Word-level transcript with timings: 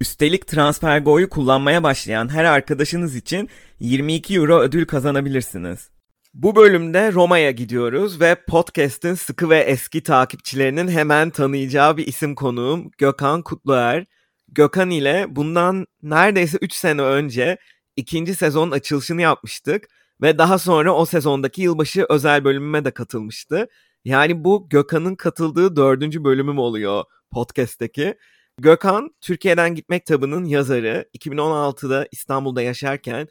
Üstelik 0.00 0.46
TransferGo'yu 0.46 1.28
kullanmaya 1.28 1.82
başlayan 1.82 2.28
her 2.28 2.44
arkadaşınız 2.44 3.16
için 3.16 3.48
22 3.80 4.34
euro 4.34 4.60
ödül 4.60 4.86
kazanabilirsiniz. 4.86 5.90
Bu 6.34 6.56
bölümde 6.56 7.12
Roma'ya 7.12 7.50
gidiyoruz 7.50 8.20
ve 8.20 8.36
podcast'in 8.48 9.14
sıkı 9.14 9.50
ve 9.50 9.58
eski 9.58 10.02
takipçilerinin 10.02 10.88
hemen 10.88 11.30
tanıyacağı 11.30 11.96
bir 11.96 12.06
isim 12.06 12.34
konuğum 12.34 12.90
Gökhan 12.98 13.42
Kutluer. 13.42 14.04
Gökhan 14.48 14.90
ile 14.90 15.26
bundan 15.28 15.86
neredeyse 16.02 16.58
3 16.60 16.72
sene 16.72 17.02
önce 17.02 17.58
ikinci 17.96 18.34
sezon 18.34 18.70
açılışını 18.70 19.22
yapmıştık 19.22 19.88
ve 20.22 20.38
daha 20.38 20.58
sonra 20.58 20.94
o 20.94 21.06
sezondaki 21.06 21.62
yılbaşı 21.62 22.06
özel 22.08 22.44
bölümüme 22.44 22.84
de 22.84 22.90
katılmıştı. 22.90 23.68
Yani 24.04 24.44
bu 24.44 24.68
Gökhan'ın 24.68 25.14
katıldığı 25.14 25.76
dördüncü 25.76 26.24
bölümüm 26.24 26.58
oluyor 26.58 27.04
podcast'teki. 27.30 28.14
Gökhan, 28.58 29.10
Türkiye'den 29.20 29.74
Gitmek 29.74 30.06
kitabının 30.06 30.44
yazarı. 30.44 31.08
2016'da 31.14 32.08
İstanbul'da 32.12 32.62
yaşarken 32.62 33.28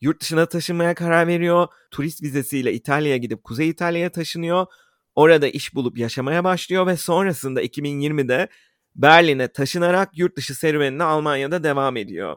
yurt 0.00 0.20
dışına 0.22 0.46
taşınmaya 0.46 0.94
karar 0.94 1.26
veriyor. 1.26 1.68
Turist 1.90 2.22
vizesiyle 2.22 2.72
İtalya'ya 2.72 3.16
gidip 3.16 3.44
Kuzey 3.44 3.68
İtalya'ya 3.68 4.12
taşınıyor. 4.12 4.66
Orada 5.14 5.48
iş 5.48 5.74
bulup 5.74 5.98
yaşamaya 5.98 6.44
başlıyor 6.44 6.86
ve 6.86 6.96
sonrasında 6.96 7.62
2020'de 7.62 8.48
Berlin'e 8.96 9.48
taşınarak 9.48 10.18
yurt 10.18 10.36
dışı 10.36 10.54
serüvenine 10.54 11.02
Almanya'da 11.04 11.64
devam 11.64 11.96
ediyor. 11.96 12.36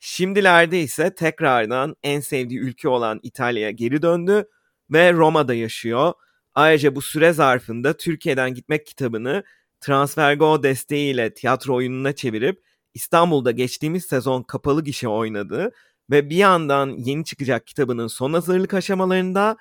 Şimdilerde 0.00 0.80
ise 0.80 1.14
tekrardan 1.14 1.96
en 2.02 2.20
sevdiği 2.20 2.60
ülke 2.60 2.88
olan 2.88 3.20
İtalya'ya 3.22 3.70
geri 3.70 4.02
döndü 4.02 4.48
ve 4.90 5.12
Roma'da 5.12 5.54
yaşıyor. 5.54 6.12
Ayrıca 6.54 6.94
bu 6.94 7.02
süre 7.02 7.32
zarfında 7.32 7.96
Türkiye'den 7.96 8.54
Gitmek 8.54 8.86
kitabını 8.86 9.44
TransferGo 9.80 10.62
desteğiyle 10.62 11.34
tiyatro 11.34 11.74
oyununa 11.74 12.12
çevirip 12.12 12.62
İstanbul'da 12.94 13.50
geçtiğimiz 13.50 14.04
sezon 14.04 14.42
kapalı 14.42 14.84
gişe 14.84 15.08
oynadı 15.08 15.72
ve 16.10 16.30
bir 16.30 16.36
yandan 16.36 16.88
yeni 16.98 17.24
çıkacak 17.24 17.66
kitabının 17.66 18.06
son 18.06 18.32
hazırlık 18.32 18.74
aşamalarında 18.74 19.56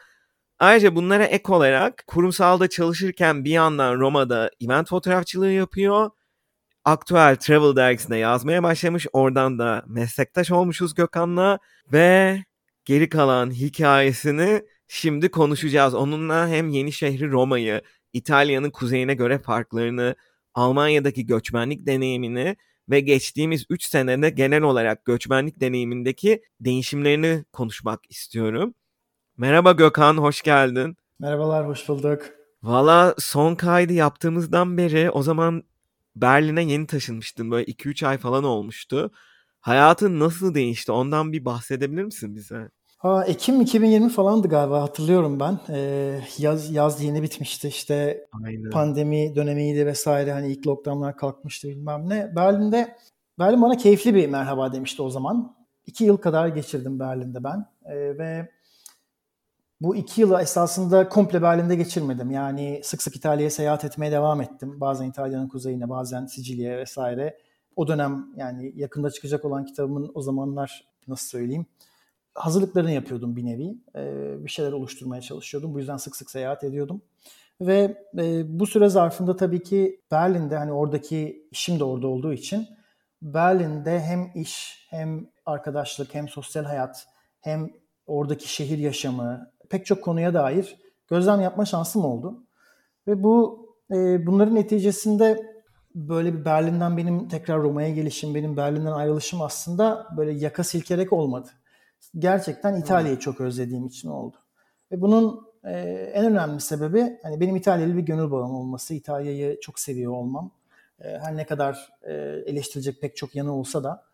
ayrıca 0.60 0.96
bunlara 0.96 1.24
ek 1.24 1.54
olarak 1.54 2.04
kurumsalda 2.08 2.70
çalışırken 2.70 3.46
bir 3.46 3.52
yandan 3.52 4.00
Roma'da 4.00 4.52
event 4.62 4.90
fotoğrafçılığı 4.90 5.52
yapıyor. 5.52 6.10
Aktüel 6.86 7.36
Travel 7.36 7.76
dergisinde 7.76 8.18
yazmaya 8.18 8.64
başlamış. 8.64 9.08
Oradan 9.14 9.60
da 9.60 9.84
meslektaş 9.88 10.52
olmuşuz 10.52 10.94
Gökhan'la 10.96 11.60
ve 11.94 12.44
geri 12.86 13.10
kalan 13.10 13.52
hikayesini 13.52 14.62
şimdi 14.88 15.32
konuşacağız. 15.32 15.94
Onunla 15.94 16.48
hem 16.48 16.70
yeni 16.70 16.92
şehri 16.92 17.32
Roma'yı 17.32 17.82
İtalya'nın 18.18 18.70
kuzeyine 18.70 19.14
göre 19.14 19.40
farklarını, 19.40 20.16
Almanya'daki 20.54 21.26
göçmenlik 21.26 21.86
deneyimini 21.86 22.56
ve 22.90 23.00
geçtiğimiz 23.00 23.66
3 23.70 23.84
senede 23.84 24.30
genel 24.30 24.62
olarak 24.62 25.06
göçmenlik 25.06 25.62
deneyimindeki 25.62 26.42
değişimlerini 26.60 27.46
konuşmak 27.54 28.00
istiyorum. 28.10 28.74
Merhaba 29.38 29.72
Gökhan, 29.72 30.18
hoş 30.18 30.42
geldin. 30.42 30.98
Merhabalar, 31.20 31.68
hoş 31.68 31.90
bulduk. 31.90 32.22
Valla 32.64 33.16
son 33.20 33.56
kaydı 33.56 33.94
yaptığımızdan 33.94 34.78
beri 34.78 35.12
o 35.12 35.24
zaman 35.24 35.64
Berlin'e 36.16 36.64
yeni 36.64 36.88
taşınmıştın. 36.88 37.52
Böyle 37.52 37.66
2-3 37.72 38.08
ay 38.08 38.18
falan 38.18 38.44
olmuştu. 38.44 39.12
Hayatın 39.60 40.20
nasıl 40.20 40.54
değişti? 40.54 40.92
Ondan 40.92 41.34
bir 41.34 41.46
bahsedebilir 41.46 42.04
misin 42.04 42.36
bize? 42.36 42.70
Ha, 42.98 43.26
Ekim 43.26 43.62
2020 43.62 44.10
falandı 44.10 44.48
galiba 44.48 44.82
hatırlıyorum 44.82 45.40
ben. 45.40 45.60
Ee, 45.70 46.20
yaz 46.38 46.72
yaz 46.72 47.04
yeni 47.04 47.24
bitmişti 47.24 47.68
işte 47.68 48.28
Aynen. 48.46 48.70
pandemi 48.70 49.36
dönemiydi 49.36 49.86
vesaire 49.86 50.32
hani 50.32 50.52
ilk 50.52 50.68
lockdownlar 50.68 51.18
kalkmıştı 51.18 51.68
bilmem 51.68 52.10
ne. 52.10 52.36
Berlin'de 52.36 52.98
Berlin 53.40 53.62
bana 53.62 53.78
keyifli 53.78 54.16
bir 54.16 54.30
merhaba 54.30 54.74
demişti 54.74 55.02
o 55.02 55.10
zaman. 55.10 55.56
İki 55.86 56.04
yıl 56.04 56.18
kadar 56.18 56.48
geçirdim 56.48 57.00
Berlin'de 57.00 57.44
ben 57.44 57.66
ee, 57.86 58.18
ve 58.18 58.52
bu 59.82 59.96
iki 59.96 60.22
yılı 60.22 60.42
esasında 60.42 61.10
komple 61.10 61.42
Berlin'de 61.42 61.76
geçirmedim. 61.76 62.32
Yani 62.32 62.82
sık 62.84 63.02
sık 63.02 63.16
İtalya'ya 63.16 63.52
seyahat 63.52 63.86
etmeye 63.86 64.12
devam 64.12 64.42
ettim. 64.42 64.82
Bazen 64.82 65.10
İtalya'nın 65.10 65.48
kuzeyine, 65.48 65.90
bazen 65.90 66.26
Sicilya'ya 66.26 66.78
vesaire. 66.78 67.38
O 67.76 67.88
dönem 67.88 68.26
yani 68.36 68.74
yakında 68.76 69.12
çıkacak 69.12 69.46
olan 69.46 69.66
kitabımın 69.66 70.12
o 70.14 70.22
zamanlar 70.22 70.88
nasıl 71.08 71.28
söyleyeyim 71.28 71.66
hazırlıklarını 72.38 72.92
yapıyordum 72.92 73.36
bir 73.36 73.46
nevi. 73.46 73.78
E, 73.96 74.36
bir 74.46 74.50
şeyler 74.50 74.72
oluşturmaya 74.72 75.22
çalışıyordum. 75.22 75.74
Bu 75.74 75.80
yüzden 75.80 75.98
sık 75.98 76.16
sık 76.16 76.32
seyahat 76.32 76.64
ediyordum. 76.64 77.02
Ve 77.62 78.04
e, 78.18 78.60
bu 78.60 78.68
süre 78.68 78.90
zarfında 78.90 79.36
tabii 79.36 79.64
ki 79.64 80.02
Berlin'de 80.12 80.58
hani 80.58 80.72
oradaki 80.72 81.48
işim 81.52 81.80
de 81.80 81.84
orada 81.84 82.08
olduğu 82.08 82.34
için 82.34 82.68
Berlin'de 83.22 84.00
hem 84.00 84.32
iş 84.36 84.86
hem 84.90 85.28
arkadaşlık 85.46 86.16
hem 86.16 86.28
sosyal 86.28 86.64
hayat 86.64 87.08
hem 87.42 87.70
oradaki 88.08 88.54
şehir 88.54 88.78
yaşamı 88.78 89.52
pek 89.70 89.86
çok 89.86 90.04
konuya 90.04 90.34
dair 90.34 90.78
gözlem 91.08 91.42
yapma 91.42 91.66
şansım 91.66 92.06
oldu. 92.06 92.44
Ve 93.08 93.24
bu 93.24 93.68
e, 93.92 94.26
bunların 94.26 94.56
neticesinde 94.56 95.58
böyle 95.96 96.34
bir 96.34 96.46
Berlin'den 96.46 96.98
benim 96.98 97.28
tekrar 97.28 97.62
Roma'ya 97.62 97.90
gelişim, 97.90 98.36
benim 98.36 98.58
Berlin'den 98.58 98.92
ayrılışım 98.92 99.42
aslında 99.42 100.08
böyle 100.18 100.32
yaka 100.32 100.64
silkerek 100.64 101.14
olmadı 101.14 101.50
gerçekten 102.18 102.76
İtalya'yı 102.76 103.20
çok 103.20 103.42
özlediğim 103.42 103.86
için 103.86 104.10
oldu. 104.10 104.38
Ve 104.92 105.02
bunun 105.02 105.48
e, 105.64 105.72
en 106.14 106.26
önemli 106.26 106.62
sebebi 106.62 107.20
hani 107.24 107.40
benim 107.40 107.56
İtalyalı 107.56 107.98
bir 107.98 108.02
gönül 108.02 108.32
bağım 108.32 108.56
olması, 108.56 108.94
İtalya'yı 108.94 109.60
çok 109.60 109.80
seviyor 109.80 110.12
olmam. 110.12 110.52
E, 111.02 111.20
her 111.20 111.38
ne 111.38 111.46
kadar 111.46 111.90
e, 112.04 112.14
eleştirecek 112.46 113.02
pek 113.02 113.18
çok 113.18 113.36
yanı 113.36 113.54
olsa 113.54 113.84
da 113.84 114.08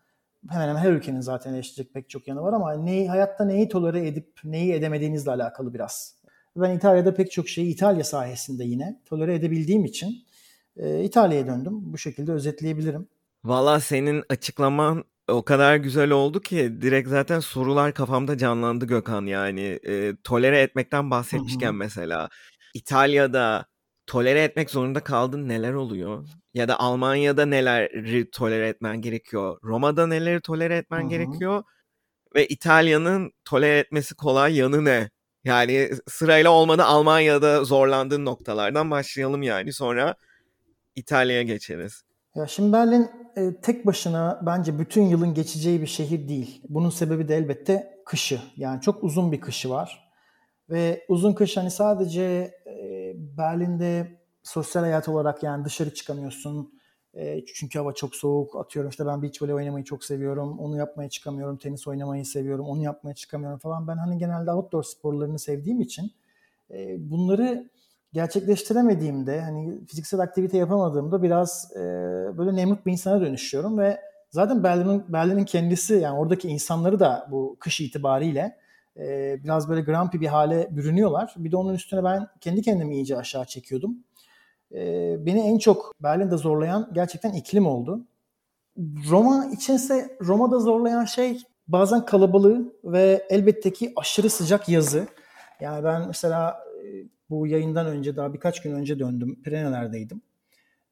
hemen 0.50 0.68
hemen 0.68 0.80
her 0.80 0.92
ülkenin 0.92 1.20
zaten 1.20 1.54
eleştirecek 1.54 1.94
pek 1.94 2.10
çok 2.10 2.28
yanı 2.28 2.42
var 2.42 2.52
ama 2.52 2.74
neyi, 2.74 3.08
hayatta 3.08 3.44
neyi 3.44 3.68
tolere 3.68 4.08
edip 4.08 4.40
neyi 4.44 4.72
edemediğinizle 4.72 5.30
alakalı 5.30 5.74
biraz. 5.74 6.14
Ben 6.56 6.76
İtalya'da 6.76 7.14
pek 7.14 7.32
çok 7.32 7.48
şeyi 7.48 7.74
İtalya 7.74 8.04
sayesinde 8.04 8.64
yine 8.64 9.00
tolere 9.04 9.34
edebildiğim 9.34 9.84
için 9.84 10.24
e, 10.76 11.04
İtalya'ya 11.04 11.46
döndüm. 11.46 11.92
Bu 11.92 11.98
şekilde 11.98 12.32
özetleyebilirim. 12.32 13.08
Valla 13.44 13.80
senin 13.80 14.24
açıklaman 14.28 15.04
o 15.28 15.44
kadar 15.44 15.76
güzel 15.76 16.10
oldu 16.10 16.40
ki 16.40 16.78
direkt 16.80 17.08
zaten 17.08 17.40
sorular 17.40 17.94
kafamda 17.94 18.38
canlandı 18.38 18.84
Gökhan 18.86 19.26
yani. 19.26 19.80
E, 19.86 20.16
tolere 20.24 20.60
etmekten 20.60 21.10
bahsetmişken 21.10 21.74
mesela 21.74 22.28
İtalya'da 22.74 23.66
tolere 24.06 24.42
etmek 24.42 24.70
zorunda 24.70 25.00
kaldın 25.00 25.48
neler 25.48 25.72
oluyor? 25.72 26.28
Ya 26.54 26.68
da 26.68 26.80
Almanya'da 26.80 27.46
neleri 27.46 28.30
tolere 28.30 28.68
etmen 28.68 29.00
gerekiyor? 29.00 29.58
Roma'da 29.62 30.06
neleri 30.06 30.40
tolere 30.40 30.76
etmen 30.76 31.00
Hı-hı. 31.00 31.08
gerekiyor? 31.08 31.62
Ve 32.34 32.46
İtalya'nın 32.46 33.32
tolere 33.44 33.78
etmesi 33.78 34.14
kolay 34.14 34.56
yanı 34.56 34.84
ne? 34.84 35.10
Yani 35.44 35.90
sırayla 36.08 36.50
olmadı 36.50 36.82
Almanya'da 36.84 37.64
zorlandığın 37.64 38.24
noktalardan 38.24 38.90
başlayalım 38.90 39.42
yani. 39.42 39.72
Sonra 39.72 40.14
İtalya'ya 40.96 41.42
geçeriz. 41.42 42.04
Ya 42.34 42.46
şimdi 42.46 42.72
Berlin 42.72 43.10
e, 43.36 43.60
tek 43.62 43.86
başına 43.86 44.42
bence 44.46 44.78
bütün 44.78 45.02
yılın 45.02 45.34
geçeceği 45.34 45.80
bir 45.80 45.86
şehir 45.86 46.28
değil. 46.28 46.62
Bunun 46.68 46.90
sebebi 46.90 47.28
de 47.28 47.36
elbette 47.36 48.02
kışı. 48.04 48.40
Yani 48.56 48.80
çok 48.80 49.04
uzun 49.04 49.32
bir 49.32 49.40
kışı 49.40 49.70
var. 49.70 50.10
Ve 50.70 51.04
uzun 51.08 51.32
kış 51.32 51.56
hani 51.56 51.70
sadece 51.70 52.22
e, 52.66 53.12
Berlin'de 53.38 54.20
sosyal 54.42 54.82
hayat 54.82 55.08
olarak 55.08 55.42
yani 55.42 55.64
dışarı 55.64 55.94
çıkamıyorsun. 55.94 56.74
E, 57.14 57.44
çünkü 57.44 57.78
hava 57.78 57.92
çok 57.92 58.16
soğuk. 58.16 58.56
Atıyorum 58.56 58.90
işte 58.90 59.06
ben 59.06 59.22
beach 59.22 59.42
volley 59.42 59.54
oynamayı 59.54 59.84
çok 59.84 60.04
seviyorum. 60.04 60.58
Onu 60.58 60.76
yapmaya 60.76 61.08
çıkamıyorum. 61.08 61.56
Tenis 61.56 61.86
oynamayı 61.88 62.26
seviyorum. 62.26 62.66
Onu 62.66 62.82
yapmaya 62.82 63.14
çıkamıyorum 63.14 63.58
falan. 63.58 63.88
Ben 63.88 63.96
hani 63.96 64.18
genelde 64.18 64.52
outdoor 64.52 64.82
sporlarını 64.82 65.38
sevdiğim 65.38 65.80
için 65.80 66.12
e, 66.70 67.10
bunları 67.10 67.70
gerçekleştiremediğimde 68.14 69.40
hani 69.40 69.86
fiziksel 69.86 70.20
aktivite 70.20 70.58
yapamadığımda 70.58 71.22
biraz 71.22 71.72
e, 71.76 71.80
böyle 72.38 72.56
nemrut 72.56 72.86
bir 72.86 72.92
insana 72.92 73.20
dönüşüyorum 73.20 73.78
ve 73.78 74.00
zaten 74.30 74.64
Berlin'in 74.64 75.04
Berlin'in 75.08 75.44
kendisi 75.44 75.94
yani 75.94 76.18
oradaki 76.18 76.48
insanları 76.48 77.00
da 77.00 77.28
bu 77.30 77.56
kış 77.60 77.80
itibariyle 77.80 78.56
e, 78.96 79.36
biraz 79.44 79.68
böyle 79.68 79.80
grumpy 79.80 80.20
bir 80.20 80.26
hale 80.26 80.68
bürünüyorlar. 80.70 81.34
Bir 81.36 81.52
de 81.52 81.56
onun 81.56 81.74
üstüne 81.74 82.04
ben 82.04 82.28
kendi 82.40 82.62
kendimi 82.62 82.94
iyice 82.94 83.16
aşağı 83.16 83.44
çekiyordum. 83.44 83.96
E, 84.72 85.16
beni 85.26 85.40
en 85.40 85.58
çok 85.58 85.92
Berlin'de 86.02 86.36
zorlayan 86.36 86.90
gerçekten 86.92 87.32
iklim 87.32 87.66
oldu. 87.66 88.06
Roma 89.10 89.46
içinse 89.52 90.16
Roma'da 90.20 90.58
zorlayan 90.58 91.04
şey 91.04 91.42
bazen 91.68 92.04
kalabalığı 92.04 92.72
ve 92.84 93.26
elbette 93.30 93.72
ki 93.72 93.92
aşırı 93.96 94.30
sıcak 94.30 94.68
yazı. 94.68 95.06
Yani 95.60 95.84
ben 95.84 96.06
mesela 96.06 96.64
e, 96.84 97.13
bu 97.30 97.46
yayından 97.46 97.86
önce 97.86 98.16
daha 98.16 98.34
birkaç 98.34 98.62
gün 98.62 98.72
önce 98.72 98.98
döndüm. 98.98 99.42
Pireneler'deydim. 99.42 100.22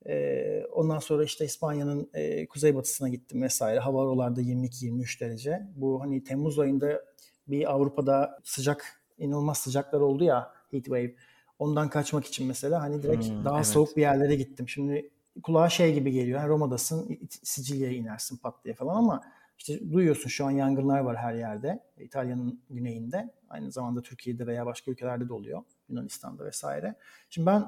Ee, 0.06 0.64
ondan 0.72 0.98
sonra 0.98 1.24
işte 1.24 1.44
İspanya'nın 1.44 2.10
e, 2.14 2.46
kuzeybatısına 2.46 3.08
gittim 3.08 3.42
vesaire. 3.42 3.78
Hava 3.80 3.98
oralarda 3.98 4.40
22-23 4.40 5.20
derece. 5.20 5.62
Bu 5.76 6.00
hani 6.00 6.24
Temmuz 6.24 6.58
ayında 6.58 7.04
bir 7.48 7.72
Avrupa'da 7.72 8.40
sıcak, 8.44 9.02
inanılmaz 9.18 9.58
sıcaklar 9.58 10.00
oldu 10.00 10.24
ya 10.24 10.52
heat 10.70 10.84
wave. 10.84 11.14
Ondan 11.58 11.88
kaçmak 11.88 12.24
için 12.24 12.46
mesela 12.46 12.82
hani 12.82 13.02
direkt 13.02 13.28
hmm, 13.28 13.44
daha 13.44 13.56
evet. 13.56 13.66
soğuk 13.66 13.96
bir 13.96 14.02
yerlere 14.02 14.34
gittim. 14.34 14.68
Şimdi 14.68 15.10
kulağa 15.42 15.68
şey 15.68 15.94
gibi 15.94 16.12
geliyor. 16.12 16.40
Yani 16.40 16.48
Roma'dasın, 16.48 17.18
Sicilya'ya 17.42 17.94
inersin 17.96 18.36
pat 18.36 18.64
diye 18.64 18.74
falan 18.74 18.96
ama 18.96 19.20
işte 19.58 19.92
duyuyorsun 19.92 20.28
şu 20.28 20.46
an 20.46 20.50
yangınlar 20.50 21.00
var 21.00 21.16
her 21.16 21.34
yerde. 21.34 21.80
İtalya'nın 21.98 22.60
güneyinde. 22.70 23.30
Aynı 23.48 23.72
zamanda 23.72 24.02
Türkiye'de 24.02 24.46
veya 24.46 24.66
başka 24.66 24.90
ülkelerde 24.90 25.28
de 25.28 25.32
oluyor. 25.32 25.62
Yunanistan'da 25.92 26.44
vesaire. 26.44 26.94
Şimdi 27.30 27.46
ben 27.46 27.64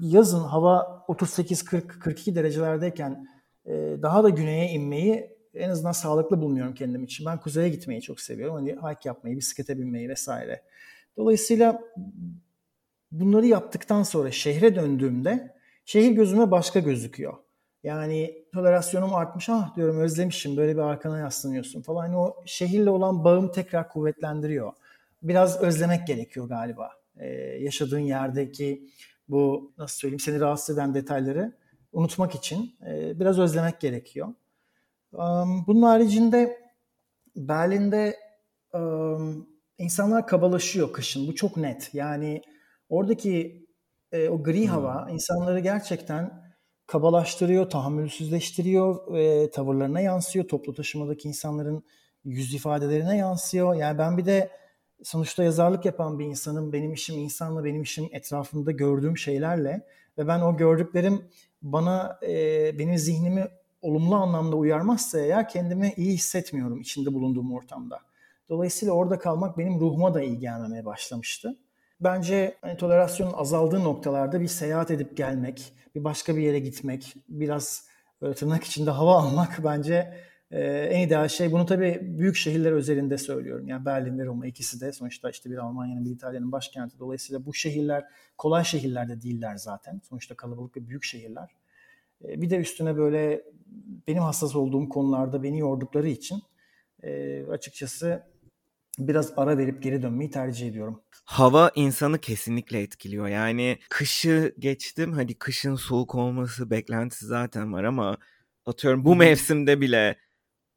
yazın 0.00 0.40
hava 0.40 1.04
38-40-42 1.08 2.34
derecelerdeyken 2.34 3.28
e, 3.66 3.72
daha 4.02 4.24
da 4.24 4.28
güneye 4.28 4.70
inmeyi 4.70 5.40
en 5.54 5.70
azından 5.70 5.92
sağlıklı 5.92 6.40
bulmuyorum 6.40 6.74
kendim 6.74 7.04
için. 7.04 7.26
Ben 7.26 7.40
kuzeye 7.40 7.68
gitmeyi 7.68 8.02
çok 8.02 8.20
seviyorum. 8.20 8.54
Hani 8.54 8.70
hike 8.72 9.08
yapmayı, 9.08 9.36
bisiklete 9.36 9.78
binmeyi 9.78 10.08
vesaire. 10.08 10.62
Dolayısıyla 11.16 11.82
bunları 13.12 13.46
yaptıktan 13.46 14.02
sonra 14.02 14.30
şehre 14.30 14.74
döndüğümde 14.74 15.56
şehir 15.84 16.10
gözüme 16.10 16.50
başka 16.50 16.80
gözüküyor. 16.80 17.34
Yani 17.82 18.44
tolerasyonum 18.54 19.14
artmış. 19.14 19.48
Ah 19.48 19.76
diyorum 19.76 20.00
özlemişim. 20.00 20.56
Böyle 20.56 20.72
bir 20.72 20.82
arkana 20.82 21.18
yaslanıyorsun 21.18 21.82
falan. 21.82 22.00
Hani 22.00 22.16
o 22.16 22.36
şehirle 22.46 22.90
olan 22.90 23.24
bağım 23.24 23.52
tekrar 23.52 23.88
kuvvetlendiriyor. 23.88 24.72
Biraz 25.22 25.60
özlemek 25.60 26.06
gerekiyor 26.06 26.48
galiba. 26.48 26.99
Ee, 27.20 27.26
yaşadığın 27.60 27.98
yerdeki 27.98 28.90
bu 29.28 29.72
nasıl 29.78 29.98
söyleyeyim 29.98 30.20
seni 30.20 30.40
rahatsız 30.40 30.74
eden 30.78 30.94
detayları 30.94 31.52
unutmak 31.92 32.34
için 32.34 32.74
e, 32.86 33.20
biraz 33.20 33.38
özlemek 33.38 33.80
gerekiyor. 33.80 34.28
Um, 35.12 35.66
bunun 35.66 35.82
haricinde 35.82 36.58
Berlin'de 37.36 38.16
um, 38.74 39.48
insanlar 39.78 40.26
kabalaşıyor 40.26 40.92
kışın. 40.92 41.28
Bu 41.28 41.34
çok 41.34 41.56
net. 41.56 41.90
Yani 41.94 42.42
oradaki 42.88 43.66
e, 44.12 44.28
o 44.28 44.42
gri 44.42 44.62
hmm. 44.62 44.68
hava 44.68 45.10
insanları 45.10 45.60
gerçekten 45.60 46.50
kabalaştırıyor, 46.86 47.70
tahammülsüzleştiriyor, 47.70 49.16
e, 49.16 49.50
tavırlarına 49.50 50.00
yansıyor. 50.00 50.48
Toplu 50.48 50.74
taşımadaki 50.74 51.28
insanların 51.28 51.84
yüz 52.24 52.54
ifadelerine 52.54 53.16
yansıyor. 53.16 53.74
Yani 53.74 53.98
ben 53.98 54.18
bir 54.18 54.26
de 54.26 54.50
sonuçta 55.02 55.42
yazarlık 55.44 55.84
yapan 55.84 56.18
bir 56.18 56.24
insanım. 56.24 56.72
Benim 56.72 56.92
işim 56.92 57.18
insanla, 57.18 57.64
benim 57.64 57.82
işim 57.82 58.08
etrafımda 58.12 58.70
gördüğüm 58.70 59.18
şeylerle 59.18 59.86
ve 60.18 60.28
ben 60.28 60.40
o 60.40 60.56
gördüklerim 60.56 61.24
bana 61.62 62.18
e, 62.22 62.78
benim 62.78 62.98
zihnimi 62.98 63.46
olumlu 63.82 64.14
anlamda 64.14 64.56
uyarmazsa 64.56 65.20
eğer 65.20 65.48
kendimi 65.48 65.92
iyi 65.96 66.12
hissetmiyorum 66.12 66.80
içinde 66.80 67.14
bulunduğum 67.14 67.52
ortamda. 67.54 68.00
Dolayısıyla 68.48 68.94
orada 68.94 69.18
kalmak 69.18 69.58
benim 69.58 69.80
ruhuma 69.80 70.14
da 70.14 70.22
iyi 70.22 70.38
gelmemeye 70.38 70.84
başlamıştı. 70.84 71.56
Bence 72.00 72.56
hani, 72.60 72.76
tolerasyonun 72.76 73.32
azaldığı 73.32 73.84
noktalarda 73.84 74.40
bir 74.40 74.48
seyahat 74.48 74.90
edip 74.90 75.16
gelmek, 75.16 75.72
bir 75.94 76.04
başka 76.04 76.36
bir 76.36 76.42
yere 76.42 76.58
gitmek, 76.58 77.14
biraz 77.28 77.86
böyle 78.22 78.34
tırnak 78.34 78.64
içinde 78.64 78.90
hava 78.90 79.14
almak 79.14 79.64
bence 79.64 80.14
e, 80.50 80.60
en 80.62 81.06
ideal 81.06 81.28
şey. 81.28 81.52
Bunu 81.52 81.66
tabii 81.66 81.98
büyük 82.02 82.36
şehirler 82.36 82.72
özelinde 82.72 83.18
söylüyorum. 83.18 83.68
Yani 83.68 83.84
Berlin 83.84 84.18
ve 84.18 84.24
Roma 84.24 84.46
ikisi 84.46 84.80
de 84.80 84.92
sonuçta 84.92 85.30
işte 85.30 85.50
bir 85.50 85.56
Almanya'nın 85.56 86.04
bir 86.04 86.10
İtalya'nın 86.10 86.52
başkenti. 86.52 86.98
Dolayısıyla 86.98 87.46
bu 87.46 87.54
şehirler 87.54 88.04
kolay 88.38 88.64
şehirler 88.64 89.08
de 89.08 89.22
değiller 89.22 89.56
zaten. 89.56 90.00
Sonuçta 90.08 90.34
kalabalık 90.34 90.76
ve 90.76 90.88
büyük 90.88 91.04
şehirler. 91.04 91.50
E, 92.24 92.42
bir 92.42 92.50
de 92.50 92.56
üstüne 92.56 92.96
böyle 92.96 93.44
benim 94.08 94.22
hassas 94.22 94.56
olduğum 94.56 94.88
konularda 94.88 95.42
beni 95.42 95.58
yordukları 95.58 96.08
için 96.08 96.42
e, 97.02 97.42
açıkçası 97.46 98.22
biraz 98.98 99.32
ara 99.36 99.58
verip 99.58 99.82
geri 99.82 100.02
dönmeyi 100.02 100.30
tercih 100.30 100.68
ediyorum. 100.68 101.02
Hava 101.24 101.70
insanı 101.74 102.18
kesinlikle 102.18 102.80
etkiliyor. 102.80 103.28
Yani 103.28 103.78
kışı 103.90 104.54
geçtim. 104.58 105.12
Hadi 105.12 105.34
kışın 105.34 105.74
soğuk 105.74 106.14
olması 106.14 106.70
beklentisi 106.70 107.26
zaten 107.26 107.72
var 107.72 107.84
ama 107.84 108.18
atıyorum 108.66 109.04
bu 109.04 109.16
mevsimde 109.16 109.80
bile 109.80 110.16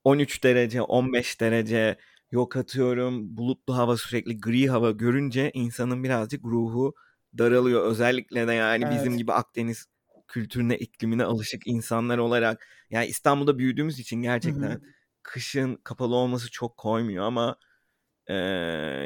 13 0.04 0.44
derece, 0.44 0.82
15 0.82 1.42
derece 1.42 1.98
yok 2.32 2.58
atıyorum 2.58 3.38
bulutlu 3.38 3.78
hava 3.78 3.98
sürekli 3.98 4.40
gri 4.42 4.70
hava 4.70 4.92
görünce 4.92 5.52
insanın 5.54 6.04
birazcık 6.04 6.46
ruhu 6.46 6.94
daralıyor. 7.38 7.86
Özellikle 7.86 8.48
de 8.48 8.54
yani 8.54 8.86
evet. 8.88 8.96
bizim 8.98 9.18
gibi 9.18 9.34
Akdeniz 9.34 9.86
kültürüne, 10.28 10.78
iklimine 10.78 11.24
alışık 11.24 11.68
insanlar 11.68 12.18
olarak 12.18 12.68
yani 12.90 13.06
İstanbul'da 13.06 13.58
büyüdüğümüz 13.58 14.00
için 14.00 14.22
gerçekten 14.22 14.70
Hı-hı. 14.70 14.82
kışın 15.24 15.76
kapalı 15.76 16.16
olması 16.16 16.52
çok 16.52 16.78
koymuyor 16.78 17.26
ama 17.26 17.58
e, 18.28 18.34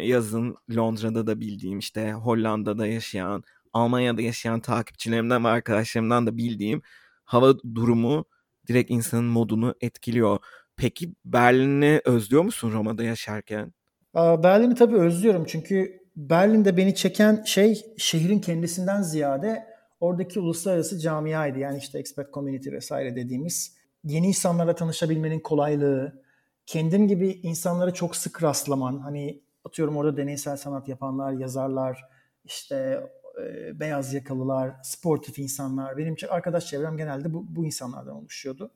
yazın 0.04 0.56
Londra'da 0.76 1.28
da 1.28 1.40
bildiğim 1.40 1.80
işte 1.80 2.14
Hollanda'da 2.14 2.88
yaşayan, 2.88 3.44
Almanya'da 3.74 4.22
yaşayan 4.22 4.60
takipçilerimden 4.60 5.44
ve 5.44 5.48
arkadaşlarımdan 5.48 6.28
da 6.28 6.38
bildiğim 6.38 6.82
hava 7.26 7.60
durumu 7.60 8.26
direkt 8.68 8.92
insanın 8.92 9.26
modunu 9.26 9.76
etkiliyor. 9.82 10.40
Peki 10.78 11.14
Berlin'i 11.26 12.02
özlüyor 12.06 12.44
musun 12.44 12.72
Roma'da 12.72 13.04
yaşarken? 13.04 13.74
Berlin'i 14.16 14.76
tabii 14.76 14.96
özlüyorum 14.96 15.46
çünkü 15.48 16.00
Berlin'de 16.16 16.78
beni 16.78 16.96
çeken 16.96 17.44
şey 17.46 17.86
şehrin 17.98 18.40
kendisinden 18.40 19.02
ziyade 19.02 19.68
oradaki 20.00 20.40
uluslararası 20.40 21.00
camiaydı. 21.00 21.60
Yani 21.60 21.78
işte 21.78 22.00
expat 22.00 22.34
community 22.34 22.72
vesaire 22.72 23.16
dediğimiz 23.16 23.78
yeni 24.04 24.28
insanlarla 24.28 24.76
tanışabilmenin 24.76 25.40
kolaylığı, 25.40 26.22
kendim 26.66 27.08
gibi 27.08 27.30
insanlara 27.44 27.94
çok 27.94 28.16
sık 28.16 28.44
rastlaman, 28.44 29.00
hani 29.00 29.42
atıyorum 29.66 29.98
orada 29.98 30.18
deneysel 30.18 30.58
sanat 30.58 30.88
yapanlar, 30.88 31.32
yazarlar, 31.32 32.04
işte 32.46 33.02
e, 33.42 33.80
beyaz 33.80 34.14
yakalılar, 34.14 34.76
sportif 34.84 35.40
insanlar. 35.40 35.98
Benim 35.98 36.16
arkadaş 36.30 36.68
çevrem 36.68 36.98
genelde 36.98 37.34
bu, 37.34 37.46
bu 37.56 37.66
insanlardan 37.66 38.16
oluşuyordu. 38.16 38.72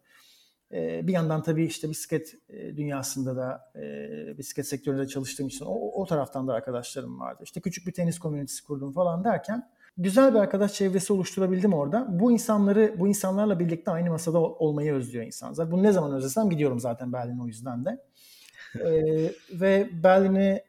E, 0.73 1.07
bir 1.07 1.13
yandan 1.13 1.43
tabii 1.43 1.65
işte 1.65 1.89
bisiklet 1.89 2.33
dünyasında 2.49 3.35
da 3.35 3.71
e, 3.75 4.37
bisiklet 4.37 4.67
sektöründe 4.67 5.07
çalıştığım 5.07 5.47
için 5.47 5.65
o, 5.65 5.73
o 5.73 6.05
taraftan 6.05 6.47
da 6.47 6.53
arkadaşlarım 6.53 7.19
vardı. 7.19 7.41
İşte 7.43 7.61
küçük 7.61 7.87
bir 7.87 7.93
tenis 7.93 8.19
komünitesi 8.19 8.63
kurdum 8.63 8.91
falan 8.91 9.23
derken 9.23 9.69
güzel 9.97 10.33
bir 10.33 10.39
arkadaş 10.39 10.73
çevresi 10.73 11.13
oluşturabildim 11.13 11.73
orada. 11.73 12.07
Bu 12.09 12.31
insanları, 12.31 12.95
bu 12.99 13.07
insanlarla 13.07 13.59
birlikte 13.59 13.91
aynı 13.91 14.09
masada 14.09 14.39
olmayı 14.39 14.93
özlüyor 14.93 15.25
insan. 15.25 15.53
Zaten 15.53 15.71
bunu 15.71 15.83
ne 15.83 15.91
zaman 15.91 16.13
özlesem 16.13 16.49
gidiyorum 16.49 16.79
zaten 16.79 17.13
Berlin'e 17.13 17.41
o 17.41 17.47
yüzden 17.47 17.85
de. 17.85 18.03
ee, 18.79 19.31
ve 19.61 19.89
Berlin'i 20.03 20.63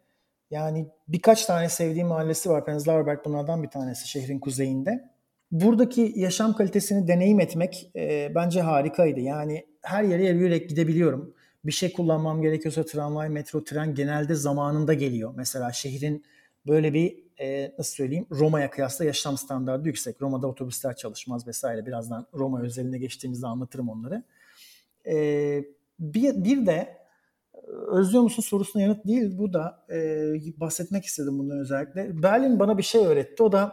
yani 0.50 0.86
birkaç 1.08 1.46
tane 1.46 1.68
sevdiğim 1.68 2.08
mahallesi 2.08 2.50
var. 2.50 2.64
Prenzlauerberg 2.64 3.24
bunlardan 3.24 3.62
bir 3.62 3.68
tanesi 3.68 4.08
şehrin 4.08 4.38
kuzeyinde. 4.38 5.11
Buradaki 5.52 6.12
yaşam 6.16 6.56
kalitesini 6.56 7.08
deneyim 7.08 7.40
etmek 7.40 7.90
e, 7.96 8.32
bence 8.34 8.60
harikaydı. 8.60 9.20
Yani 9.20 9.66
her 9.82 10.02
yere 10.02 10.26
yürüyerek 10.26 10.68
gidebiliyorum. 10.68 11.34
Bir 11.64 11.72
şey 11.72 11.92
kullanmam 11.92 12.42
gerekiyorsa 12.42 12.84
tramvay, 12.84 13.28
metro, 13.28 13.64
tren 13.64 13.94
genelde 13.94 14.34
zamanında 14.34 14.94
geliyor. 14.94 15.34
Mesela 15.36 15.72
şehrin 15.72 16.24
böyle 16.66 16.94
bir 16.94 17.18
e, 17.40 17.72
nasıl 17.78 17.94
söyleyeyim 17.94 18.26
Roma'ya 18.30 18.70
kıyasla 18.70 19.04
yaşam 19.04 19.38
standartı 19.38 19.86
yüksek. 19.86 20.22
Roma'da 20.22 20.46
otobüsler 20.46 20.96
çalışmaz 20.96 21.46
vesaire. 21.46 21.86
Birazdan 21.86 22.26
Roma 22.34 22.62
özeline 22.62 22.98
geçtiğimizde 22.98 23.46
anlatırım 23.46 23.88
onları. 23.88 24.22
E, 25.06 25.14
bir, 25.98 26.44
bir 26.44 26.66
de 26.66 26.96
özlüyor 27.88 28.22
musun 28.22 28.42
sorusuna 28.42 28.82
yanıt 28.82 29.06
değil. 29.06 29.38
Bu 29.38 29.52
da 29.52 29.84
e, 29.90 29.96
bahsetmek 30.56 31.04
istedim 31.04 31.38
bundan 31.38 31.58
özellikle. 31.58 32.22
Berlin 32.22 32.58
bana 32.58 32.78
bir 32.78 32.82
şey 32.82 33.06
öğretti. 33.06 33.42
O 33.42 33.52
da 33.52 33.72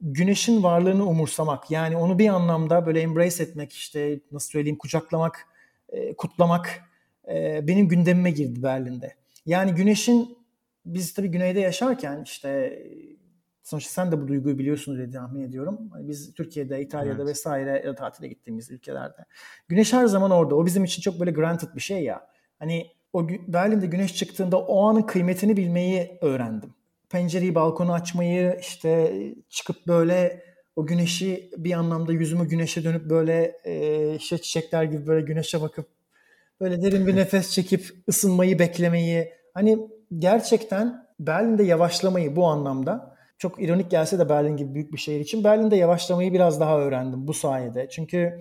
güneşin 0.00 0.62
varlığını 0.62 1.06
umursamak. 1.06 1.70
Yani 1.70 1.96
onu 1.96 2.18
bir 2.18 2.28
anlamda 2.28 2.86
böyle 2.86 3.00
embrace 3.00 3.42
etmek 3.42 3.72
işte 3.72 4.20
nasıl 4.32 4.50
söyleyeyim 4.50 4.78
kucaklamak, 4.78 5.46
e, 5.88 6.16
kutlamak 6.16 6.82
e, 7.28 7.68
benim 7.68 7.88
gündemime 7.88 8.30
girdi 8.30 8.62
Berlin'de. 8.62 9.14
Yani 9.46 9.74
güneşin 9.74 10.38
biz 10.86 11.14
tabii 11.14 11.28
güneyde 11.28 11.60
yaşarken 11.60 12.22
işte 12.24 12.82
sonuçta 13.62 13.90
sen 13.90 14.12
de 14.12 14.22
bu 14.22 14.28
duyguyu 14.28 14.58
biliyorsun 14.58 14.96
diye 14.96 15.10
tahmin 15.10 15.42
ediyorum. 15.42 15.90
Hani 15.92 16.08
biz 16.08 16.34
Türkiye'de, 16.34 16.80
İtalya'da 16.80 17.22
evet. 17.22 17.30
vesaire 17.30 17.82
ya 17.86 17.94
tatile 17.94 18.28
gittiğimiz 18.28 18.70
ülkelerde. 18.70 19.24
Güneş 19.68 19.92
her 19.92 20.06
zaman 20.06 20.30
orada. 20.30 20.54
O 20.54 20.66
bizim 20.66 20.84
için 20.84 21.02
çok 21.02 21.20
böyle 21.20 21.30
granted 21.30 21.68
bir 21.74 21.80
şey 21.80 22.04
ya. 22.04 22.26
Hani 22.58 22.86
o 23.12 23.28
Berlin'de 23.28 23.86
güneş 23.86 24.16
çıktığında 24.16 24.58
o 24.58 24.84
anın 24.84 25.02
kıymetini 25.02 25.56
bilmeyi 25.56 26.18
öğrendim. 26.20 26.74
Pencereyi, 27.10 27.54
balkonu 27.54 27.92
açmayı, 27.92 28.58
işte 28.60 29.12
çıkıp 29.48 29.86
böyle 29.86 30.44
o 30.76 30.86
güneşi 30.86 31.50
bir 31.56 31.72
anlamda 31.72 32.12
yüzümü 32.12 32.48
güneşe 32.48 32.84
dönüp 32.84 33.10
böyle 33.10 33.58
işte 34.20 34.38
çiçekler 34.38 34.84
gibi 34.84 35.06
böyle 35.06 35.26
güneşe 35.26 35.60
bakıp 35.60 35.86
böyle 36.60 36.82
derin 36.82 37.06
bir 37.06 37.16
nefes 37.16 37.50
çekip 37.50 37.90
ısınmayı 38.08 38.58
beklemeyi 38.58 39.32
hani 39.54 39.78
gerçekten 40.18 41.06
Berlin'de 41.20 41.62
yavaşlamayı 41.62 42.36
bu 42.36 42.46
anlamda 42.46 43.16
çok 43.38 43.62
ironik 43.62 43.90
gelse 43.90 44.18
de 44.18 44.28
Berlin 44.28 44.56
gibi 44.56 44.74
büyük 44.74 44.92
bir 44.92 44.98
şehir 44.98 45.20
için 45.20 45.44
Berlin'de 45.44 45.76
yavaşlamayı 45.76 46.32
biraz 46.32 46.60
daha 46.60 46.78
öğrendim 46.78 47.26
bu 47.26 47.34
sayede. 47.34 47.88
Çünkü 47.90 48.40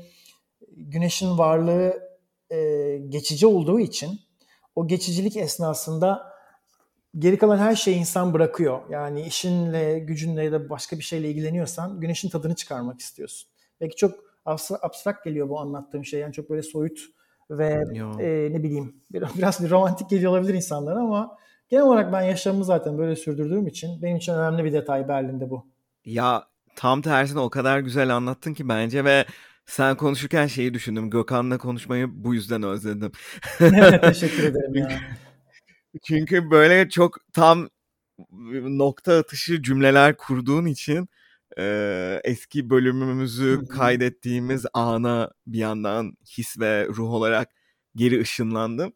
güneşin 0.71 1.37
varlığı 1.37 1.93
e, 2.49 2.97
geçici 3.09 3.47
olduğu 3.47 3.79
için 3.79 4.19
o 4.75 4.87
geçicilik 4.87 5.37
esnasında 5.37 6.32
geri 7.19 7.37
kalan 7.37 7.57
her 7.57 7.75
şeyi 7.75 7.97
insan 7.97 8.33
bırakıyor. 8.33 8.79
Yani 8.89 9.21
işinle, 9.21 9.99
gücünle 9.99 10.43
ya 10.43 10.51
da 10.51 10.69
başka 10.69 10.97
bir 10.97 11.03
şeyle 11.03 11.29
ilgileniyorsan 11.29 11.99
güneşin 11.99 12.29
tadını 12.29 12.55
çıkarmak 12.55 12.99
istiyorsun. 12.99 13.49
Belki 13.81 13.95
çok 13.95 14.15
abstrak 14.81 15.23
geliyor 15.23 15.49
bu 15.49 15.59
anlattığım 15.59 16.05
şey. 16.05 16.19
Yani 16.19 16.33
çok 16.33 16.49
böyle 16.49 16.63
soyut 16.63 16.99
ve 17.49 17.83
e, 18.19 18.53
ne 18.53 18.63
bileyim 18.63 18.95
biraz, 19.13 19.37
biraz 19.37 19.63
bir 19.63 19.69
romantik 19.69 20.09
geliyor 20.09 20.31
olabilir 20.31 20.53
insanlara 20.53 20.99
ama 20.99 21.37
genel 21.69 21.83
olarak 21.83 22.13
ben 22.13 22.21
yaşamımı 22.21 22.65
zaten 22.65 22.97
böyle 22.97 23.15
sürdürdüğüm 23.15 23.67
için 23.67 24.01
benim 24.01 24.17
için 24.17 24.33
önemli 24.33 24.63
bir 24.63 24.73
detay 24.73 25.07
Berlin'de 25.07 25.49
bu. 25.49 25.67
Ya 26.05 26.47
tam 26.75 27.01
tersine 27.01 27.39
o 27.39 27.49
kadar 27.49 27.79
güzel 27.79 28.15
anlattın 28.15 28.53
ki 28.53 28.69
bence 28.69 29.05
ve 29.05 29.25
sen 29.65 29.97
konuşurken 29.97 30.47
şeyi 30.47 30.73
düşündüm. 30.73 31.09
Gökhan'la 31.09 31.57
konuşmayı 31.57 32.07
bu 32.11 32.33
yüzden 32.33 32.63
özledim. 32.63 33.11
Teşekkür 34.01 34.43
ederim 34.43 34.75
ya. 34.75 34.89
Çünkü 36.03 36.51
böyle 36.51 36.89
çok 36.89 37.17
tam 37.33 37.69
nokta 38.63 39.17
atışı 39.17 39.63
cümleler 39.63 40.17
kurduğun 40.17 40.65
için 40.65 41.09
e, 41.59 42.21
eski 42.23 42.69
bölümümüzü 42.69 43.61
kaydettiğimiz 43.69 44.65
ana 44.73 45.31
bir 45.47 45.57
yandan 45.59 46.17
his 46.37 46.59
ve 46.59 46.87
ruh 46.87 47.09
olarak 47.11 47.49
geri 47.95 48.21
ışınlandım. 48.21 48.93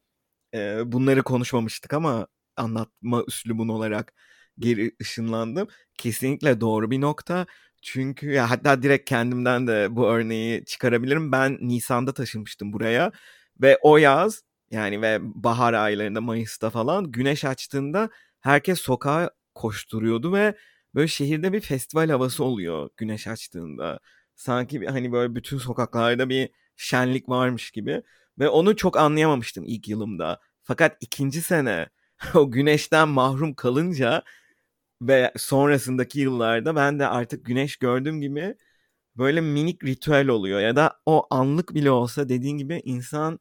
E, 0.54 0.92
bunları 0.92 1.24
konuşmamıştık 1.24 1.94
ama 1.94 2.28
anlatma 2.58 3.24
üslubun 3.28 3.70
olarak 3.70 4.14
geri 4.60 4.92
ışınlandım. 5.02 5.68
Kesinlikle 5.98 6.62
doğru 6.62 6.92
bir 6.92 7.02
nokta. 7.02 7.46
Çünkü 7.82 8.32
ya 8.32 8.50
hatta 8.50 8.84
direkt 8.84 9.10
kendimden 9.10 9.68
de 9.68 9.88
bu 9.96 10.08
örneği 10.08 10.66
çıkarabilirim. 10.66 11.32
Ben 11.32 11.58
Nisan'da 11.62 12.14
taşınmıştım 12.14 12.74
buraya 12.74 13.12
ve 13.62 13.78
o 13.82 13.98
yaz 13.98 14.44
yani 14.72 15.02
ve 15.02 15.20
bahar 15.22 15.74
aylarında 15.74 16.22
Mayıs'ta 16.22 16.70
falan 16.70 17.12
güneş 17.12 17.46
açtığında 17.46 18.10
herkes 18.42 18.80
sokağa 18.80 19.30
koşturuyordu 19.56 20.34
ve 20.34 20.56
böyle 20.96 21.08
şehirde 21.08 21.54
bir 21.54 21.62
festival 21.62 22.10
havası 22.10 22.44
oluyor 22.44 22.90
güneş 22.98 23.28
açtığında. 23.28 24.00
Sanki 24.36 24.86
hani 24.88 25.12
böyle 25.12 25.36
bütün 25.36 25.58
sokaklarda 25.58 26.30
bir 26.30 26.50
şenlik 26.76 27.30
varmış 27.30 27.72
gibi 27.72 28.02
ve 28.40 28.50
onu 28.50 28.76
çok 28.76 28.98
anlayamamıştım 28.98 29.64
ilk 29.68 29.88
yılımda. 29.88 30.40
Fakat 30.64 30.98
ikinci 31.02 31.42
sene 31.42 31.90
o 32.36 32.52
güneşten 32.52 33.08
mahrum 33.10 33.54
kalınca 33.54 34.24
ve 35.02 35.34
sonrasındaki 35.38 36.20
yıllarda 36.20 36.76
ben 36.76 37.00
de 37.00 37.08
artık 37.08 37.46
güneş 37.46 37.78
gördüğüm 37.78 38.22
gibi 38.22 38.56
böyle 39.18 39.42
minik 39.42 39.84
ritüel 39.84 40.28
oluyor 40.28 40.60
ya 40.62 40.76
da 40.76 41.00
o 41.06 41.28
anlık 41.30 41.74
bile 41.76 41.92
olsa 41.92 42.30
dediğin 42.30 42.58
gibi 42.58 42.82
insan 42.86 43.40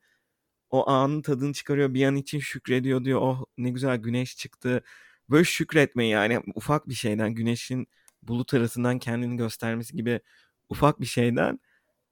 o 0.71 0.91
anın 0.91 1.23
tadını 1.23 1.53
çıkarıyor 1.53 1.95
bir 1.95 2.07
an 2.07 2.17
için 2.17 2.39
şükrediyor 2.39 3.05
diyor 3.05 3.21
oh 3.23 3.45
ne 3.59 3.71
güzel 3.71 3.97
güneş 3.97 4.37
çıktı 4.37 4.83
böyle 5.31 5.45
şükretmeyi 5.45 6.11
yani 6.11 6.41
ufak 6.55 6.89
bir 6.89 6.95
şeyden 6.95 7.35
güneşin 7.35 7.87
bulut 8.23 8.55
arasından 8.55 8.99
kendini 8.99 9.37
göstermesi 9.37 9.97
gibi 9.97 10.21
ufak 10.69 11.01
bir 11.01 11.07
şeyden 11.07 11.61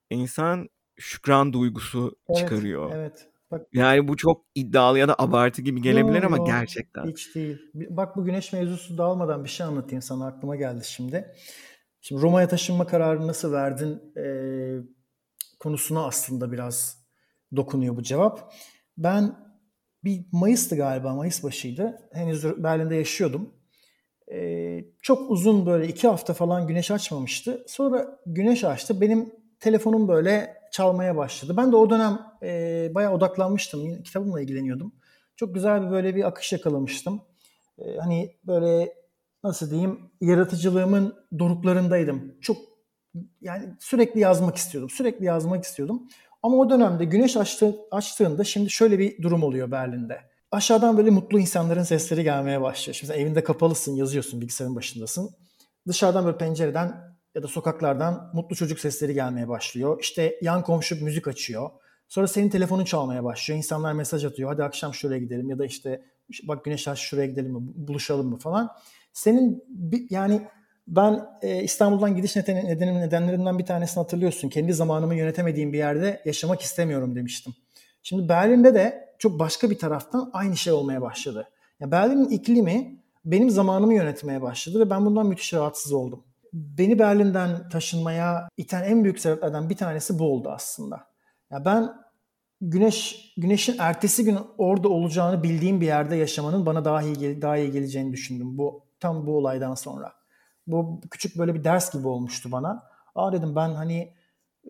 insan 0.09 0.69
şükran 0.97 1.53
duygusu 1.53 2.15
evet, 2.29 2.39
çıkarıyor. 2.39 2.91
Evet. 2.95 3.29
Bak, 3.51 3.67
yani 3.73 4.07
bu 4.07 4.17
çok 4.17 4.45
iddialı 4.55 4.99
ya 4.99 5.07
da 5.07 5.15
abartı 5.17 5.61
gibi 5.61 5.81
gelebilir 5.81 6.21
yo, 6.21 6.27
ama 6.27 6.37
yo, 6.37 6.45
gerçekten. 6.45 7.05
Hiç 7.07 7.35
değil. 7.35 7.57
Bak 7.73 8.15
bu 8.15 8.25
güneş 8.25 8.53
mevzusu 8.53 8.97
dağılmadan 8.97 9.43
bir 9.43 9.49
şey 9.49 9.65
anlatayım 9.65 10.01
sana 10.01 10.27
aklıma 10.27 10.55
geldi 10.55 10.85
şimdi. 10.85 11.35
Şimdi 12.01 12.21
Roma'ya 12.21 12.47
taşınma 12.47 12.87
kararını 12.87 13.27
nasıl 13.27 13.51
verdin 13.51 14.13
e, 14.17 14.25
konusuna 15.59 16.05
aslında 16.05 16.51
biraz 16.51 17.04
dokunuyor 17.55 17.95
bu 17.95 18.03
cevap. 18.03 18.53
Ben 18.97 19.35
bir 20.03 20.25
Mayıs'tı 20.31 20.75
galiba, 20.75 21.13
Mayıs 21.13 21.43
başıydı. 21.43 22.09
Henüz 22.13 22.63
Berlin'de 22.63 22.95
yaşıyordum. 22.95 23.53
Ee, 24.31 24.85
çok 25.01 25.31
uzun 25.31 25.65
böyle 25.65 25.87
iki 25.87 26.07
hafta 26.07 26.33
falan 26.33 26.67
güneş 26.67 26.91
açmamıştı. 26.91 27.65
Sonra 27.67 28.19
güneş 28.25 28.63
açtı. 28.63 29.01
Benim 29.01 29.33
telefonum 29.59 30.07
böyle 30.07 30.57
çalmaya 30.71 31.17
başladı. 31.17 31.53
Ben 31.57 31.71
de 31.71 31.75
o 31.75 31.89
dönem 31.89 32.19
e, 32.43 32.91
bayağı 32.95 33.13
odaklanmıştım. 33.13 34.03
Kitabımla 34.03 34.41
ilgileniyordum. 34.41 34.93
Çok 35.35 35.53
güzel 35.55 35.85
bir 35.85 35.91
böyle 35.91 36.15
bir 36.15 36.27
akış 36.27 36.53
yakalamıştım. 36.53 37.21
E, 37.77 37.97
hani 37.97 38.35
böyle 38.43 38.93
nasıl 39.43 39.71
diyeyim 39.71 39.99
yaratıcılığımın 40.21 41.15
doruklarındaydım. 41.39 42.35
Çok 42.41 42.57
yani 43.41 43.73
sürekli 43.79 44.19
yazmak 44.19 44.55
istiyordum. 44.55 44.89
Sürekli 44.89 45.25
yazmak 45.25 45.63
istiyordum. 45.63 46.07
Ama 46.45 46.57
o 46.57 46.69
dönemde 46.69 47.05
güneş 47.05 47.37
açtı, 47.37 47.75
açtığında 47.91 48.43
şimdi 48.43 48.69
şöyle 48.69 48.99
bir 48.99 49.21
durum 49.21 49.43
oluyor 49.43 49.71
Berlin'de. 49.71 50.19
Aşağıdan 50.51 50.97
böyle 50.97 51.09
mutlu 51.09 51.39
insanların 51.39 51.83
sesleri 51.83 52.23
gelmeye 52.23 52.61
başlıyor. 52.61 52.95
Şimdi 52.95 53.13
evinde 53.13 53.43
kapalısın, 53.43 53.95
yazıyorsun, 53.95 54.41
bilgisayarın 54.41 54.75
başındasın. 54.75 55.29
Dışarıdan 55.87 56.25
böyle 56.25 56.37
pencereden 56.37 57.15
ya 57.35 57.43
da 57.43 57.47
sokaklardan 57.47 58.31
mutlu 58.33 58.55
çocuk 58.55 58.79
sesleri 58.79 59.13
gelmeye 59.13 59.47
başlıyor. 59.47 59.97
İşte 60.01 60.39
yan 60.41 60.63
komşu 60.63 61.03
müzik 61.03 61.27
açıyor. 61.27 61.69
Sonra 62.07 62.27
senin 62.27 62.49
telefonun 62.49 62.85
çalmaya 62.85 63.23
başlıyor. 63.23 63.57
İnsanlar 63.57 63.93
mesaj 63.93 64.25
atıyor. 64.25 64.49
Hadi 64.49 64.63
akşam 64.63 64.93
şuraya 64.93 65.19
gidelim 65.19 65.49
ya 65.49 65.59
da 65.59 65.65
işte 65.65 66.05
bak 66.43 66.65
güneş 66.65 66.87
aç 66.87 66.99
şuraya 66.99 67.27
gidelim 67.27 67.51
mi, 67.51 67.59
buluşalım 67.59 68.27
mı 68.27 68.37
falan. 68.37 68.71
Senin 69.13 69.63
yani 70.09 70.47
ben 70.87 71.25
e, 71.41 71.63
İstanbul'dan 71.63 72.15
gidiş 72.15 72.35
nedeni, 72.35 72.65
nedenim, 72.65 72.95
nedenlerinden 72.95 73.59
bir 73.59 73.65
tanesini 73.65 74.01
hatırlıyorsun. 74.01 74.49
Kendi 74.49 74.73
zamanımı 74.73 75.15
yönetemediğim 75.15 75.73
bir 75.73 75.77
yerde 75.77 76.21
yaşamak 76.25 76.61
istemiyorum 76.61 77.15
demiştim. 77.15 77.53
Şimdi 78.03 78.29
Berlin'de 78.29 78.75
de 78.75 79.15
çok 79.19 79.39
başka 79.39 79.69
bir 79.69 79.79
taraftan 79.79 80.29
aynı 80.33 80.57
şey 80.57 80.73
olmaya 80.73 81.01
başladı. 81.01 81.49
Ya 81.79 81.91
Berlin'in 81.91 82.29
iklimi 82.29 82.99
benim 83.25 83.49
zamanımı 83.49 83.93
yönetmeye 83.93 84.41
başladı 84.41 84.79
ve 84.79 84.89
ben 84.89 85.05
bundan 85.05 85.27
müthiş 85.27 85.53
rahatsız 85.53 85.93
oldum. 85.93 86.23
Beni 86.53 86.99
Berlin'den 86.99 87.69
taşınmaya 87.69 88.49
iten 88.57 88.83
en 88.83 89.03
büyük 89.03 89.19
sebeplerden 89.19 89.69
bir 89.69 89.77
tanesi 89.77 90.19
bu 90.19 90.33
oldu 90.33 90.49
aslında. 90.49 91.07
Ya 91.51 91.65
ben 91.65 91.93
güneş 92.61 93.33
güneşin 93.37 93.75
ertesi 93.79 94.23
gün 94.23 94.37
orada 94.57 94.89
olacağını 94.89 95.43
bildiğim 95.43 95.81
bir 95.81 95.85
yerde 95.85 96.15
yaşamanın 96.15 96.65
bana 96.65 96.85
daha 96.85 97.01
iyi 97.01 97.41
daha 97.41 97.57
iyi 97.57 97.71
geleceğini 97.71 98.13
düşündüm 98.13 98.57
bu 98.57 98.83
tam 98.99 99.27
bu 99.27 99.37
olaydan 99.37 99.73
sonra. 99.73 100.13
Bu 100.67 101.01
küçük 101.11 101.37
böyle 101.37 101.53
bir 101.53 101.63
ders 101.63 101.93
gibi 101.93 102.07
olmuştu 102.07 102.51
bana. 102.51 102.83
Aa 103.15 103.33
dedim 103.33 103.55
ben 103.55 103.69
hani 103.69 104.13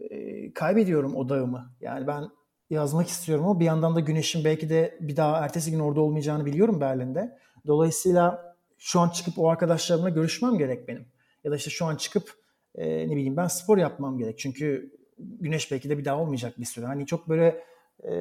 e, 0.02 0.54
kaybediyorum 0.54 1.16
odağımı. 1.16 1.75
Yani 1.82 2.08
ben 2.08 2.30
yazmak 2.70 3.08
istiyorum 3.08 3.46
ama 3.46 3.60
bir 3.60 3.66
yandan 3.66 3.96
da 3.96 4.00
güneşin 4.00 4.46
belki 4.46 4.70
de 4.70 4.98
bir 5.02 5.16
daha 5.16 5.38
ertesi 5.38 5.72
gün 5.72 5.80
orada 5.80 6.02
olmayacağını 6.02 6.46
biliyorum 6.46 6.82
Berlin'de. 6.82 7.38
Dolayısıyla 7.68 8.56
şu 8.78 9.00
an 9.00 9.10
çıkıp 9.10 9.40
o 9.40 9.50
arkadaşlarımla 9.50 10.10
görüşmem 10.10 10.58
gerek 10.58 10.88
benim. 10.88 11.06
Ya 11.44 11.52
da 11.52 11.56
işte 11.56 11.70
şu 11.70 11.86
an 11.86 11.96
çıkıp 11.96 12.34
e, 12.75 13.08
ne 13.08 13.16
bileyim 13.16 13.38
ben 13.38 13.48
spor 13.48 13.78
yapmam 13.78 14.18
gerek. 14.18 14.40
Çünkü 14.40 14.92
güneş 15.18 15.72
belki 15.72 15.90
de 15.90 15.98
bir 15.98 16.06
daha 16.06 16.22
olmayacak 16.22 16.60
bir 16.60 16.66
süre. 16.66 16.86
Hani 16.86 17.06
çok 17.06 17.30
böyle 17.30 17.64
e, 18.04 18.12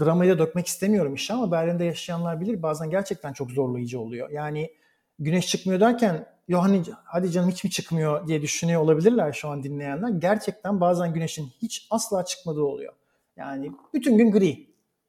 dramayı 0.00 0.30
da 0.30 0.38
dökmek 0.38 0.66
istemiyorum 0.66 1.14
işe 1.14 1.34
ama 1.34 1.52
Berlin'de 1.52 1.84
yaşayanlar 1.84 2.40
bilir 2.40 2.62
bazen 2.62 2.90
gerçekten 2.90 3.32
çok 3.32 3.50
zorlayıcı 3.50 4.00
oluyor. 4.00 4.30
Yani 4.30 4.70
güneş 5.18 5.46
çıkmıyor 5.46 5.80
derken 5.80 6.26
ya 6.48 6.62
hani 6.62 6.82
hadi 7.04 7.30
canım 7.30 7.50
hiç 7.50 7.64
mi 7.64 7.70
çıkmıyor 7.70 8.28
diye 8.28 8.42
düşünüyor 8.42 8.80
olabilirler 8.80 9.32
şu 9.32 9.48
an 9.48 9.62
dinleyenler. 9.62 10.08
Gerçekten 10.08 10.80
bazen 10.80 11.14
güneşin 11.14 11.48
hiç 11.62 11.86
asla 11.90 12.24
çıkmadığı 12.24 12.62
oluyor. 12.62 12.92
Yani 13.36 13.72
bütün 13.94 14.18
gün 14.18 14.32
gri. 14.32 14.68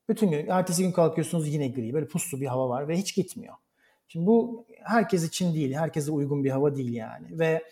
Bütün 0.09 0.31
gün 0.31 0.47
ertesi 0.47 0.83
gün 0.83 0.91
kalkıyorsunuz 0.91 1.47
yine 1.47 1.67
gri. 1.67 1.93
Böyle 1.93 2.07
puslu 2.07 2.41
bir 2.41 2.47
hava 2.47 2.69
var 2.69 2.87
ve 2.87 2.97
hiç 2.97 3.15
gitmiyor. 3.15 3.53
Şimdi 4.07 4.25
bu 4.25 4.65
herkes 4.83 5.23
için 5.23 5.53
değil, 5.53 5.73
herkese 5.73 6.11
uygun 6.11 6.43
bir 6.43 6.49
hava 6.49 6.75
değil 6.75 6.93
yani. 6.93 7.39
Ve 7.39 7.63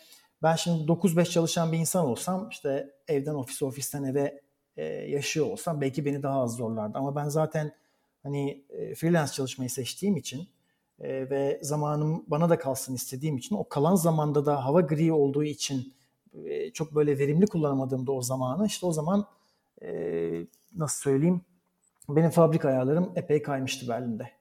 ben 0.44 0.56
şimdi 0.56 0.92
9-5 0.92 1.30
çalışan 1.30 1.72
bir 1.72 1.78
insan 1.78 2.06
olsam 2.06 2.50
işte 2.50 2.90
evden 3.08 3.34
ofis 3.34 3.64
ofisten 3.64 4.04
eve 4.04 4.42
e, 4.78 4.86
yaşıyor 4.86 5.46
olsam 5.46 5.82
belki 5.82 6.06
beni 6.06 6.24
daha 6.24 6.42
az 6.42 6.56
zorlardı. 6.56 6.98
Ama 6.98 7.16
ben 7.16 7.30
zaten 7.30 7.72
hani 8.24 8.64
e, 8.70 8.96
freelance 8.96 9.32
çalışmayı 9.32 9.70
seçtiğim 9.70 10.18
için 10.18 10.48
e, 11.00 11.30
ve 11.30 11.60
zamanım 11.62 12.24
bana 12.28 12.50
da 12.50 12.60
kalsın 12.60 12.96
istediğim 12.96 13.38
için 13.38 13.56
o 13.56 13.70
kalan 13.70 13.96
zamanda 13.96 14.46
da 14.46 14.66
hava 14.66 14.82
gri 14.82 15.12
olduğu 15.12 15.44
için 15.44 15.94
e, 16.46 16.72
çok 16.72 16.96
böyle 16.96 17.20
verimli 17.20 17.48
kullanamadığımda 17.48 18.12
o 18.12 18.22
zamanı 18.22 18.68
işte 18.68 18.86
o 18.86 18.92
zaman 18.92 19.26
e, 19.82 19.90
nasıl 20.76 21.02
söyleyeyim 21.02 21.42
benim 22.10 22.30
fabrika 22.30 22.68
ayarlarım 22.68 23.12
epey 23.16 23.42
kaymıştı 23.42 23.88
Berlin'de. 23.88 24.32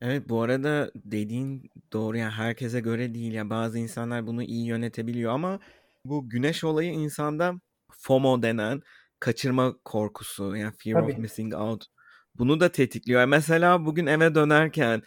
Evet 0.00 0.28
bu 0.28 0.42
arada 0.42 0.90
dediğin 0.94 1.70
doğru 1.92 2.16
yani 2.16 2.32
herkese 2.32 2.80
göre 2.80 3.14
değil 3.14 3.32
ya 3.32 3.50
bazı 3.50 3.78
insanlar 3.78 4.26
bunu 4.26 4.42
iyi 4.42 4.66
yönetebiliyor 4.66 5.32
ama 5.32 5.60
bu 6.04 6.28
güneş 6.28 6.64
olayı 6.64 6.92
insanda 6.92 7.54
FOMO 7.90 8.42
denen 8.42 8.82
kaçırma 9.20 9.74
korkusu 9.84 10.56
yani 10.56 10.72
fear 10.78 11.00
Tabii. 11.00 11.12
of 11.12 11.18
missing 11.18 11.54
out 11.54 11.86
bunu 12.38 12.60
da 12.60 12.72
tetikliyor. 12.72 13.24
Mesela 13.24 13.86
bugün 13.86 14.06
eve 14.06 14.34
dönerken 14.34 15.02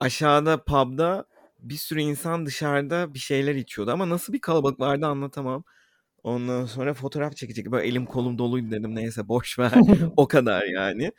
aşağıda 0.00 0.64
pub'da 0.64 1.26
bir 1.58 1.76
sürü 1.76 2.00
insan 2.00 2.46
dışarıda 2.46 3.14
bir 3.14 3.18
şeyler 3.18 3.54
içiyordu 3.54 3.90
ama 3.92 4.08
nasıl 4.10 4.32
bir 4.32 4.40
kalabalık 4.40 4.80
vardı 4.80 5.06
anlatamam. 5.06 5.64
Ondan 6.22 6.66
sonra 6.66 6.94
fotoğraf 6.94 7.36
çekecek. 7.36 7.70
Böyle 7.72 7.88
elim 7.88 8.06
kolum 8.06 8.38
doluydu 8.38 8.70
dedim. 8.70 8.94
Neyse 8.94 9.28
boş 9.28 9.58
ver. 9.58 9.72
o 10.16 10.28
kadar 10.28 10.64
yani. 10.64 11.12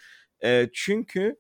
E, 0.43 0.69
çünkü 0.73 1.35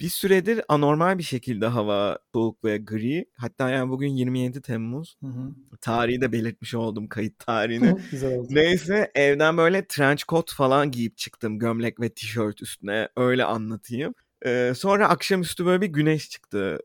bir 0.00 0.08
süredir 0.08 0.60
anormal 0.68 1.18
bir 1.18 1.22
şekilde 1.22 1.66
hava 1.66 2.18
soğuk 2.34 2.64
ve 2.64 2.78
gri. 2.78 3.26
Hatta 3.36 3.70
yani 3.70 3.90
bugün 3.90 4.08
27 4.08 4.62
Temmuz. 4.62 5.16
Hı 5.20 5.26
hı. 5.26 5.54
Tarihi 5.80 6.20
de 6.20 6.32
belirtmiş 6.32 6.74
oldum 6.74 7.08
kayıt 7.08 7.38
tarihini. 7.38 7.96
Güzel 8.10 8.38
oldu. 8.38 8.48
Neyse 8.50 9.10
evden 9.14 9.56
böyle 9.56 9.86
trench 9.86 10.24
coat 10.28 10.52
falan 10.52 10.90
giyip 10.90 11.16
çıktım. 11.16 11.58
Gömlek 11.58 12.00
ve 12.00 12.08
tişört 12.08 12.62
üstüne 12.62 13.08
öyle 13.16 13.44
anlatayım. 13.44 14.14
Ee, 14.46 14.72
sonra 14.76 15.08
akşamüstü 15.08 15.66
böyle 15.66 15.80
bir 15.80 15.86
güneş 15.86 16.30
çıktı 16.30 16.78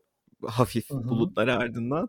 hafif 0.46 0.90
hı 0.90 0.94
hı. 0.94 1.08
bulutlar 1.08 1.48
ardından. 1.48 2.08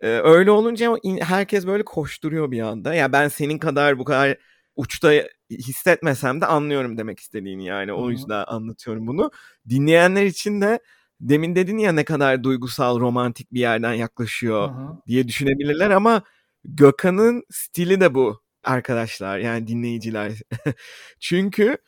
Ee, 0.00 0.08
öyle 0.08 0.50
olunca 0.50 0.96
herkes 1.20 1.66
böyle 1.66 1.84
koşturuyor 1.84 2.50
bir 2.50 2.60
anda. 2.60 2.94
Ya 2.94 3.12
ben 3.12 3.28
senin 3.28 3.58
kadar 3.58 3.98
bu 3.98 4.04
kadar 4.04 4.38
uçta 4.76 5.12
hissetmesem 5.50 6.40
de 6.40 6.46
anlıyorum 6.46 6.98
demek 6.98 7.20
istediğini 7.20 7.64
yani. 7.64 7.92
O 7.92 8.10
yüzden 8.10 8.44
anlatıyorum 8.46 9.06
bunu. 9.06 9.30
Dinleyenler 9.68 10.24
için 10.24 10.60
de 10.60 10.80
demin 11.20 11.54
dedin 11.56 11.78
ya 11.78 11.92
ne 11.92 12.04
kadar 12.04 12.44
duygusal, 12.44 13.00
romantik 13.00 13.52
bir 13.52 13.60
yerden 13.60 13.92
yaklaşıyor 13.92 14.70
Hı-hı. 14.70 14.96
diye 15.06 15.28
düşünebilirler 15.28 15.90
ama 15.90 16.22
Gökhan'ın 16.64 17.42
stili 17.50 18.00
de 18.00 18.14
bu 18.14 18.42
arkadaşlar 18.64 19.38
yani 19.38 19.66
dinleyiciler. 19.66 20.32
Çünkü 21.20 21.78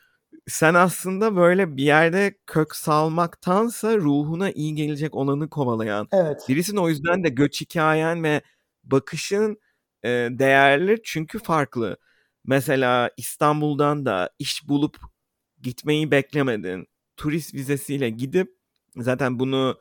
sen 0.47 0.73
aslında 0.73 1.35
böyle 1.35 1.77
bir 1.77 1.83
yerde 1.83 2.37
kök 2.47 2.75
salmaktansa 2.75 3.97
ruhuna 3.97 4.51
iyi 4.51 4.75
gelecek 4.75 5.15
olanı 5.15 5.49
kovalayan 5.49 6.07
evet. 6.11 6.41
birisin. 6.49 6.77
O 6.77 6.89
yüzden 6.89 7.23
de 7.23 7.29
göç 7.29 7.61
hikayen 7.61 8.23
ve 8.23 8.41
bakışın 8.83 9.57
e, 10.03 10.09
değerli 10.31 11.01
çünkü 11.03 11.39
farklı. 11.39 11.97
Mesela 12.45 13.09
İstanbul'dan 13.17 14.05
da 14.05 14.29
iş 14.39 14.67
bulup 14.67 14.97
gitmeyi 15.61 16.11
beklemedin. 16.11 16.87
Turist 17.17 17.53
vizesiyle 17.53 18.09
gidip 18.09 18.49
zaten 18.95 19.39
bunu 19.39 19.77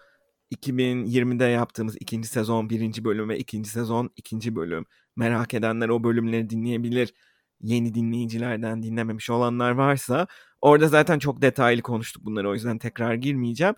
2020'de 0.55 1.45
yaptığımız 1.45 1.97
ikinci 2.01 2.29
sezon 2.29 2.71
birinci 2.71 3.05
bölüm 3.05 3.29
ve 3.29 3.39
ikinci 3.39 3.71
sezon 3.71 4.11
ikinci 4.17 4.57
bölüm. 4.57 4.87
Merak 5.17 5.55
edenler 5.55 5.89
o 5.89 6.05
bölümleri 6.05 6.51
dinleyebilir. 6.51 7.15
Yeni 7.61 7.95
dinleyicilerden 7.95 8.83
dinlememiş 8.83 9.31
olanlar 9.31 9.71
varsa 9.71 10.27
orada 10.61 10.89
zaten 10.89 11.19
çok 11.19 11.43
detaylı 11.43 11.83
konuştuk 11.83 12.25
bunları 12.25 12.51
o 12.51 12.55
yüzden 12.55 12.79
tekrar 12.79 13.15
girmeyeceğim. 13.15 13.75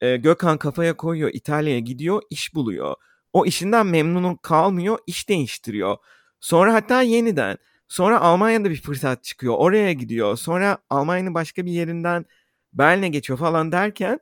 Ee, 0.00 0.16
Gökhan 0.16 0.58
kafaya 0.58 0.96
koyuyor 0.96 1.30
İtalya'ya 1.34 1.78
gidiyor 1.80 2.22
iş 2.30 2.54
buluyor. 2.54 2.94
O 3.32 3.46
işinden 3.46 3.86
memnun 3.86 4.36
kalmıyor 4.36 4.98
iş 5.06 5.28
değiştiriyor. 5.28 5.96
Sonra 6.40 6.74
hatta 6.74 7.02
yeniden 7.02 7.58
Sonra 7.88 8.20
Almanya'da 8.20 8.70
bir 8.70 8.82
fırsat 8.82 9.24
çıkıyor. 9.24 9.54
Oraya 9.58 9.92
gidiyor. 9.92 10.36
Sonra 10.36 10.78
Almanya'nın 10.90 11.34
başka 11.34 11.66
bir 11.66 11.72
yerinden 11.72 12.26
Berlin'e 12.72 13.08
geçiyor 13.08 13.38
falan 13.38 13.72
derken 13.72 14.20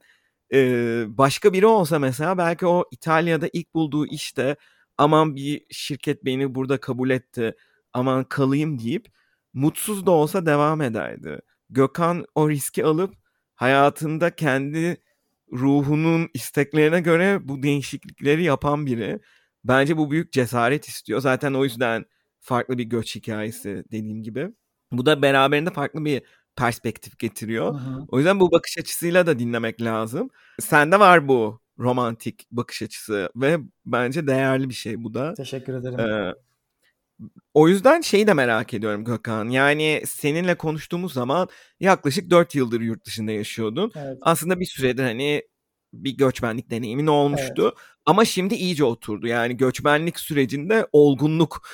e, 0.53 0.59
başka 1.09 1.53
biri 1.53 1.67
olsa 1.67 1.99
mesela 1.99 2.39
belki 2.39 2.67
o 2.67 2.85
İtalya'da 2.91 3.49
ilk 3.53 3.75
bulduğu 3.75 4.07
işte 4.07 4.57
aman 4.99 5.37
bir 5.37 5.63
şirket 5.71 6.25
beni 6.25 6.55
burada 6.55 6.81
kabul 6.81 7.11
etti 7.11 7.55
aman 7.93 8.25
kalayım 8.25 8.79
deyip 8.79 9.07
mutsuz 9.55 10.07
da 10.07 10.11
olsa 10.11 10.47
devam 10.47 10.83
ederdi. 10.83 11.41
Gökhan 11.71 12.27
o 12.35 12.51
riski 12.51 12.85
alıp 12.85 13.15
hayatında 13.55 14.37
kendi 14.37 14.97
ruhunun 15.53 16.31
isteklerine 16.35 17.01
göre 17.01 17.49
bu 17.49 17.63
değişiklikleri 17.63 18.45
yapan 18.45 18.87
biri. 18.87 19.21
Bence 19.65 19.97
bu 19.97 20.11
büyük 20.11 20.33
cesaret 20.33 20.89
istiyor. 20.89 21.21
Zaten 21.21 21.55
o 21.55 21.65
yüzden 21.65 22.05
farklı 22.47 22.79
bir 22.79 22.85
göç 22.85 23.15
hikayesi 23.17 23.85
dediğim 23.93 24.23
gibi. 24.23 24.49
Bu 24.93 25.07
da 25.07 25.23
beraberinde 25.23 25.71
farklı 25.71 26.05
bir 26.05 26.23
perspektif 26.57 27.19
getiriyor. 27.19 27.75
Hı 27.75 27.79
hı. 27.79 28.05
O 28.09 28.19
yüzden 28.19 28.41
bu 28.41 28.53
bakış 28.53 28.79
açısıyla 28.79 29.27
da 29.27 29.39
dinlemek 29.39 29.83
lazım. 29.83 30.31
Sende 30.61 31.01
var 31.01 31.29
bu 31.29 31.61
romantik 31.79 32.47
bakış 32.51 32.83
açısı 32.83 33.31
ve 33.37 33.59
bence 33.87 34.27
değerli 34.27 34.69
bir 34.69 34.75
şey 34.75 35.05
bu 35.05 35.15
da. 35.15 35.35
Teşekkür 35.35 35.75
ederim. 35.75 36.01
Ee, 36.01 36.35
o 37.55 37.69
yüzden 37.69 38.01
şeyi 38.01 38.27
de 38.27 38.35
merak 38.35 38.75
ediyorum 38.75 39.05
Gökhan. 39.05 39.49
Yani 39.49 40.03
seninle 40.07 40.55
konuştuğumuz 40.55 41.13
zaman 41.13 41.49
yaklaşık 41.81 42.31
4 42.31 42.55
yıldır 42.55 42.81
yurt 42.81 43.07
dışında 43.07 43.33
yaşıyordun. 43.33 43.93
Evet. 43.97 44.19
Aslında 44.21 44.61
bir 44.61 44.67
süredir 44.67 45.03
hani 45.03 45.43
bir 46.05 46.17
göçmenlik 46.17 46.71
deneyimin 46.71 47.07
olmuştu. 47.07 47.63
Evet. 47.63 47.75
Ama 48.07 48.25
şimdi 48.25 48.55
iyice 48.55 48.85
oturdu. 48.85 49.27
Yani 49.27 49.57
göçmenlik 49.57 50.21
sürecinde 50.21 50.87
olgunluk 50.93 51.69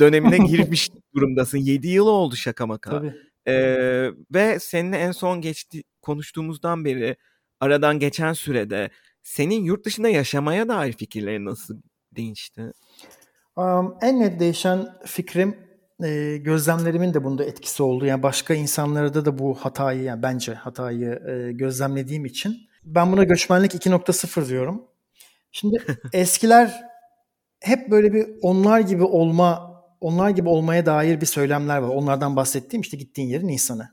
dönemine 0.00 0.38
girmiş 0.48 0.90
durumdasın. 1.14 1.58
7 1.58 1.88
yıl 1.88 2.06
oldu 2.06 2.36
şaka 2.36 2.66
maka. 2.66 2.90
Tabii. 2.90 3.14
Ee, 3.48 4.10
ve 4.34 4.58
seninle 4.58 4.96
en 4.96 5.12
son 5.12 5.40
geçti 5.40 5.82
konuştuğumuzdan 6.02 6.84
beri 6.84 7.16
aradan 7.60 7.98
geçen 7.98 8.32
sürede 8.32 8.90
senin 9.22 9.64
yurt 9.64 9.84
dışında 9.84 10.08
yaşamaya 10.08 10.68
dair 10.68 10.92
fikirlerin 10.92 11.44
nasıl 11.44 11.80
değişti? 12.16 12.72
Um, 13.56 13.94
en 14.02 14.20
net 14.20 14.40
değişen 14.40 14.86
fikrim 15.06 15.56
e, 16.04 16.36
gözlemlerimin 16.36 17.14
de 17.14 17.24
bunda 17.24 17.44
etkisi 17.44 17.82
oldu. 17.82 18.06
Yani 18.06 18.22
başka 18.22 18.54
insanlarda 18.54 19.24
da 19.24 19.38
bu 19.38 19.54
hatayı 19.54 20.02
yani 20.02 20.22
bence 20.22 20.54
hatayı 20.54 21.22
e, 21.28 21.52
gözlemlediğim 21.52 22.24
için 22.24 22.67
ben 22.94 23.12
buna 23.12 23.24
göçmenlik 23.24 23.74
2.0 23.74 24.48
diyorum. 24.48 24.86
Şimdi 25.52 25.84
eskiler 26.12 26.82
hep 27.60 27.90
böyle 27.90 28.12
bir 28.12 28.26
onlar 28.42 28.80
gibi 28.80 29.04
olma, 29.04 29.82
onlar 30.00 30.30
gibi 30.30 30.48
olmaya 30.48 30.86
dair 30.86 31.20
bir 31.20 31.26
söylemler 31.26 31.78
var. 31.78 31.88
Onlardan 31.88 32.36
bahsettiğim 32.36 32.80
işte 32.80 32.96
gittiğin 32.96 33.28
yerin 33.28 33.48
insanı. 33.48 33.88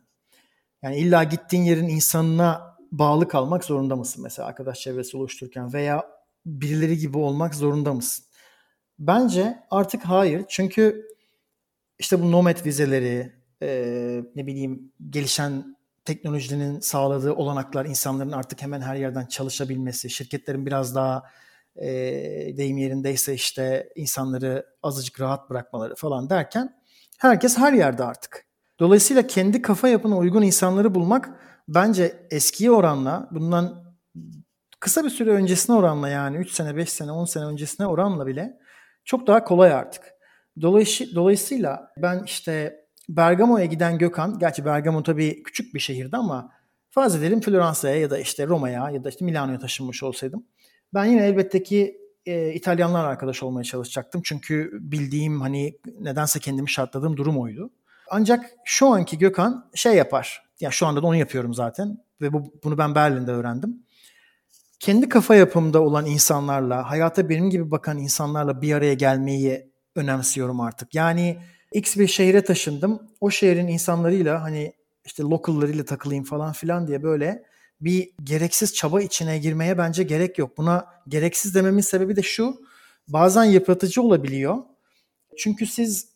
Yani 0.81 0.97
illa 0.97 1.23
gittiğin 1.23 1.63
yerin 1.63 1.87
insanına 1.87 2.75
bağlı 2.91 3.27
kalmak 3.27 3.63
zorunda 3.63 3.95
mısın 3.95 4.23
mesela 4.23 4.47
arkadaş 4.47 4.79
çevresi 4.79 5.17
oluştururken 5.17 5.73
veya 5.73 6.05
birileri 6.45 6.97
gibi 6.97 7.17
olmak 7.17 7.55
zorunda 7.55 7.93
mısın? 7.93 8.25
Bence 8.99 9.59
artık 9.71 10.05
hayır. 10.05 10.45
Çünkü 10.49 11.05
işte 11.99 12.21
bu 12.21 12.31
nomad 12.31 12.65
vizeleri, 12.65 13.33
e, 13.61 13.67
ne 14.35 14.47
bileyim 14.47 14.91
gelişen 15.09 15.74
teknolojinin 16.05 16.79
sağladığı 16.79 17.33
olanaklar, 17.33 17.85
insanların 17.85 18.31
artık 18.31 18.61
hemen 18.61 18.81
her 18.81 18.95
yerden 18.95 19.25
çalışabilmesi, 19.25 20.09
şirketlerin 20.09 20.65
biraz 20.65 20.95
daha 20.95 21.23
e, 21.75 21.87
deyim 22.57 22.77
yerindeyse 22.77 23.33
işte 23.33 23.89
insanları 23.95 24.65
azıcık 24.83 25.21
rahat 25.21 25.49
bırakmaları 25.49 25.95
falan 25.95 26.29
derken 26.29 26.81
herkes 27.17 27.57
her 27.57 27.73
yerde 27.73 28.03
artık. 28.03 28.45
Dolayısıyla 28.79 29.27
kendi 29.27 29.61
kafa 29.61 29.87
yapına 29.87 30.17
uygun 30.17 30.41
insanları 30.41 30.95
bulmak 30.95 31.29
bence 31.67 32.27
eskiye 32.31 32.71
oranla 32.71 33.27
bundan 33.31 33.95
kısa 34.79 35.03
bir 35.03 35.09
süre 35.09 35.29
öncesine 35.29 35.75
oranla 35.75 36.09
yani 36.09 36.37
3 36.37 36.51
sene, 36.51 36.75
5 36.75 36.89
sene, 36.89 37.11
10 37.11 37.25
sene 37.25 37.45
öncesine 37.45 37.87
oranla 37.87 38.27
bile 38.27 38.59
çok 39.05 39.27
daha 39.27 39.43
kolay 39.43 39.73
artık. 39.73 40.03
Dolayısıyla 41.15 41.91
ben 41.97 42.23
işte 42.23 42.84
Bergamo'ya 43.09 43.65
giden 43.65 43.97
Gökhan, 43.97 44.39
gerçi 44.39 44.65
Bergamo 44.65 45.03
tabii 45.03 45.43
küçük 45.43 45.73
bir 45.73 45.79
şehirdi 45.79 46.17
ama 46.17 46.51
farz 46.89 47.15
edelim 47.15 47.41
Floransa'ya 47.41 47.95
ya 47.95 48.09
da 48.09 48.19
işte 48.19 48.47
Roma'ya 48.47 48.89
ya 48.89 49.03
da 49.03 49.09
işte 49.09 49.25
Milano'ya 49.25 49.59
taşınmış 49.59 50.03
olsaydım. 50.03 50.45
Ben 50.93 51.05
yine 51.05 51.25
elbette 51.25 51.63
ki 51.63 51.97
e, 52.25 52.53
İtalyanlar 52.53 53.05
arkadaş 53.05 53.43
olmaya 53.43 53.63
çalışacaktım. 53.63 54.21
Çünkü 54.23 54.71
bildiğim 54.81 55.41
hani 55.41 55.77
nedense 55.99 56.39
kendimi 56.39 56.69
şartladığım 56.69 57.17
durum 57.17 57.39
oydu. 57.39 57.69
Ancak 58.09 58.45
şu 58.65 58.87
anki 58.87 59.17
Gökhan 59.17 59.69
şey 59.75 59.95
yapar. 59.95 60.43
Ya 60.59 60.71
şu 60.71 60.87
anda 60.87 61.03
da 61.03 61.07
onu 61.07 61.15
yapıyorum 61.15 61.53
zaten 61.53 61.97
ve 62.21 62.33
bu, 62.33 62.53
bunu 62.63 62.77
ben 62.77 62.95
Berlin'de 62.95 63.31
öğrendim. 63.31 63.85
Kendi 64.79 65.09
kafa 65.09 65.35
yapımda 65.35 65.81
olan 65.81 66.05
insanlarla, 66.05 66.89
hayata 66.89 67.29
benim 67.29 67.49
gibi 67.49 67.71
bakan 67.71 67.97
insanlarla 67.97 68.61
bir 68.61 68.73
araya 68.73 68.93
gelmeyi 68.93 69.71
önemsiyorum 69.95 70.61
artık. 70.61 70.95
Yani 70.95 71.37
X 71.75 71.97
bir 71.97 72.07
şehre 72.07 72.43
taşındım. 72.43 73.01
O 73.21 73.29
şehrin 73.29 73.67
insanlarıyla 73.67 74.43
hani 74.43 74.73
işte 75.05 75.23
locallarıyla 75.23 75.85
takılayım 75.85 76.23
falan 76.23 76.53
filan 76.53 76.87
diye 76.87 77.03
böyle 77.03 77.43
bir 77.81 78.09
gereksiz 78.23 78.73
çaba 78.73 79.01
içine 79.01 79.37
girmeye 79.37 79.77
bence 79.77 80.03
gerek 80.03 80.37
yok. 80.37 80.57
Buna 80.57 80.85
gereksiz 81.07 81.55
dememin 81.55 81.81
sebebi 81.81 82.15
de 82.15 82.21
şu. 82.21 82.55
Bazen 83.07 83.43
yıpratıcı 83.43 84.01
olabiliyor. 84.01 84.57
Çünkü 85.37 85.65
siz 85.65 86.09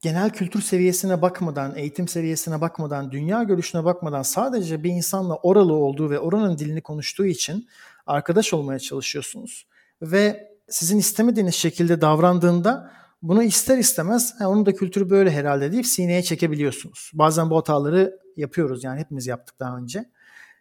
genel 0.00 0.30
kültür 0.30 0.62
seviyesine 0.62 1.22
bakmadan, 1.22 1.76
eğitim 1.76 2.08
seviyesine 2.08 2.60
bakmadan, 2.60 3.12
dünya 3.12 3.42
görüşüne 3.42 3.84
bakmadan 3.84 4.22
sadece 4.22 4.84
bir 4.84 4.90
insanla 4.90 5.36
oralı 5.36 5.72
olduğu 5.72 6.10
ve 6.10 6.18
oranın 6.18 6.58
dilini 6.58 6.80
konuştuğu 6.80 7.26
için 7.26 7.68
arkadaş 8.06 8.54
olmaya 8.54 8.78
çalışıyorsunuz. 8.78 9.66
Ve 10.02 10.52
sizin 10.68 10.98
istemediğiniz 10.98 11.54
şekilde 11.54 12.00
davrandığında 12.00 13.01
bunu 13.22 13.42
ister 13.42 13.78
istemez 13.78 14.34
ha, 14.38 14.48
onun 14.48 14.66
da 14.66 14.74
kültürü 14.74 15.10
böyle 15.10 15.30
herhalde 15.30 15.72
deyip 15.72 15.86
sineye 15.86 16.22
çekebiliyorsunuz. 16.22 17.10
Bazen 17.14 17.50
bu 17.50 17.56
hataları 17.56 18.18
yapıyoruz 18.36 18.84
yani 18.84 19.00
hepimiz 19.00 19.26
yaptık 19.26 19.60
daha 19.60 19.76
önce. 19.76 20.04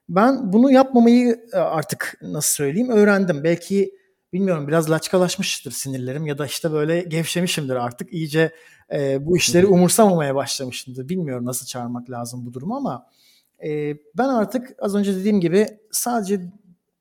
Ben 0.09 0.53
bunu 0.53 0.71
yapmamayı 0.71 1.45
e, 1.53 1.57
artık 1.57 2.17
nasıl 2.21 2.55
söyleyeyim 2.55 2.89
öğrendim. 2.89 3.43
Belki 3.43 3.91
bilmiyorum 4.33 4.67
biraz 4.67 4.91
laçkalaşmıştır 4.91 5.71
sinirlerim 5.71 6.25
ya 6.25 6.37
da 6.37 6.45
işte 6.45 6.71
böyle 6.71 7.01
gevşemişimdir 7.01 7.75
artık. 7.75 8.13
iyice 8.13 8.51
e, 8.93 9.25
bu 9.25 9.37
işleri 9.37 9.65
umursamamaya 9.65 10.35
başlamışımdır. 10.35 11.09
Bilmiyorum 11.09 11.45
nasıl 11.45 11.65
çağırmak 11.65 12.09
lazım 12.09 12.45
bu 12.45 12.53
durumu 12.53 12.75
ama 12.75 13.05
e, 13.63 13.97
ben 14.17 14.27
artık 14.27 14.75
az 14.79 14.95
önce 14.95 15.15
dediğim 15.15 15.41
gibi 15.41 15.67
sadece 15.91 16.41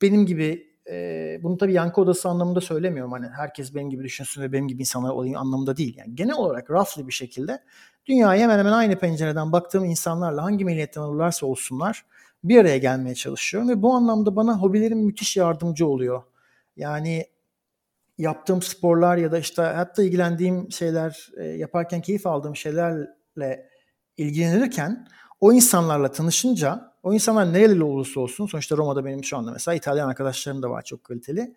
benim 0.03 0.27
gibi 0.27 0.70
e, 0.91 1.39
bunu 1.43 1.59
tabii 1.59 1.73
yankı 1.73 2.01
odası 2.01 2.29
anlamında 2.29 2.61
söylemiyorum. 2.61 3.13
Hani 3.13 3.29
herkes 3.29 3.75
benim 3.75 3.91
gibi 3.91 4.05
düşünsün 4.05 4.43
ve 4.43 4.53
benim 4.53 4.69
gibi 4.69 4.81
insanlar 4.81 5.11
olayım 5.11 5.37
anlamında 5.37 5.77
değil. 5.77 5.97
Yani 5.97 6.15
genel 6.15 6.35
olarak 6.35 6.71
roughly 6.71 7.07
bir 7.07 7.13
şekilde 7.13 7.63
dünyaya 8.07 8.43
hemen 8.43 8.59
hemen 8.59 8.73
aynı 8.73 8.99
pencereden 8.99 9.53
baktığım 9.53 9.85
insanlarla 9.85 10.43
hangi 10.43 10.65
milliyetten 10.65 11.01
olurlarsa 11.01 11.47
olsunlar 11.47 12.05
bir 12.45 12.61
araya 12.61 12.79
gelmeye 12.79 13.15
çalışıyorum 13.15 13.69
ve 13.69 13.83
bu 13.83 13.95
anlamda 13.95 14.37
bana 14.37 14.59
hobilerim 14.59 14.99
müthiş 14.99 15.37
yardımcı 15.37 15.87
oluyor. 15.87 16.23
Yani 16.77 17.27
yaptığım 18.19 18.63
sporlar 18.63 19.17
ya 19.17 19.33
da 19.33 19.39
işte 19.39 19.63
hatta 19.63 20.03
ilgilendiğim 20.03 20.73
şeyler 20.73 21.31
yaparken 21.57 22.01
keyif 22.01 22.27
aldığım 22.27 22.57
şeylerle 22.57 23.69
ilgilenirken 24.17 25.09
o 25.41 25.53
insanlarla 25.53 26.11
tanışınca 26.11 26.90
o 27.03 27.15
insanlar 27.15 27.53
nereli 27.53 27.85
olursa 27.85 28.21
olsun 28.21 28.47
sonuçta 28.47 28.77
Roma'da 28.77 29.05
benim 29.05 29.25
şu 29.25 29.37
anda 29.37 29.53
mesela 29.53 29.75
İtalyan 29.75 30.09
arkadaşlarım 30.09 30.63
da 30.63 30.71
var 30.71 30.83
çok 30.83 31.05
kaliteli. 31.05 31.55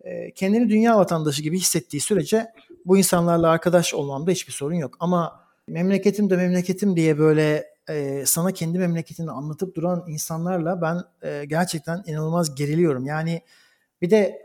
E, 0.00 0.30
kendini 0.30 0.68
dünya 0.68 0.98
vatandaşı 0.98 1.42
gibi 1.42 1.58
hissettiği 1.58 2.00
sürece 2.00 2.46
bu 2.84 2.98
insanlarla 2.98 3.48
arkadaş 3.48 3.94
olmamda 3.94 4.30
hiçbir 4.30 4.52
sorun 4.52 4.74
yok. 4.74 4.96
Ama 5.00 5.46
memleketim 5.68 6.30
de 6.30 6.36
memleketim 6.36 6.96
diye 6.96 7.18
böyle 7.18 7.72
e, 7.88 8.24
sana 8.26 8.52
kendi 8.52 8.78
memleketini 8.78 9.30
anlatıp 9.30 9.74
duran 9.74 10.04
insanlarla 10.08 10.82
ben 10.82 11.02
e, 11.28 11.44
gerçekten 11.44 12.02
inanılmaz 12.06 12.54
geriliyorum. 12.54 13.06
Yani 13.06 13.42
bir 14.02 14.10
de 14.10 14.42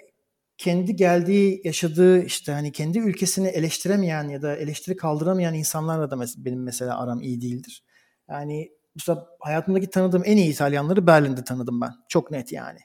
kendi 0.57 0.95
geldiği, 0.95 1.61
yaşadığı 1.63 2.23
işte 2.23 2.51
hani 2.51 2.71
kendi 2.71 2.99
ülkesini 2.99 3.47
eleştiremeyen 3.47 4.29
ya 4.29 4.41
da 4.41 4.55
eleştiri 4.55 4.95
kaldıramayan 4.95 5.53
insanlarla 5.53 6.11
da 6.11 6.15
mes- 6.15 6.45
benim 6.45 6.63
mesela 6.63 6.99
aram 6.99 7.21
iyi 7.21 7.41
değildir. 7.41 7.83
Yani 8.29 8.71
mesela 8.97 9.27
hayatımdaki 9.39 9.89
tanıdığım 9.89 10.21
en 10.25 10.37
iyi 10.37 10.51
İtalyanları 10.51 11.07
Berlin'de 11.07 11.43
tanıdım 11.43 11.81
ben. 11.81 11.93
Çok 12.09 12.31
net 12.31 12.51
yani. 12.51 12.79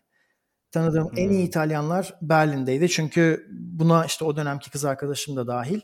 Tanıdığım 0.70 1.10
hmm. 1.10 1.18
en 1.18 1.30
iyi 1.30 1.38
hmm. 1.38 1.46
İtalyanlar 1.46 2.14
Berlin'deydi. 2.22 2.88
Çünkü 2.88 3.46
buna 3.50 4.04
işte 4.04 4.24
o 4.24 4.36
dönemki 4.36 4.70
kız 4.70 4.84
arkadaşım 4.84 5.36
da 5.36 5.46
dahil. 5.46 5.80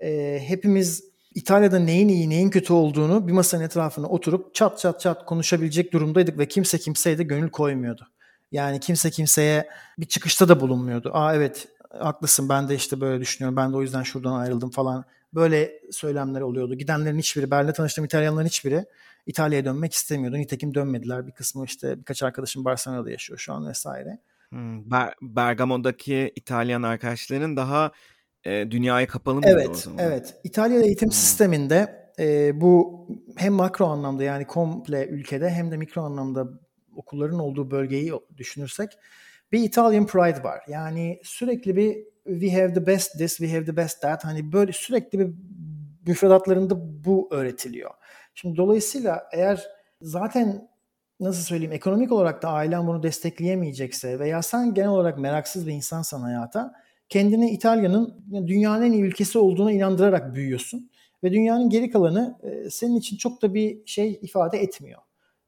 E, 0.00 0.38
hepimiz 0.46 1.04
İtalya'da 1.34 1.78
neyin 1.78 2.08
iyi 2.08 2.30
neyin 2.30 2.50
kötü 2.50 2.72
olduğunu 2.72 3.28
bir 3.28 3.32
masanın 3.32 3.64
etrafına 3.64 4.06
oturup 4.06 4.54
çat 4.54 4.78
çat 4.78 5.00
çat 5.00 5.26
konuşabilecek 5.26 5.92
durumdaydık 5.92 6.38
ve 6.38 6.48
kimse 6.48 6.78
kimseye 6.78 7.18
de 7.18 7.22
gönül 7.22 7.50
koymuyordu. 7.50 8.08
Yani 8.52 8.80
kimse 8.80 9.10
kimseye 9.10 9.68
bir 9.98 10.06
çıkışta 10.06 10.48
da 10.48 10.60
bulunmuyordu. 10.60 11.10
Aa 11.12 11.34
evet 11.34 11.68
haklısın 11.98 12.48
ben 12.48 12.68
de 12.68 12.74
işte 12.74 13.00
böyle 13.00 13.20
düşünüyorum. 13.20 13.56
Ben 13.56 13.72
de 13.72 13.76
o 13.76 13.82
yüzden 13.82 14.02
şuradan 14.02 14.32
ayrıldım 14.32 14.70
falan. 14.70 15.04
Böyle 15.34 15.72
söylemler 15.90 16.40
oluyordu. 16.40 16.74
Gidenlerin 16.74 17.18
hiçbiri, 17.18 17.50
Berlin'de 17.50 17.72
tanıştığım 17.72 18.04
İtalyanların 18.04 18.46
hiçbiri 18.46 18.84
İtalya'ya 19.26 19.64
dönmek 19.64 19.92
istemiyordu. 19.92 20.36
Nitekim 20.36 20.74
dönmediler. 20.74 21.26
Bir 21.26 21.32
kısmı 21.32 21.64
işte 21.64 21.98
birkaç 21.98 22.22
arkadaşım 22.22 22.64
Barcelona'da 22.64 23.10
yaşıyor 23.10 23.38
şu 23.38 23.52
an 23.52 23.68
vesaire. 23.68 24.18
Hmm, 24.48 24.80
Ber- 24.80 25.14
Bergamo'daki 25.22 26.32
İtalyan 26.36 26.82
arkadaşların 26.82 27.56
daha 27.56 27.92
e, 28.44 28.70
dünyaya 28.70 29.06
kapalı 29.06 29.34
mıydı 29.34 29.50
evet, 29.52 29.68
o 29.70 29.74
zaman? 29.74 29.98
Evet. 29.98 30.34
İtalya'da 30.44 30.84
eğitim 30.84 31.08
hmm. 31.08 31.12
sisteminde 31.12 32.10
e, 32.18 32.60
bu 32.60 33.06
hem 33.36 33.52
makro 33.52 33.86
anlamda 33.86 34.22
yani 34.22 34.46
komple 34.46 35.06
ülkede 35.06 35.50
hem 35.50 35.70
de 35.70 35.76
mikro 35.76 36.02
anlamda 36.02 36.48
okulların 36.96 37.38
olduğu 37.38 37.70
bölgeyi 37.70 38.12
düşünürsek 38.36 38.90
bir 39.52 39.60
Italian 39.60 40.06
pride 40.06 40.44
var. 40.44 40.60
Yani 40.68 41.20
sürekli 41.22 41.76
bir 41.76 41.96
we 42.24 42.50
have 42.50 42.74
the 42.74 42.86
best 42.86 43.18
this, 43.18 43.36
we 43.36 43.52
have 43.52 43.64
the 43.64 43.76
best 43.76 44.02
that. 44.02 44.24
Hani 44.24 44.52
böyle 44.52 44.72
sürekli 44.72 45.18
bir 45.18 45.34
müfredatlarında 46.06 47.04
bu 47.04 47.28
öğretiliyor. 47.30 47.90
Şimdi 48.34 48.56
dolayısıyla 48.56 49.28
eğer 49.32 49.66
zaten 50.00 50.68
nasıl 51.20 51.42
söyleyeyim 51.42 51.72
ekonomik 51.72 52.12
olarak 52.12 52.42
da 52.42 52.48
ailen 52.48 52.86
bunu 52.86 53.02
destekleyemeyecekse 53.02 54.18
veya 54.18 54.42
sen 54.42 54.74
genel 54.74 54.88
olarak 54.88 55.18
meraksız 55.18 55.66
bir 55.66 55.72
insansan 55.72 56.20
hayata 56.20 56.72
kendini 57.08 57.50
İtalya'nın 57.50 58.24
dünyanın 58.46 58.82
en 58.82 58.92
iyi 58.92 59.02
ülkesi 59.02 59.38
olduğuna 59.38 59.72
inandırarak 59.72 60.34
büyüyorsun. 60.34 60.90
Ve 61.24 61.32
dünyanın 61.32 61.70
geri 61.70 61.90
kalanı 61.90 62.38
e, 62.42 62.70
senin 62.70 62.96
için 62.96 63.16
çok 63.16 63.42
da 63.42 63.54
bir 63.54 63.86
şey 63.86 64.18
ifade 64.22 64.58
etmiyor. 64.58 65.00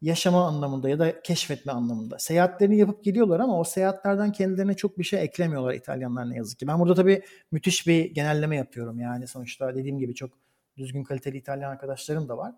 Yaşama 0.03 0.47
anlamında 0.47 0.89
ya 0.89 0.99
da 0.99 1.23
keşfetme 1.23 1.73
anlamında. 1.73 2.19
Seyahatlerini 2.19 2.79
yapıp 2.79 3.05
gidiyorlar 3.05 3.41
ama 3.41 3.61
o 3.61 3.65
seyahatlerden 3.65 4.33
kendilerine 4.33 4.75
çok 4.75 4.99
bir 4.99 5.05
şey 5.05 5.23
eklemiyorlar 5.23 5.75
İtalyanlar 5.75 6.31
ne 6.31 6.37
yazık 6.37 6.59
ki. 6.59 6.67
Ben 6.67 6.81
burada 6.81 6.95
tabii 6.95 7.23
müthiş 7.53 7.87
bir 7.87 8.05
genelleme 8.15 8.57
yapıyorum. 8.57 9.01
Yani 9.01 9.27
sonuçta 9.27 9.75
dediğim 9.75 9.99
gibi 9.99 10.15
çok 10.15 10.31
düzgün 10.77 11.05
kaliteli 11.05 11.37
İtalyan 11.37 11.71
arkadaşlarım 11.71 12.29
da 12.29 12.39
var. 12.39 12.55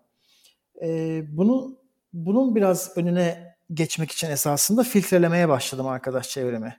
Ee, 0.81 1.23
bunu 1.27 1.77
bunun 2.13 2.55
biraz 2.55 2.97
önüne 2.97 3.55
geçmek 3.73 4.11
için 4.11 4.29
esasında 4.29 4.83
filtrelemeye 4.83 5.49
başladım 5.49 5.87
arkadaş 5.87 6.29
çevremi. 6.29 6.77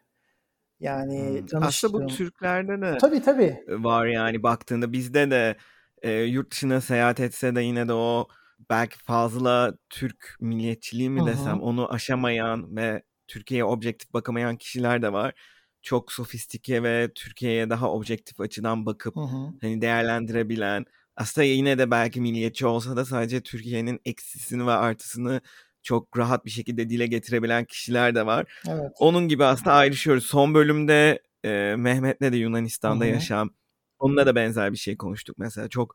Yani 0.81 1.43
hmm. 1.51 1.63
Aslında 1.63 1.93
bu 1.93 2.07
Türklerde 2.07 2.81
de 2.81 2.99
tabii, 2.99 3.23
tabii. 3.23 3.65
var 3.69 4.07
yani 4.07 4.43
baktığında 4.43 4.93
bizde 4.93 5.31
de 5.31 5.57
e, 6.03 6.13
yurt 6.13 6.51
dışına 6.51 6.81
seyahat 6.81 7.21
etse 7.21 7.55
de 7.55 7.63
yine 7.63 7.89
de 7.89 7.93
o 7.93 8.29
belki 8.71 8.99
fazla 8.99 9.75
Türk 9.91 10.37
milliyetçiliği 10.41 11.11
mi 11.11 11.27
desem 11.27 11.47
Hı-hı. 11.47 11.61
onu 11.61 11.93
aşamayan 11.93 12.77
ve 12.77 13.03
Türkiye'ye 13.29 13.65
objektif 13.65 14.13
bakamayan 14.13 14.57
kişiler 14.57 15.03
de 15.03 15.13
var. 15.13 15.35
Çok 15.83 16.13
sofistike 16.13 16.83
ve 16.83 17.11
Türkiye'ye 17.15 17.71
daha 17.71 17.93
objektif 17.93 18.41
açıdan 18.41 18.87
bakıp 18.87 19.17
Hı-hı. 19.17 19.53
hani 19.61 19.81
değerlendirebilen 19.81 20.85
aslında 21.19 21.45
yine 21.45 21.79
de 21.79 21.91
belki 21.91 22.21
milliyetçi 22.21 22.67
olsa 22.67 22.97
da 22.97 23.05
sadece 23.05 23.41
Türkiye'nin 23.41 24.01
eksisini 24.05 24.67
ve 24.67 24.71
artısını 24.71 25.41
çok 25.83 26.19
rahat 26.19 26.45
bir 26.45 26.51
şekilde 26.51 26.91
dile 26.91 27.07
getirebilen 27.07 27.65
kişiler 27.65 28.15
de 28.15 28.27
var. 28.27 28.47
Evet. 28.69 28.93
Onun 28.99 29.29
gibi 29.29 29.45
aslında 29.45 29.73
ayrışıyoruz. 29.73 30.27
Son 30.27 30.55
bölümde 30.55 31.23
e, 31.45 31.75
Mehmet'le 31.79 32.33
de 32.33 32.37
Yunanistan'da 32.37 33.05
Hı-hı. 33.05 33.13
yaşam. 33.13 33.51
Onunla 33.99 34.27
da 34.27 34.35
benzer 34.35 34.73
bir 34.73 34.79
şey 34.79 34.97
konuştuk. 34.97 35.39
Mesela 35.39 35.69
çok 35.69 35.95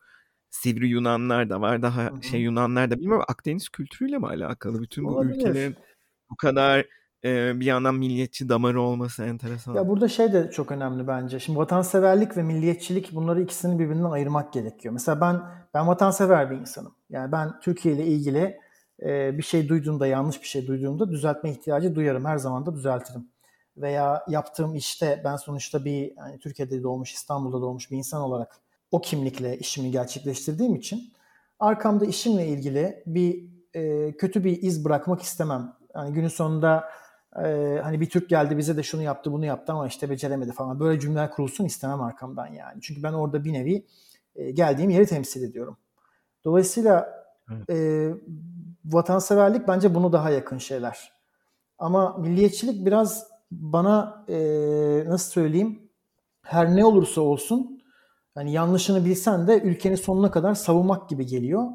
sivri 0.50 0.88
Yunanlar 0.88 1.50
da 1.50 1.62
var. 1.62 1.82
Daha 1.82 2.04
Hı-hı. 2.04 2.24
şey 2.24 2.42
Yunanlar 2.42 2.92
da 2.92 3.00
bilmiyorum 3.00 3.26
Akdeniz 3.28 3.70
kültürüyle 3.70 4.18
mi 4.18 4.28
alakalı? 4.28 4.82
Bütün 4.82 5.04
bu 5.04 5.10
Olabilir. 5.10 5.36
ülkelerin 5.36 5.76
bu 6.30 6.36
kadar 6.36 6.86
bir 7.24 7.66
yandan 7.66 7.96
milliyetçi 7.96 8.50
damarı 8.50 8.82
olması 8.82 9.24
enteresan. 9.24 9.76
Ya 9.76 9.88
burada 9.88 10.08
şey 10.08 10.34
de 10.34 10.52
çok 10.52 10.72
önemli 10.72 11.08
bence. 11.08 11.40
Şimdi 11.40 11.60
vatanseverlik 11.60 12.38
ve 12.38 12.44
milliyetçilik 12.44 13.16
bunları 13.16 13.42
ikisini 13.42 13.80
birbirinden 13.80 14.12
ayırmak 14.12 14.54
gerekiyor. 14.54 14.94
Mesela 14.94 15.22
ben 15.22 15.42
ben 15.74 15.88
vatansever 15.88 16.52
bir 16.52 16.56
insanım. 16.56 16.96
Yani 17.10 17.32
ben 17.32 17.60
Türkiye 17.60 17.96
ile 17.96 18.06
ilgili 18.06 18.58
bir 19.38 19.44
şey 19.44 19.70
duyduğumda, 19.70 20.08
yanlış 20.08 20.42
bir 20.42 20.48
şey 20.48 20.68
duyduğumda 20.68 21.12
düzeltme 21.12 21.52
ihtiyacı 21.52 21.96
duyarım. 21.96 22.26
Her 22.26 22.38
zaman 22.38 22.66
da 22.66 22.76
düzeltirim. 22.76 23.28
Veya 23.78 24.26
yaptığım 24.30 24.76
işte 24.76 25.22
ben 25.26 25.36
sonuçta 25.36 25.86
bir 25.86 26.18
yani 26.18 26.40
Türkiye'de 26.40 26.84
doğmuş, 26.84 27.14
İstanbul'da 27.14 27.62
doğmuş 27.62 27.92
bir 27.92 27.98
insan 27.98 28.22
olarak 28.22 28.60
o 28.92 29.02
kimlikle 29.02 29.58
işimi 29.58 29.92
gerçekleştirdiğim 29.92 30.76
için 30.76 31.14
arkamda 31.60 32.06
işimle 32.06 32.48
ilgili 32.48 33.04
bir 33.06 33.44
kötü 34.18 34.44
bir 34.44 34.62
iz 34.62 34.86
bırakmak 34.86 35.22
istemem. 35.22 35.74
Yani 35.96 36.14
günün 36.14 36.28
sonunda 36.28 36.84
hani 37.84 38.02
bir 38.02 38.10
Türk 38.10 38.30
geldi 38.30 38.58
bize 38.58 38.78
de 38.78 38.84
şunu 38.84 39.02
yaptı 39.02 39.32
bunu 39.32 39.46
yaptı 39.46 39.74
ama 39.74 39.88
işte 39.88 40.10
beceremedi 40.10 40.52
falan. 40.52 40.80
Böyle 40.80 41.00
cümleler 41.00 41.32
kurulsun 41.32 41.66
istemem 41.66 42.02
arkamdan 42.02 42.48
yani. 42.48 42.82
Çünkü 42.82 43.04
ben 43.04 43.14
orada 43.14 43.44
bir 43.44 43.54
nevi 43.54 43.86
e, 44.36 44.52
geldiğim 44.52 44.90
yeri 44.90 45.06
temsil 45.06 45.44
ediyorum. 45.44 45.78
Dolayısıyla 46.46 47.26
evet. 47.52 47.70
e, 47.70 48.10
vatanseverlik 48.86 49.68
bence 49.68 49.96
bunu 49.96 50.14
daha 50.14 50.30
yakın 50.30 50.58
şeyler. 50.58 51.12
Ama 51.78 52.18
milliyetçilik 52.18 52.86
biraz 52.86 53.28
bana 53.52 54.26
e, 54.30 54.36
nasıl 55.06 55.32
söyleyeyim 55.32 55.90
her 56.42 56.76
ne 56.76 56.86
olursa 56.86 57.22
olsun 57.22 57.84
yani 58.38 58.52
yanlışını 58.52 59.06
bilsen 59.06 59.48
de 59.48 59.62
ülkeni 59.62 59.98
sonuna 59.98 60.32
kadar 60.32 60.54
savunmak 60.54 61.10
gibi 61.10 61.26
geliyor. 61.26 61.68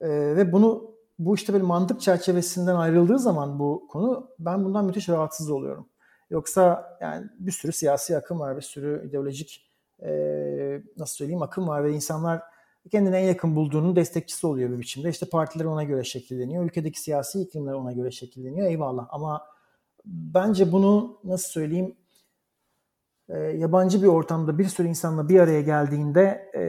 E, 0.00 0.08
ve 0.08 0.52
bunu 0.52 0.91
bu 1.26 1.34
işte 1.34 1.52
böyle 1.52 1.64
mantık 1.64 2.00
çerçevesinden 2.00 2.74
ayrıldığı 2.74 3.18
zaman 3.18 3.58
bu 3.58 3.88
konu 3.90 4.30
ben 4.38 4.64
bundan 4.64 4.84
müthiş 4.84 5.08
rahatsız 5.08 5.50
oluyorum. 5.50 5.88
Yoksa 6.30 6.96
yani 7.00 7.26
bir 7.38 7.52
sürü 7.52 7.72
siyasi 7.72 8.16
akım 8.16 8.40
var, 8.40 8.56
bir 8.56 8.62
sürü 8.62 9.08
ideolojik 9.08 9.72
e, 10.02 10.12
nasıl 10.96 11.14
söyleyeyim 11.14 11.42
akım 11.42 11.68
var 11.68 11.84
ve 11.84 11.92
insanlar 11.92 12.42
kendine 12.90 13.18
en 13.18 13.26
yakın 13.28 13.56
bulduğunun 13.56 13.96
destekçisi 13.96 14.46
oluyor 14.46 14.70
bir 14.70 14.78
biçimde. 14.78 15.08
İşte 15.08 15.26
partiler 15.26 15.64
ona 15.64 15.84
göre 15.84 16.04
şekilleniyor. 16.04 16.64
Ülkedeki 16.64 17.00
siyasi 17.00 17.40
iklimler 17.40 17.72
ona 17.72 17.92
göre 17.92 18.10
şekilleniyor. 18.10 18.66
Eyvallah 18.66 19.06
ama 19.10 19.42
bence 20.04 20.72
bunu 20.72 21.20
nasıl 21.24 21.48
söyleyeyim 21.48 21.96
e, 23.28 23.38
yabancı 23.38 24.02
bir 24.02 24.06
ortamda 24.06 24.58
bir 24.58 24.64
sürü 24.64 24.88
insanla 24.88 25.28
bir 25.28 25.40
araya 25.40 25.60
geldiğinde 25.60 26.50
e, 26.54 26.62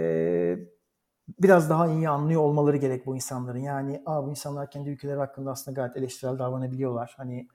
biraz 1.40 1.70
daha 1.70 1.88
iyi 1.88 2.10
anlıyor 2.10 2.42
olmaları 2.42 2.78
gerek 2.78 3.06
bu 3.06 3.16
insanların. 3.16 3.60
Yani 3.60 4.02
Aa, 4.06 4.26
bu 4.26 4.30
insanlar 4.30 4.72
kendi 4.72 4.90
ülkeleri 4.90 5.18
hakkında 5.20 5.52
aslında 5.52 5.76
gayet 5.82 5.98
eleştirel 5.98 6.40
davranabiliyorlar. 6.40 7.14
Hani 7.18 7.48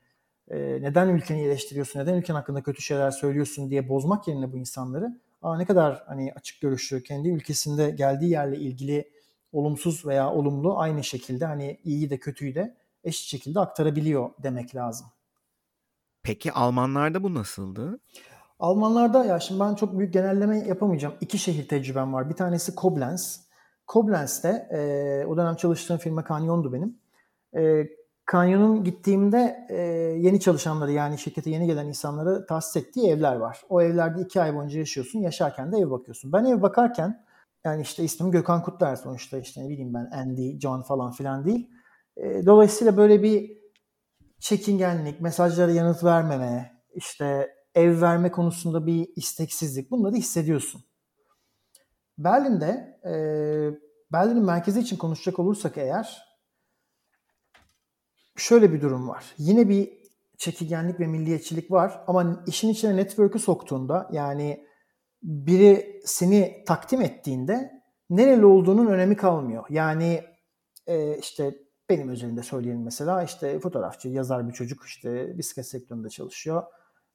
e, 0.49 0.59
neden 0.59 1.09
ülkeni 1.09 1.43
eleştiriyorsun, 1.43 2.01
neden 2.01 2.15
ülken 2.15 2.35
hakkında 2.35 2.63
kötü 2.63 2.83
şeyler 2.83 3.11
söylüyorsun 3.11 3.71
diye 3.71 3.89
bozmak 3.89 4.29
yerine 4.29 4.53
bu 4.53 4.59
insanları 4.59 5.21
Aa, 5.43 5.57
ne 5.57 5.65
kadar 5.67 6.05
hani 6.07 6.33
açık 6.37 6.61
görüşlü, 6.61 7.03
kendi 7.03 7.29
ülkesinde 7.29 7.91
geldiği 7.91 8.31
yerle 8.31 8.57
ilgili 8.57 9.11
olumsuz 9.53 10.07
veya 10.07 10.33
olumlu 10.33 10.79
aynı 10.79 11.05
şekilde 11.05 11.47
hani 11.47 11.81
iyiyi 11.85 12.11
de 12.11 12.19
kötüyü 12.19 12.55
de 12.55 12.77
eşit 13.05 13.27
şekilde 13.27 13.61
aktarabiliyor 13.61 14.31
demek 14.43 14.75
lazım. 14.75 15.07
Peki 16.23 16.53
Almanlarda 16.53 17.23
bu 17.23 17.35
nasıldı? 17.35 18.01
Almanlarda 18.59 19.25
ya 19.25 19.41
şimdi 19.41 19.61
ben 19.61 19.75
çok 19.75 19.99
büyük 19.99 20.13
genelleme 20.13 20.59
yapamayacağım. 20.59 21.15
İki 21.21 21.39
şehir 21.39 21.69
tecrübem 21.69 22.13
var. 22.13 22.31
Bir 22.31 22.35
tanesi 22.35 22.75
Koblenz. 22.75 23.48
Koblenz'te 23.88 24.68
e, 24.70 25.27
o 25.27 25.37
dönem 25.37 25.57
çalıştığım 25.57 25.98
firma 25.98 26.24
Kanyon'du 26.24 26.72
benim. 26.72 26.98
E, 27.57 27.88
Kanyon'un 28.24 28.85
gittiğimde 28.85 29.66
e, 29.70 29.77
yeni 30.18 30.40
çalışanları 30.40 30.92
yani 30.92 31.18
şirkete 31.18 31.51
yeni 31.51 31.66
gelen 31.66 31.87
insanları 31.87 32.46
tahsis 32.46 32.77
ettiği 32.77 33.11
evler 33.11 33.37
var. 33.37 33.62
O 33.68 33.83
evlerde 33.83 34.20
iki 34.20 34.42
ay 34.42 34.55
boyunca 34.55 34.79
yaşıyorsun. 34.79 35.18
Yaşarken 35.18 35.72
de 35.72 35.79
ev 35.79 35.90
bakıyorsun. 35.90 36.33
Ben 36.33 36.44
ev 36.44 36.62
bakarken 36.62 37.24
yani 37.64 37.83
işte 37.83 38.05
ismim 38.05 38.31
Gökhan 38.31 38.62
Kutlar 38.62 38.96
sonuçta 38.96 39.38
işte 39.38 39.64
ne 39.64 39.68
bileyim 39.68 39.94
ben 39.94 40.11
Andy, 40.12 40.59
John 40.61 40.83
falan 40.83 41.12
filan 41.12 41.44
değil. 41.44 41.70
E, 42.16 42.46
dolayısıyla 42.46 42.96
böyle 42.96 43.22
bir 43.22 43.59
çekingenlik, 44.38 45.20
mesajlara 45.20 45.72
yanıt 45.72 46.05
vermeme, 46.05 46.83
işte 46.94 47.55
ev 47.74 48.01
verme 48.01 48.31
konusunda 48.31 48.87
bir 48.87 49.09
isteksizlik 49.16 49.90
bunları 49.90 50.14
hissediyorsun. 50.14 50.88
Berlin'de 52.19 53.01
e, 53.05 53.13
Berlin'in 54.13 54.45
merkezi 54.45 54.81
için 54.81 54.97
konuşacak 54.97 55.39
olursak 55.39 55.79
eğer 55.79 56.29
şöyle 58.37 58.73
bir 58.73 58.81
durum 58.81 59.09
var. 59.09 59.25
Yine 59.39 59.69
bir 59.69 59.99
çekigenlik 60.39 61.01
ve 61.01 61.07
milliyetçilik 61.07 61.71
var 61.71 62.05
ama 62.07 62.45
işin 62.47 62.69
içine 62.69 62.97
network'ü 62.97 63.39
soktuğunda 63.39 64.09
yani 64.13 64.67
biri 65.23 66.01
seni 66.05 66.65
takdim 66.67 67.01
ettiğinde 67.01 67.83
nereli 68.11 68.47
olduğunun 68.47 68.87
önemi 68.87 69.17
kalmıyor. 69.17 69.65
Yani 69.71 70.25
e, 70.87 71.19
işte 71.19 71.55
benim 71.91 72.09
özelinde 72.09 72.43
söyleyelim 72.43 72.83
mesela 72.83 73.23
işte 73.23 73.61
fotoğrafçı, 73.61 74.09
yazar 74.09 74.49
bir 74.49 74.53
çocuk 74.53 74.85
işte 74.87 75.39
bisiklet 75.39 75.67
sektöründe 75.67 76.09
çalışıyor. 76.09 76.63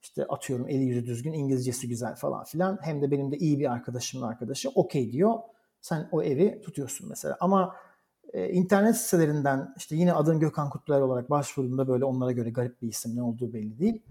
İşte 0.04 0.26
atıyorum 0.26 0.70
eli 0.70 0.84
yüzü 0.84 1.06
düzgün, 1.06 1.34
İngilizcesi 1.34 1.88
güzel 1.88 2.16
falan 2.16 2.44
filan. 2.44 2.80
Hem 2.82 3.02
de 3.02 3.12
benim 3.12 3.32
de 3.32 3.38
iyi 3.38 3.60
bir 3.60 3.72
arkadaşımın 3.72 4.28
arkadaşı 4.28 4.70
okey 4.70 5.12
diyor. 5.12 5.34
Sen 5.82 6.10
o 6.12 6.24
evi 6.24 6.62
tutuyorsun 6.62 7.10
mesela. 7.10 7.38
Ama 7.40 7.76
e, 8.34 8.50
internet 8.50 8.98
sitelerinden 8.98 9.74
işte 9.78 9.96
yine 9.96 10.14
adın 10.14 10.40
Gökhan 10.40 10.70
Kutluer 10.70 11.02
olarak 11.02 11.30
başvurduğunda 11.30 11.88
böyle 11.88 12.06
onlara 12.06 12.32
göre 12.32 12.50
garip 12.50 12.82
bir 12.82 12.88
isim 12.88 13.16
ne 13.16 13.24
olduğu 13.24 13.54
belli 13.54 13.80
değil. 13.80 14.02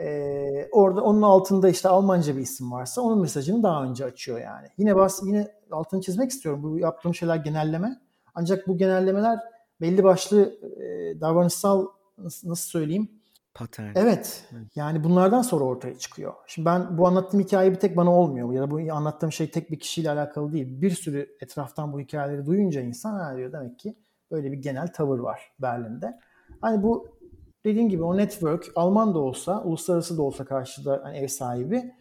E, 0.00 0.68
orada 0.72 1.02
onun 1.02 1.22
altında 1.22 1.68
işte 1.68 1.88
Almanca 1.88 2.36
bir 2.36 2.42
isim 2.42 2.72
varsa 2.72 3.00
onun 3.00 3.20
mesajını 3.20 3.62
daha 3.62 3.84
önce 3.84 4.04
açıyor 4.04 4.40
yani. 4.40 4.68
Yine 4.78 4.96
bas 4.96 5.20
yine 5.24 5.48
altını 5.70 6.00
çizmek 6.00 6.30
istiyorum. 6.30 6.62
Bu 6.62 6.78
yaptığım 6.78 7.14
şeyler 7.14 7.36
genelleme. 7.36 8.00
Ancak 8.34 8.68
bu 8.68 8.78
genellemeler 8.78 9.38
belli 9.80 10.04
başlı 10.04 10.58
e, 10.80 11.20
davranışsal 11.20 11.86
nasıl 12.18 12.70
söyleyeyim 12.70 13.17
Patern. 13.58 13.92
Evet. 13.94 14.44
Yani 14.74 15.04
bunlardan 15.04 15.42
sonra 15.42 15.64
ortaya 15.64 15.98
çıkıyor. 15.98 16.34
Şimdi 16.46 16.66
ben 16.66 16.98
bu 16.98 17.06
anlattığım 17.06 17.40
hikaye 17.40 17.70
bir 17.70 17.76
tek 17.76 17.96
bana 17.96 18.14
olmuyor. 18.14 18.52
Ya 18.52 18.62
da 18.62 18.70
bu 18.70 18.94
anlattığım 18.94 19.32
şey 19.32 19.50
tek 19.50 19.70
bir 19.70 19.78
kişiyle 19.78 20.10
alakalı 20.10 20.52
değil. 20.52 20.80
Bir 20.80 20.90
sürü 20.90 21.36
etraftan 21.40 21.92
bu 21.92 22.00
hikayeleri 22.00 22.46
duyunca 22.46 22.80
insan 22.80 23.14
ha 23.14 23.36
diyor 23.36 23.52
demek 23.52 23.78
ki 23.78 23.98
böyle 24.30 24.52
bir 24.52 24.56
genel 24.56 24.92
tavır 24.92 25.18
var 25.18 25.52
Berlin'de. 25.58 26.18
Hani 26.60 26.82
bu 26.82 27.18
dediğim 27.64 27.88
gibi 27.88 28.02
o 28.02 28.16
network 28.16 28.72
Alman 28.76 29.14
da 29.14 29.18
olsa, 29.18 29.62
uluslararası 29.62 30.18
da 30.18 30.22
olsa 30.22 30.44
karşıda 30.44 31.00
hani 31.04 31.16
ev 31.16 31.28
sahibi 31.28 31.92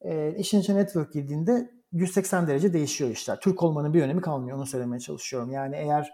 e, 0.00 0.34
işin 0.34 0.60
içine 0.60 0.76
network 0.76 1.12
girdiğinde 1.12 1.70
180 1.92 2.46
derece 2.46 2.72
değişiyor 2.72 3.10
işler. 3.10 3.40
Türk 3.40 3.62
olmanın 3.62 3.94
bir 3.94 4.02
önemi 4.02 4.20
kalmıyor. 4.20 4.56
Onu 4.56 4.66
söylemeye 4.66 5.00
çalışıyorum. 5.00 5.50
Yani 5.50 5.76
eğer 5.76 6.12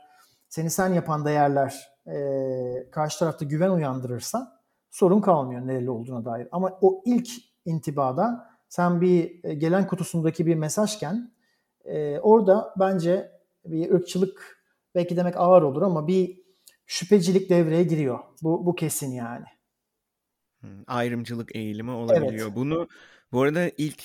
seni 0.49 0.71
sen 0.71 0.93
yapan 0.93 1.25
değerler 1.25 1.89
e, 2.07 2.91
karşı 2.91 3.19
tarafta 3.19 3.45
güven 3.45 3.71
uyandırırsa 3.71 4.64
sorun 4.95 5.21
kalmıyor 5.21 5.67
nereli 5.67 5.91
olduğuna 5.91 6.25
dair. 6.25 6.49
Ama 6.53 6.79
o 6.81 7.03
ilk 7.07 7.29
intibada 7.65 8.49
sen 8.69 9.01
bir 9.01 9.45
e, 9.45 9.55
gelen 9.55 9.87
kutusundaki 9.87 10.47
bir 10.47 10.55
mesajken 10.55 11.33
e, 11.85 12.19
orada 12.19 12.75
bence 12.79 13.31
bir 13.65 13.91
ırkçılık 13.91 14.65
belki 14.95 15.17
demek 15.17 15.37
ağır 15.37 15.63
olur 15.63 15.83
ama 15.83 16.07
bir 16.07 16.41
şüphecilik 16.87 17.51
devreye 17.51 17.85
giriyor. 17.85 18.19
Bu, 18.43 18.67
bu 18.67 18.75
kesin 18.75 19.13
yani. 19.13 19.45
Ayrımcılık 20.87 21.57
eğilimi 21.57 21.91
olabiliyor. 21.91 22.47
Evet. 22.47 22.57
Bunu 22.57 22.89
bu 23.33 23.43
arada 23.43 23.71
ilk 23.77 24.03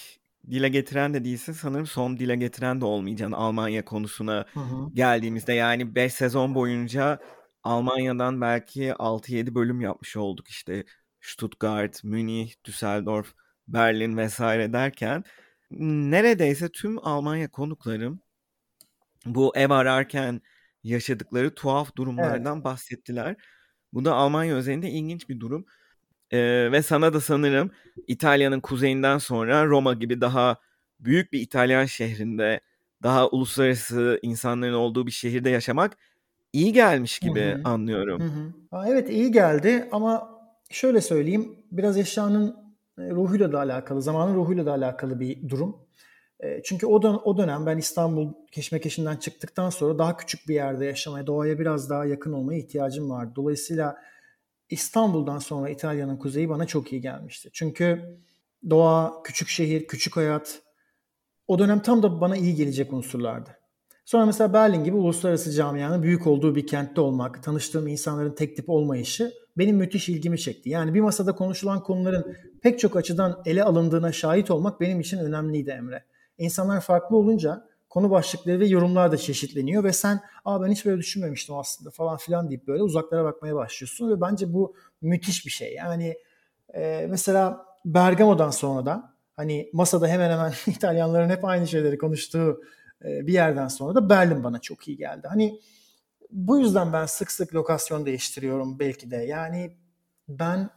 dile 0.51 0.69
getiren 0.69 1.13
de 1.13 1.25
değilsin 1.25 1.53
sanırım 1.53 1.85
son 1.85 2.19
dile 2.19 2.35
getiren 2.35 2.81
de 2.81 2.85
olmayacaksın 2.85 3.33
Almanya 3.33 3.85
konusuna 3.85 4.45
hı 4.53 4.59
hı. 4.59 4.89
geldiğimizde. 4.93 5.53
Yani 5.53 5.95
5 5.95 6.13
sezon 6.13 6.55
boyunca 6.55 7.19
Almanya'dan 7.63 8.41
belki 8.41 8.93
6-7 8.93 9.55
bölüm 9.55 9.81
yapmış 9.81 10.17
olduk 10.17 10.47
işte 10.47 10.85
Stuttgart, 11.21 12.03
Münih, 12.03 12.53
Düsseldorf, 12.65 13.33
Berlin 13.67 14.17
vesaire 14.17 14.73
derken 14.73 15.23
neredeyse 15.71 16.69
tüm 16.69 17.07
Almanya 17.07 17.51
konuklarım 17.51 18.21
bu 19.25 19.55
ev 19.55 19.69
ararken 19.69 20.41
yaşadıkları 20.83 21.55
tuhaf 21.55 21.95
durumlardan 21.95 22.55
evet. 22.55 22.65
bahsettiler. 22.65 23.35
Bu 23.93 24.05
da 24.05 24.13
Almanya 24.15 24.55
özelinde 24.55 24.89
ilginç 24.89 25.29
bir 25.29 25.39
durum. 25.39 25.65
Ee, 26.31 26.71
ve 26.71 26.81
sana 26.81 27.13
da 27.13 27.21
sanırım 27.21 27.71
İtalya'nın 28.07 28.59
kuzeyinden 28.59 29.17
sonra 29.17 29.65
Roma 29.65 29.93
gibi 29.93 30.21
daha 30.21 30.57
büyük 30.99 31.33
bir 31.33 31.39
İtalyan 31.39 31.85
şehrinde 31.85 32.61
daha 33.03 33.29
uluslararası 33.29 34.19
insanların 34.21 34.73
olduğu 34.73 35.07
bir 35.07 35.11
şehirde 35.11 35.49
yaşamak 35.49 35.97
iyi 36.53 36.73
gelmiş 36.73 37.19
gibi 37.19 37.39
Hı-hı. 37.39 37.61
anlıyorum. 37.63 38.21
Hı-hı. 38.21 38.87
Evet 38.87 39.09
iyi 39.09 39.31
geldi 39.31 39.89
ama 39.91 40.39
şöyle 40.69 41.01
söyleyeyim 41.01 41.55
biraz 41.71 41.97
eşyanın 41.97 42.55
e, 42.97 43.09
ruhuyla 43.09 43.51
da 43.51 43.59
alakalı, 43.59 44.01
zamanın 44.01 44.35
ruhuyla 44.35 44.65
da 44.65 44.71
alakalı 44.71 45.19
bir 45.19 45.49
durum. 45.49 45.77
E, 46.39 46.61
çünkü 46.63 46.87
o, 46.87 47.01
dön- 47.01 47.21
o 47.23 47.37
dönem 47.37 47.65
ben 47.65 47.77
İstanbul 47.77 48.33
keşmekeşinden 48.51 49.15
çıktıktan 49.15 49.69
sonra 49.69 49.99
daha 49.99 50.17
küçük 50.17 50.47
bir 50.47 50.53
yerde 50.53 50.85
yaşamaya, 50.85 51.27
doğaya 51.27 51.59
biraz 51.59 51.89
daha 51.89 52.05
yakın 52.05 52.33
olmaya 52.33 52.59
ihtiyacım 52.59 53.09
vardı. 53.09 53.31
Dolayısıyla 53.35 53.97
İstanbul'dan 54.69 55.39
sonra 55.39 55.69
İtalya'nın 55.69 56.17
kuzeyi 56.17 56.49
bana 56.49 56.67
çok 56.67 56.93
iyi 56.93 57.01
gelmişti. 57.01 57.49
Çünkü 57.53 58.17
doğa, 58.69 59.23
küçük 59.23 59.47
şehir, 59.47 59.87
küçük 59.87 60.17
hayat 60.17 60.61
o 61.47 61.59
dönem 61.59 61.79
tam 61.79 62.03
da 62.03 62.21
bana 62.21 62.37
iyi 62.37 62.55
gelecek 62.55 62.93
unsurlardı. 62.93 63.58
Sonra 64.09 64.25
mesela 64.25 64.53
Berlin 64.53 64.83
gibi 64.83 64.95
uluslararası 64.95 65.51
camianın 65.51 66.03
büyük 66.03 66.27
olduğu 66.27 66.55
bir 66.55 66.67
kentte 66.67 67.01
olmak, 67.01 67.43
tanıştığım 67.43 67.87
insanların 67.87 68.35
tek 68.35 68.55
tip 68.55 68.69
olmayışı 68.69 69.31
benim 69.57 69.77
müthiş 69.77 70.09
ilgimi 70.09 70.39
çekti. 70.39 70.69
Yani 70.69 70.93
bir 70.93 71.01
masada 71.01 71.35
konuşulan 71.35 71.83
konuların 71.83 72.35
pek 72.61 72.79
çok 72.79 72.95
açıdan 72.95 73.41
ele 73.45 73.63
alındığına 73.63 74.11
şahit 74.11 74.51
olmak 74.51 74.81
benim 74.81 74.99
için 74.99 75.17
önemliydi 75.17 75.69
Emre. 75.69 76.03
İnsanlar 76.37 76.81
farklı 76.81 77.17
olunca 77.17 77.67
konu 77.89 78.11
başlıkları 78.11 78.59
ve 78.59 78.67
yorumlar 78.67 79.11
da 79.11 79.17
çeşitleniyor 79.17 79.83
ve 79.83 79.93
sen 79.93 80.21
aa 80.45 80.61
ben 80.61 80.71
hiç 80.71 80.85
böyle 80.85 80.97
düşünmemiştim 80.97 81.55
aslında 81.55 81.89
falan 81.89 82.17
filan 82.17 82.49
deyip 82.49 82.67
böyle 82.67 82.83
uzaklara 82.83 83.23
bakmaya 83.23 83.55
başlıyorsun 83.55 84.11
ve 84.11 84.21
bence 84.21 84.53
bu 84.53 84.75
müthiş 85.01 85.45
bir 85.45 85.51
şey. 85.51 85.73
Yani 85.73 86.15
e, 86.73 87.07
mesela 87.09 87.65
Bergamo'dan 87.85 88.49
sonra 88.49 88.85
da 88.85 89.13
hani 89.35 89.69
masada 89.73 90.07
hemen 90.07 90.31
hemen 90.31 90.53
İtalyanların 90.67 91.29
hep 91.29 91.45
aynı 91.45 91.67
şeyleri 91.67 91.97
konuştuğu 91.97 92.61
e, 93.05 93.27
bir 93.27 93.33
yerden 93.33 93.67
sonra 93.67 93.95
da 93.95 94.09
Berlin 94.09 94.43
bana 94.43 94.59
çok 94.59 94.87
iyi 94.87 94.97
geldi. 94.97 95.27
Hani 95.27 95.59
bu 96.31 96.59
yüzden 96.59 96.93
ben 96.93 97.05
sık 97.05 97.31
sık 97.31 97.55
lokasyon 97.55 98.05
değiştiriyorum 98.05 98.79
belki 98.79 99.11
de. 99.11 99.15
Yani 99.15 99.71
ben 100.29 100.69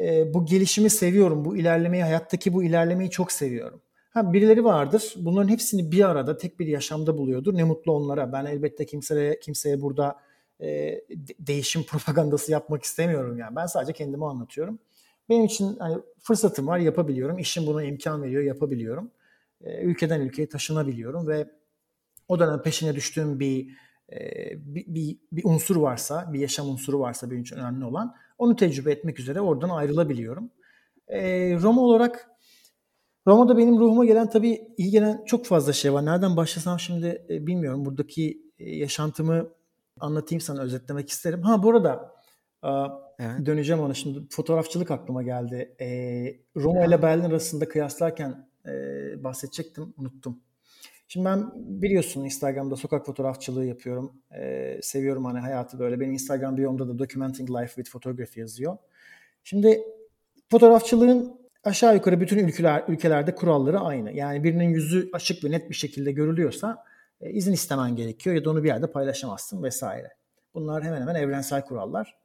e, 0.00 0.34
bu 0.34 0.46
gelişimi 0.46 0.90
seviyorum. 0.90 1.44
Bu 1.44 1.56
ilerlemeyi, 1.56 2.02
hayattaki 2.02 2.52
bu 2.52 2.64
ilerlemeyi 2.64 3.10
çok 3.10 3.32
seviyorum. 3.32 3.82
Ha, 4.10 4.32
birileri 4.32 4.64
vardır. 4.64 5.14
Bunların 5.16 5.48
hepsini 5.48 5.92
bir 5.92 6.08
arada 6.08 6.36
tek 6.36 6.60
bir 6.60 6.66
yaşamda 6.66 7.18
buluyordur. 7.18 7.54
Ne 7.54 7.64
mutlu 7.64 7.92
onlara. 7.92 8.32
Ben 8.32 8.44
elbette 8.44 8.86
kimseye 8.86 9.40
kimseye 9.40 9.80
burada 9.80 10.16
e, 10.60 11.00
değişim 11.38 11.82
propagandası 11.88 12.52
yapmak 12.52 12.82
istemiyorum 12.82 13.38
yani. 13.38 13.56
Ben 13.56 13.66
sadece 13.66 13.92
kendimi 13.92 14.26
anlatıyorum. 14.26 14.78
Benim 15.28 15.44
için 15.44 15.76
hani 15.78 15.98
fırsatım 16.22 16.66
var, 16.66 16.78
yapabiliyorum. 16.78 17.38
İşim 17.38 17.66
buna 17.66 17.82
imkan 17.82 18.22
veriyor, 18.22 18.42
yapabiliyorum. 18.42 19.10
E, 19.64 19.82
ülkeden 19.82 20.20
ülkeye 20.20 20.48
taşınabiliyorum 20.48 21.28
ve 21.28 21.48
o 22.28 22.38
dönem 22.38 22.62
peşine 22.62 22.94
düştüğüm 22.94 23.40
bir 23.40 23.68
bir, 24.52 24.84
bir, 24.86 25.18
bir 25.32 25.44
unsur 25.44 25.76
varsa, 25.76 26.32
bir 26.32 26.40
yaşam 26.40 26.68
unsuru 26.68 27.00
varsa 27.00 27.30
benim 27.30 27.42
için 27.42 27.56
önemli 27.56 27.84
olan 27.84 28.14
onu 28.38 28.56
tecrübe 28.56 28.92
etmek 28.92 29.20
üzere 29.20 29.40
oradan 29.40 29.68
ayrılabiliyorum. 29.68 30.50
E, 31.08 31.20
Roma 31.60 31.82
olarak 31.82 32.30
Roma'da 33.26 33.58
benim 33.58 33.78
ruhuma 33.78 34.04
gelen 34.04 34.30
tabii 34.30 34.60
iyi 34.76 34.90
gelen 34.90 35.24
çok 35.26 35.46
fazla 35.46 35.72
şey 35.72 35.92
var. 35.92 36.06
Nereden 36.06 36.36
başlasam 36.36 36.80
şimdi 36.80 37.26
e, 37.30 37.46
bilmiyorum. 37.46 37.84
Buradaki 37.84 38.42
e, 38.58 38.76
yaşantımı 38.76 39.48
anlatayım 40.00 40.40
sana 40.40 40.62
özetlemek 40.62 41.08
isterim. 41.08 41.42
Ha 41.42 41.62
burada 41.62 42.14
evet. 43.18 43.46
döneceğim 43.46 43.82
ona 43.82 43.94
şimdi 43.94 44.28
fotoğrafçılık 44.30 44.90
aklıma 44.90 45.22
geldi. 45.22 45.76
E, 45.80 45.88
Roma 46.56 46.84
ile 46.84 47.02
Berlin 47.02 47.24
arasında 47.24 47.68
kıyaslarken 47.68 48.48
e, 48.66 48.72
bahsedecektim 49.24 49.94
unuttum. 49.96 50.40
Şimdi 51.08 51.26
ben 51.26 51.50
biliyorsun 51.54 52.24
Instagram'da 52.24 52.76
sokak 52.76 53.06
fotoğrafçılığı 53.06 53.64
yapıyorum. 53.64 54.12
Ee, 54.38 54.78
seviyorum 54.82 55.24
hani 55.24 55.38
hayatı 55.38 55.78
böyle. 55.78 56.00
Benim 56.00 56.12
Instagram 56.12 56.56
biyomda 56.56 56.88
da 56.88 56.98
Documenting 56.98 57.50
Life 57.50 57.74
with 57.74 57.90
Photography 57.90 58.40
yazıyor. 58.40 58.76
Şimdi 59.44 59.82
fotoğrafçılığın 60.50 61.40
aşağı 61.64 61.94
yukarı 61.94 62.20
bütün 62.20 62.38
ülkeler, 62.48 62.84
ülkelerde 62.88 63.34
kuralları 63.34 63.80
aynı. 63.80 64.12
Yani 64.12 64.44
birinin 64.44 64.68
yüzü 64.68 65.10
açık 65.12 65.44
ve 65.44 65.50
net 65.50 65.70
bir 65.70 65.74
şekilde 65.74 66.12
görülüyorsa 66.12 66.84
e, 67.20 67.30
izin 67.30 67.52
istemen 67.52 67.96
gerekiyor 67.96 68.36
ya 68.36 68.44
da 68.44 68.50
onu 68.50 68.62
bir 68.62 68.68
yerde 68.68 68.92
paylaşamazsın 68.92 69.62
vesaire. 69.62 70.08
Bunlar 70.54 70.84
hemen 70.84 71.00
hemen 71.00 71.14
evrensel 71.14 71.64
kurallar. 71.64 72.18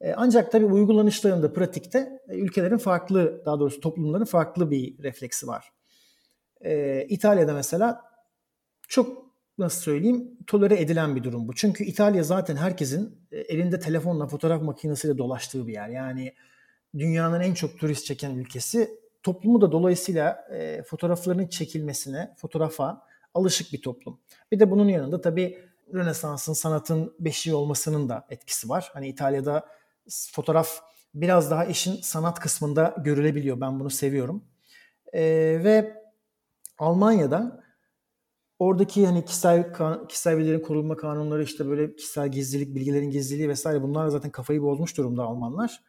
E, 0.00 0.12
ancak 0.12 0.52
tabii 0.52 0.64
uygulanışlarında, 0.64 1.52
pratikte 1.52 2.20
e, 2.28 2.36
ülkelerin 2.36 2.78
farklı, 2.78 3.42
daha 3.44 3.60
doğrusu 3.60 3.80
toplumların 3.80 4.24
farklı 4.24 4.70
bir 4.70 5.02
refleksi 5.02 5.46
var. 5.46 5.72
E, 6.64 7.04
İtalya'da 7.08 7.54
mesela 7.54 8.09
çok 8.90 9.30
nasıl 9.58 9.80
söyleyeyim 9.80 10.30
tolere 10.46 10.80
edilen 10.80 11.16
bir 11.16 11.24
durum 11.24 11.48
bu. 11.48 11.54
Çünkü 11.54 11.84
İtalya 11.84 12.22
zaten 12.22 12.56
herkesin 12.56 13.18
e, 13.32 13.38
elinde 13.38 13.80
telefonla 13.80 14.26
fotoğraf 14.26 14.62
makinesiyle 14.62 15.18
dolaştığı 15.18 15.66
bir 15.66 15.72
yer. 15.72 15.88
Yani 15.88 16.34
dünyanın 16.98 17.40
en 17.40 17.54
çok 17.54 17.78
turist 17.78 18.06
çeken 18.06 18.34
ülkesi. 18.34 18.90
Toplumu 19.22 19.60
da 19.60 19.72
dolayısıyla 19.72 20.48
e, 20.52 20.82
fotoğraflarının 20.82 21.46
çekilmesine, 21.46 22.34
fotoğrafa 22.36 23.06
alışık 23.34 23.72
bir 23.72 23.82
toplum. 23.82 24.20
Bir 24.52 24.60
de 24.60 24.70
bunun 24.70 24.88
yanında 24.88 25.20
tabii 25.20 25.58
Rönesans'ın, 25.94 26.52
sanatın 26.52 27.14
beşiği 27.20 27.54
olmasının 27.54 28.08
da 28.08 28.26
etkisi 28.30 28.68
var. 28.68 28.90
Hani 28.92 29.08
İtalya'da 29.08 29.66
fotoğraf 30.32 30.80
biraz 31.14 31.50
daha 31.50 31.64
işin 31.64 32.00
sanat 32.02 32.40
kısmında 32.40 32.96
görülebiliyor. 33.04 33.60
Ben 33.60 33.80
bunu 33.80 33.90
seviyorum. 33.90 34.44
E, 35.12 35.22
ve 35.64 36.02
Almanya'da 36.78 37.69
oradaki 38.60 39.06
hani 39.06 39.24
kişisel 39.24 39.72
kişisel 40.08 40.36
verilerin 40.36 40.60
korunma 40.60 40.96
kanunları 40.96 41.42
işte 41.42 41.66
böyle 41.68 41.94
kişisel 41.94 42.28
gizlilik, 42.28 42.74
bilgilerin 42.74 43.10
gizliliği 43.10 43.48
vesaire 43.48 43.82
bunlar 43.82 44.08
zaten 44.08 44.30
kafayı 44.30 44.62
bozmuş 44.62 44.96
durumda 44.96 45.22
Almanlar. 45.22 45.80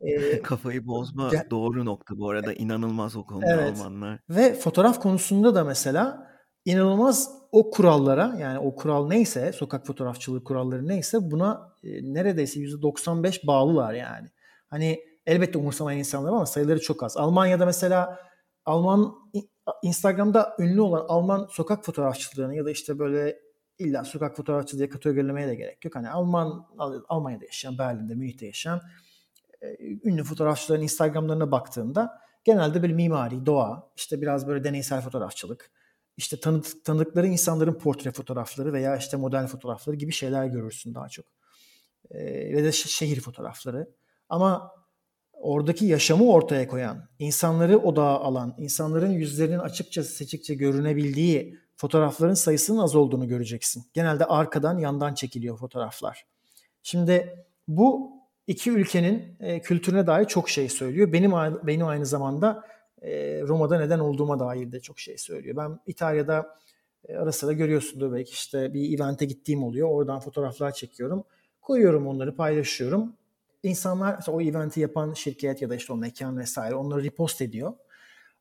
Ee, 0.00 0.42
kafayı 0.42 0.86
bozma 0.86 1.28
ge- 1.28 1.50
doğru 1.50 1.84
nokta 1.84 2.18
bu 2.18 2.30
arada 2.30 2.52
inanılmaz 2.52 3.16
o 3.16 3.26
konuda 3.26 3.46
evet. 3.46 3.76
Almanlar. 3.76 4.20
Ve 4.30 4.54
fotoğraf 4.54 5.00
konusunda 5.00 5.54
da 5.54 5.64
mesela 5.64 6.32
inanılmaz 6.64 7.30
o 7.52 7.70
kurallara 7.70 8.36
yani 8.38 8.58
o 8.58 8.74
kural 8.74 9.08
neyse 9.08 9.52
sokak 9.52 9.86
fotoğrafçılığı 9.86 10.44
kuralları 10.44 10.88
neyse 10.88 11.18
buna 11.30 11.72
e, 11.84 12.14
neredeyse 12.14 12.60
%95 12.60 13.46
bağlılar 13.46 13.94
yani. 13.94 14.28
Hani 14.68 15.00
elbette 15.26 15.58
umursamayan 15.58 15.98
insanlar 15.98 16.28
ama 16.28 16.46
sayıları 16.46 16.80
çok 16.80 17.02
az. 17.02 17.16
Almanya'da 17.16 17.66
mesela 17.66 18.18
Alman 18.64 19.14
Instagram'da 19.82 20.56
ünlü 20.58 20.80
olan 20.80 21.04
Alman 21.08 21.48
sokak 21.50 21.84
fotoğrafçılığını 21.84 22.54
ya 22.54 22.64
da 22.64 22.70
işte 22.70 22.98
böyle 22.98 23.38
illa 23.78 24.04
sokak 24.04 24.36
fotoğrafçı 24.36 24.78
diye 24.78 24.88
kategorilemeye 24.88 25.48
de 25.48 25.54
gerek 25.54 25.84
yok. 25.84 25.94
Hani 25.94 26.10
Alman 26.10 26.66
Almanya'da 27.08 27.44
yaşayan, 27.44 27.78
Berlin'de, 27.78 28.14
Münih'te 28.14 28.46
yaşayan 28.46 28.80
e, 29.62 29.76
ünlü 30.04 30.24
fotoğrafçıların 30.24 30.82
Instagram'larına 30.82 31.50
baktığında 31.50 32.20
genelde 32.44 32.82
böyle 32.82 32.92
mimari, 32.92 33.46
doğa, 33.46 33.92
işte 33.96 34.20
biraz 34.20 34.46
böyle 34.46 34.64
deneysel 34.64 35.00
fotoğrafçılık, 35.00 35.70
işte 36.16 36.40
tanıdık, 36.40 36.84
tanıdıkları 36.84 37.26
insanların 37.26 37.74
portre 37.74 38.12
fotoğrafları 38.12 38.72
veya 38.72 38.96
işte 38.96 39.16
model 39.16 39.46
fotoğrafları 39.46 39.96
gibi 39.96 40.12
şeyler 40.12 40.46
görürsün 40.46 40.94
daha 40.94 41.08
çok. 41.08 41.24
E, 42.10 42.24
ve 42.54 42.64
de 42.64 42.72
şehir 42.72 43.20
fotoğrafları. 43.20 43.90
Ama 44.28 44.72
oradaki 45.42 45.86
yaşamı 45.86 46.32
ortaya 46.32 46.68
koyan, 46.68 47.08
insanları 47.18 47.78
odağa 47.78 48.20
alan, 48.20 48.54
insanların 48.58 49.10
yüzlerinin 49.10 49.58
açıkça 49.58 50.04
seçikçe 50.04 50.54
görünebildiği 50.54 51.58
fotoğrafların 51.76 52.34
sayısının 52.34 52.78
az 52.78 52.94
olduğunu 52.94 53.28
göreceksin. 53.28 53.84
Genelde 53.92 54.24
arkadan 54.24 54.78
yandan 54.78 55.14
çekiliyor 55.14 55.58
fotoğraflar. 55.58 56.26
Şimdi 56.82 57.44
bu 57.68 58.12
iki 58.46 58.70
ülkenin 58.70 59.36
e, 59.40 59.60
kültürüne 59.60 60.06
dair 60.06 60.24
çok 60.24 60.48
şey 60.48 60.68
söylüyor. 60.68 61.12
Benim 61.12 61.32
benim 61.62 61.86
aynı 61.86 62.06
zamanda 62.06 62.64
e, 63.02 63.42
Roma'da 63.42 63.78
neden 63.78 63.98
olduğuma 63.98 64.40
dair 64.40 64.72
de 64.72 64.80
çok 64.80 64.98
şey 64.98 65.18
söylüyor. 65.18 65.56
Ben 65.56 65.78
İtalya'da 65.86 66.58
e, 67.08 67.16
ara 67.16 67.32
sıra 67.32 67.52
görüyorsundur 67.52 68.12
belki 68.12 68.32
işte 68.32 68.74
bir 68.74 68.98
evente 68.98 69.24
gittiğim 69.24 69.64
oluyor. 69.64 69.88
Oradan 69.88 70.20
fotoğraflar 70.20 70.72
çekiyorum. 70.72 71.24
Koyuyorum 71.60 72.06
onları 72.06 72.36
paylaşıyorum 72.36 73.16
insanlar 73.62 74.24
o 74.28 74.40
eventi 74.40 74.80
yapan 74.80 75.12
şirket 75.12 75.62
ya 75.62 75.70
da 75.70 75.76
işte 75.76 75.92
o 75.92 75.96
mekan 75.96 76.38
vesaire 76.38 76.74
onları 76.74 77.04
repost 77.04 77.40
ediyor. 77.42 77.72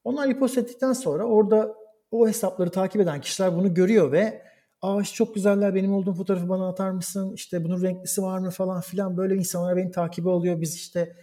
Onlar 0.04 0.30
repost 0.30 0.58
ettikten 0.58 0.94
sonra 0.94 1.24
orada 1.24 1.76
o 2.12 2.28
hesapları 2.28 2.72
takip 2.72 3.02
eden 3.02 3.22
kişiler 3.22 3.56
bunu 3.56 3.74
görüyor 3.74 4.12
ve 4.12 4.42
aa 4.82 5.02
işte 5.02 5.16
çok 5.16 5.36
güzeller 5.36 5.76
benim 5.76 5.94
olduğum 5.94 6.14
fotoğrafı 6.14 6.50
bana 6.50 6.70
atar 6.70 6.92
mısın? 6.92 7.34
İşte 7.36 7.64
bunun 7.64 7.82
renklisi 7.82 8.22
var 8.22 8.40
mı 8.40 8.50
falan 8.50 8.82
filan 8.82 9.18
böyle 9.18 9.36
insanlar 9.36 9.78
beni 9.78 9.92
takibi 9.92 10.30
alıyor. 10.30 10.62
Biz 10.62 10.76
işte 10.76 11.16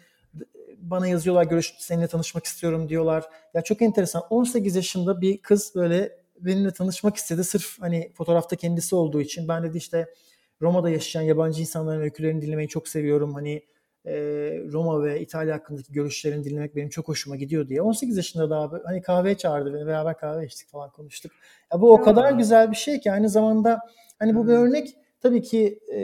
bana 0.79 1.07
yazıyorlar 1.07 1.45
görüş 1.45 1.75
seninle 1.79 2.07
tanışmak 2.07 2.45
istiyorum 2.45 2.89
diyorlar. 2.89 3.25
Ya 3.55 3.63
çok 3.63 3.83
enteresan 3.83 4.23
18 4.31 4.77
yaşında 4.77 5.21
bir 5.21 5.43
kız 5.43 5.73
böyle 5.75 6.13
benimle 6.41 6.71
tanışmak 6.71 7.17
istedi 7.17 7.45
sırf 7.45 7.81
hani 7.81 8.13
fotoğrafta 8.15 8.57
kendisi 8.57 8.95
olduğu 8.95 9.21
için. 9.21 9.49
Ben 9.49 9.63
dedi 9.63 9.79
işte 9.79 10.07
Roma'da 10.63 10.91
yaşayan 10.91 11.23
yabancı 11.23 11.61
insanların 11.61 12.01
öykülerini 12.01 12.43
dinlemeyi 12.43 12.69
çok 12.69 12.89
seviyorum. 12.89 13.35
Hani 13.35 13.63
Roma 14.73 15.03
ve 15.03 15.21
İtalya 15.21 15.55
hakkındaki 15.55 15.93
görüşlerini 15.93 16.45
dinlemek 16.45 16.77
benim 16.77 16.89
çok 16.89 17.09
hoşuma 17.09 17.37
gidiyor 17.37 17.69
diye. 17.69 17.83
18 17.83 18.17
yaşında 18.17 18.51
daha 18.51 18.71
hani 18.85 19.03
kahveye 19.03 19.37
çağırdı 19.37 19.75
beni 19.75 19.87
beraber 19.87 20.19
kahve 20.19 20.47
içtik 20.47 20.69
falan 20.69 20.91
konuştuk. 20.91 21.33
Ya 21.73 21.81
bu 21.81 21.93
o 21.93 22.03
kadar 22.03 22.33
güzel 22.33 22.71
bir 22.71 22.77
şey 22.77 23.01
ki 23.01 23.13
aynı 23.13 23.29
zamanda 23.29 23.81
hani 24.19 24.35
bu 24.35 24.49
bir 24.49 24.53
örnek 24.53 24.97
tabii 25.21 25.43
ki 25.43 25.79
e, 25.95 26.01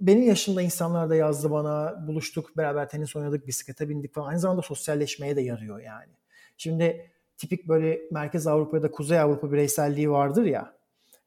benim 0.00 0.22
yaşımda 0.22 0.62
insanlar 0.62 1.10
da 1.10 1.14
yazdı 1.14 1.50
bana 1.50 2.04
buluştuk 2.06 2.56
beraber 2.56 2.88
tenis 2.88 3.16
oynadık 3.16 3.46
bisiklete 3.46 3.88
bindik 3.88 4.14
falan 4.14 4.28
aynı 4.28 4.40
zamanda 4.40 4.62
sosyalleşmeye 4.62 5.36
de 5.36 5.40
yarıyor 5.40 5.80
yani. 5.80 6.12
Şimdi 6.56 7.10
tipik 7.36 7.68
böyle 7.68 8.00
Merkez 8.10 8.46
Avrupa 8.46 8.76
ya 8.76 8.82
da 8.82 8.90
Kuzey 8.90 9.20
Avrupa 9.20 9.52
bireyselliği 9.52 10.10
vardır 10.10 10.44
ya. 10.44 10.72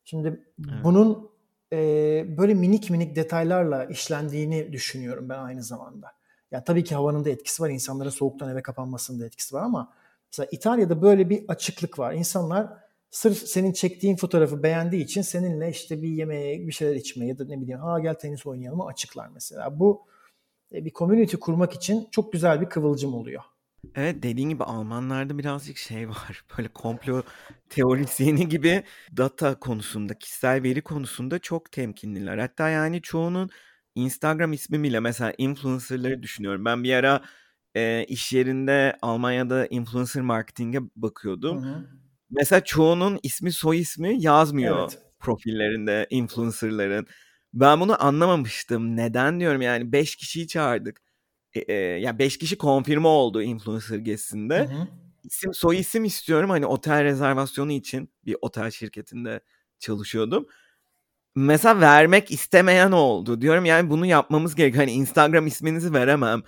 Şimdi 0.05 0.27
evet. 0.27 0.69
bunun 0.83 1.29
e, 1.73 1.77
böyle 2.37 2.53
minik 2.53 2.89
minik 2.89 3.15
detaylarla 3.15 3.85
işlendiğini 3.85 4.73
düşünüyorum 4.73 5.29
ben 5.29 5.39
aynı 5.39 5.63
zamanda. 5.63 6.07
Ya 6.51 6.63
tabii 6.63 6.83
ki 6.83 6.95
havanın 6.95 7.25
da 7.25 7.29
etkisi 7.29 7.63
var. 7.63 7.69
insanların 7.69 8.09
soğuktan 8.09 8.49
eve 8.49 8.61
kapanmasının 8.61 9.19
da 9.19 9.25
etkisi 9.25 9.55
var 9.55 9.61
ama 9.63 9.93
mesela 10.31 10.47
İtalya'da 10.51 11.01
böyle 11.01 11.29
bir 11.29 11.45
açıklık 11.47 11.99
var. 11.99 12.13
İnsanlar 12.13 12.73
sırf 13.11 13.37
senin 13.37 13.73
çektiğin 13.73 14.15
fotoğrafı 14.15 14.63
beğendiği 14.63 15.03
için 15.03 15.21
seninle 15.21 15.69
işte 15.69 16.01
bir 16.01 16.09
yemeğe, 16.09 16.67
bir 16.67 16.71
şeyler 16.71 16.95
içmeye 16.95 17.27
ya 17.27 17.39
da 17.39 17.45
ne 17.45 17.61
bileyim 17.61 17.79
ha 17.79 17.99
gel 17.99 18.13
tenis 18.13 18.45
oynayalım 18.45 18.81
açıklar 18.81 19.27
mesela. 19.27 19.79
Bu 19.79 20.05
bir 20.71 20.91
community 20.91 21.35
kurmak 21.37 21.73
için 21.73 22.07
çok 22.11 22.33
güzel 22.33 22.61
bir 22.61 22.65
kıvılcım 22.65 23.13
oluyor. 23.13 23.43
Evet 23.95 24.23
dediğin 24.23 24.49
gibi 24.49 24.63
Almanlarda 24.63 25.37
birazcık 25.37 25.77
şey 25.77 26.09
var. 26.09 26.43
Böyle 26.57 26.67
komplo 26.67 27.23
teorisyeni 27.69 28.49
gibi 28.49 28.83
data 29.17 29.59
konusunda, 29.59 30.19
kişisel 30.19 30.63
veri 30.63 30.81
konusunda 30.81 31.39
çok 31.39 31.71
temkinliler. 31.71 32.37
Hatta 32.37 32.69
yani 32.69 33.01
çoğunun 33.01 33.49
Instagram 33.95 34.53
ismi 34.53 34.83
bile 34.83 34.99
mesela 34.99 35.33
influencerları 35.37 36.23
düşünüyorum. 36.23 36.65
Ben 36.65 36.83
bir 36.83 36.93
ara 36.93 37.21
e, 37.75 38.05
iş 38.07 38.33
yerinde 38.33 38.97
Almanya'da 39.01 39.65
influencer 39.65 40.23
marketing'e 40.23 40.79
bakıyordum. 40.95 41.63
Hı 41.63 41.69
hı. 41.69 41.85
Mesela 42.29 42.63
çoğunun 42.63 43.19
ismi 43.23 43.51
soy 43.51 43.79
ismi 43.79 44.21
yazmıyor 44.21 44.79
evet. 44.79 44.99
profillerinde 45.19 46.07
influencerların. 46.09 47.07
Ben 47.53 47.79
bunu 47.79 48.03
anlamamıştım. 48.05 48.97
Neden 48.97 49.39
diyorum 49.39 49.61
yani 49.61 49.91
5 49.91 50.15
kişiyi 50.15 50.47
çağırdık 50.47 51.04
e, 51.55 51.73
e, 51.73 51.73
yani 51.73 52.19
5 52.19 52.37
kişi 52.37 52.57
konfirme 52.57 53.07
oldu 53.07 53.41
influencer 53.41 53.97
gezisinde. 53.97 54.59
Hı 54.59 54.63
hı. 54.63 54.87
İsim 55.23 55.53
soy 55.53 55.79
isim 55.79 56.05
istiyorum 56.05 56.49
hani 56.49 56.65
otel 56.65 57.03
rezervasyonu 57.03 57.71
için 57.71 58.09
bir 58.25 58.35
otel 58.41 58.71
şirketinde 58.71 59.39
çalışıyordum. 59.79 60.47
Mesela 61.35 61.81
vermek 61.81 62.31
istemeyen 62.31 62.91
oldu. 62.91 63.41
Diyorum 63.41 63.65
yani 63.65 63.89
bunu 63.89 64.05
yapmamız 64.05 64.55
gerek. 64.55 64.77
Hani 64.77 64.91
Instagram 64.91 65.47
isminizi 65.47 65.93
veremem. 65.93 66.43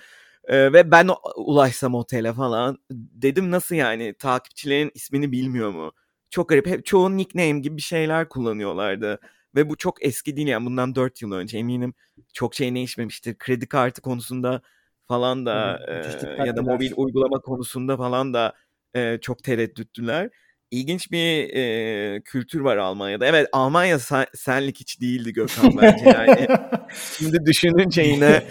Ee, 0.48 0.74
ve 0.74 0.92
ben 0.92 1.10
ulaşsam 1.36 1.96
otele 1.96 2.34
falan. 2.34 2.78
Dedim 2.92 3.52
nasıl 3.52 3.76
yani 3.76 4.14
takipçilerin 4.20 4.92
ismini 4.94 5.32
bilmiyor 5.32 5.72
mu? 5.72 5.92
Çok 6.30 6.50
garip. 6.50 6.68
Hep 6.68 6.86
çoğu 6.86 7.18
nickname 7.18 7.60
gibi 7.60 7.78
bir 7.78 7.82
şeyler 7.82 8.30
kullanıyorlardı. 8.30 9.20
Ve 9.56 9.70
bu 9.70 9.78
çok 9.78 10.06
eski 10.06 10.38
değil 10.38 10.48
yani 10.48 10.66
bundan 10.66 10.96
4 10.96 11.22
yıl 11.22 11.32
önce 11.32 11.58
eminim 11.58 11.94
çok 12.34 12.56
şey 12.56 12.76
değişmemiştir. 12.76 13.38
Kredi 13.38 13.68
kartı 13.68 14.02
konusunda 14.02 14.62
falan 15.08 15.46
da 15.46 15.80
e, 15.88 16.46
ya 16.46 16.56
da 16.56 16.62
mobil 16.62 16.92
uygulama 16.96 17.40
konusunda 17.40 17.98
falan 17.98 18.34
da 18.34 18.54
e, 18.96 19.18
çok 19.22 19.44
tereddütlüler. 19.44 20.30
İlginç 20.72 21.12
bir 21.12 21.54
e, 21.56 22.22
kültür 22.22 22.60
var 22.60 22.78
Almanya'da. 22.78 23.26
Evet 23.26 23.48
Almanya 23.52 24.00
sen, 24.00 24.26
senlik 24.36 24.80
hiç 24.80 25.02
değildi 25.02 25.34
Gökhan 25.34 25.78
bence 25.82 26.10
yani. 26.10 26.48
Şimdi 27.18 27.46
düşününce 27.46 28.02
yine 28.02 28.44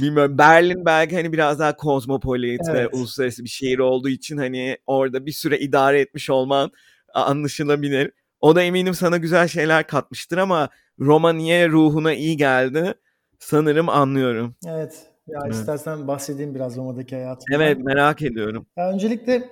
bilmiyorum 0.00 0.38
Berlin 0.38 0.84
belki 0.84 1.16
hani 1.16 1.32
biraz 1.32 1.58
daha 1.58 1.76
kozmopolit 1.76 2.60
evet. 2.70 2.74
ve 2.74 2.88
uluslararası 2.88 3.44
bir 3.44 3.48
şehir 3.48 3.78
olduğu 3.78 4.08
için 4.08 4.36
hani 4.36 4.78
orada 4.86 5.26
bir 5.26 5.32
süre 5.32 5.58
idare 5.58 6.00
etmiş 6.00 6.30
olman 6.30 6.70
anlaşılabilir. 7.14 8.12
O 8.40 8.56
da 8.56 8.62
eminim 8.62 8.94
sana 8.94 9.16
güzel 9.16 9.48
şeyler 9.48 9.86
katmıştır 9.86 10.38
ama 10.38 10.68
Roma 11.00 11.32
niye 11.32 11.68
ruhuna 11.68 12.12
iyi 12.12 12.36
geldi 12.36 12.94
sanırım 13.38 13.88
anlıyorum. 13.88 14.54
Evet. 14.66 15.15
Ya 15.28 15.40
evet. 15.44 15.54
istersen 15.54 16.08
bahsedeyim 16.08 16.54
biraz 16.54 16.76
Roma'daki 16.76 17.16
hayatımdan. 17.16 17.60
Evet 17.60 17.84
merak 17.84 18.22
ediyorum. 18.22 18.66
Ya 18.76 18.90
öncelikle 18.90 19.48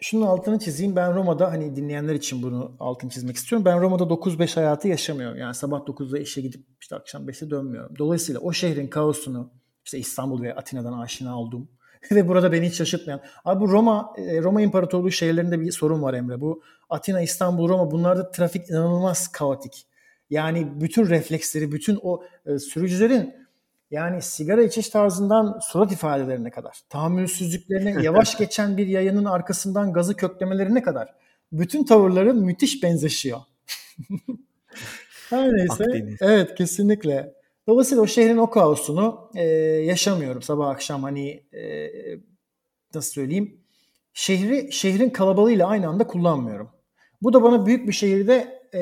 şunun 0.00 0.26
altını 0.26 0.58
çizeyim. 0.58 0.96
Ben 0.96 1.14
Roma'da 1.14 1.52
hani 1.52 1.76
dinleyenler 1.76 2.14
için 2.14 2.42
bunu 2.42 2.76
altını 2.80 3.10
çizmek 3.10 3.36
istiyorum. 3.36 3.64
Ben 3.64 3.80
Roma'da 3.80 4.02
9-5 4.02 4.54
hayatı 4.54 4.88
yaşamıyorum. 4.88 5.38
Yani 5.38 5.54
sabah 5.54 5.80
9'da 5.80 6.18
işe 6.18 6.40
gidip 6.40 6.66
işte 6.80 6.96
akşam 6.96 7.28
5'te 7.28 7.50
dönmüyorum. 7.50 7.98
Dolayısıyla 7.98 8.40
o 8.40 8.52
şehrin 8.52 8.86
kaosunu 8.86 9.50
işte 9.84 9.98
İstanbul 9.98 10.42
ve 10.42 10.54
Atina'dan 10.54 10.98
aşina 10.98 11.40
oldum. 11.40 11.68
ve 12.12 12.28
burada 12.28 12.52
beni 12.52 12.66
hiç 12.66 12.74
şaşırtmayan. 12.74 13.20
Abi 13.44 13.60
bu 13.60 13.68
Roma 13.68 14.12
e, 14.16 14.42
Roma 14.42 14.62
İmparatorluğu 14.62 15.10
şehirlerinde 15.10 15.60
bir 15.60 15.72
sorun 15.72 16.02
var 16.02 16.14
Emre. 16.14 16.40
Bu 16.40 16.62
Atina, 16.90 17.20
İstanbul, 17.20 17.68
Roma 17.68 17.90
bunlarda 17.90 18.30
trafik 18.30 18.70
inanılmaz 18.70 19.28
kaotik. 19.28 19.86
Yani 20.30 20.80
bütün 20.80 21.06
refleksleri, 21.06 21.72
bütün 21.72 21.98
o 22.02 22.22
e, 22.46 22.58
sürücülerin 22.58 23.34
yani 23.92 24.22
sigara 24.22 24.62
içiş 24.62 24.88
tarzından 24.88 25.58
surat 25.62 25.92
ifadelerine 25.92 26.50
kadar, 26.50 26.80
tahammülsüzlüklerine 26.88 27.96
yavaş 28.02 28.38
geçen 28.38 28.76
bir 28.76 28.86
yayının 28.86 29.24
arkasından 29.24 29.92
gazı 29.92 30.16
köklemelerine 30.16 30.82
kadar 30.82 31.14
bütün 31.52 31.84
tavırları 31.84 32.34
müthiş 32.34 32.82
benzeşiyor. 32.82 33.40
Her 35.30 35.52
neyse. 35.52 35.84
Akdeniz. 35.84 36.16
Evet 36.20 36.54
kesinlikle. 36.54 37.34
Dolayısıyla 37.68 38.02
o 38.02 38.06
şehrin 38.06 38.36
o 38.36 38.50
kaosunu 38.50 39.30
e, 39.34 39.44
yaşamıyorum 39.84 40.42
sabah 40.42 40.68
akşam 40.68 41.02
hani 41.02 41.30
e, 41.52 41.90
nasıl 42.94 43.12
söyleyeyim 43.12 43.62
şehri 44.14 44.72
şehrin 44.72 45.10
kalabalığıyla 45.10 45.66
aynı 45.66 45.88
anda 45.88 46.06
kullanmıyorum. 46.06 46.70
Bu 47.22 47.32
da 47.32 47.42
bana 47.42 47.66
büyük 47.66 47.88
bir 47.88 47.92
şehirde 47.92 48.62
e, 48.72 48.80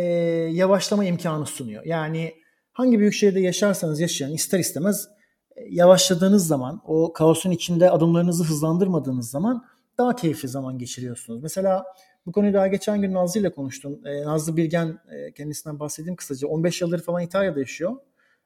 yavaşlama 0.52 1.04
imkanı 1.04 1.46
sunuyor. 1.46 1.84
Yani 1.84 2.34
hangi 2.80 2.98
büyük 2.98 3.14
şehirde 3.14 3.40
yaşarsanız 3.40 4.00
yaşayın 4.00 4.34
ister 4.34 4.58
istemez 4.58 5.08
e, 5.56 5.62
yavaşladığınız 5.70 6.46
zaman 6.46 6.80
o 6.84 7.12
kaosun 7.12 7.50
içinde 7.50 7.90
adımlarınızı 7.90 8.44
hızlandırmadığınız 8.44 9.30
zaman 9.30 9.64
daha 9.98 10.16
keyifli 10.16 10.48
zaman 10.48 10.78
geçiriyorsunuz. 10.78 11.42
Mesela 11.42 11.84
bu 12.26 12.32
konuyu 12.32 12.54
daha 12.54 12.66
geçen 12.66 13.00
gün 13.00 13.14
Nazlı 13.14 13.40
ile 13.40 13.52
konuştum. 13.52 14.06
E, 14.06 14.24
Nazlı 14.24 14.56
Bilgen 14.56 14.98
e, 15.10 15.32
kendisinden 15.32 15.80
bahsedeyim 15.80 16.16
kısaca. 16.16 16.48
15 16.48 16.80
yıldır 16.80 17.02
falan 17.02 17.22
İtalya'da 17.22 17.58
yaşıyor. 17.58 17.96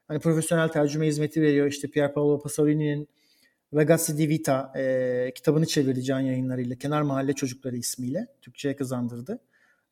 Hani 0.07 0.19
profesyonel 0.19 0.67
tercüme 0.67 1.07
hizmeti 1.07 1.41
veriyor. 1.41 1.67
İşte 1.67 1.87
Pier 1.87 2.13
Paolo 2.13 2.41
Pasolini'nin 2.41 3.07
Ragazzi 3.73 4.17
di 4.17 4.29
Vita 4.29 4.73
e, 4.75 5.31
kitabını 5.35 5.65
çevirdi 5.65 6.03
can 6.03 6.19
yayınlarıyla. 6.19 6.75
Kenar 6.75 7.01
Mahalle 7.01 7.33
Çocukları 7.33 7.75
ismiyle. 7.77 8.27
Türkçe'ye 8.41 8.75
kazandırdı. 8.75 9.39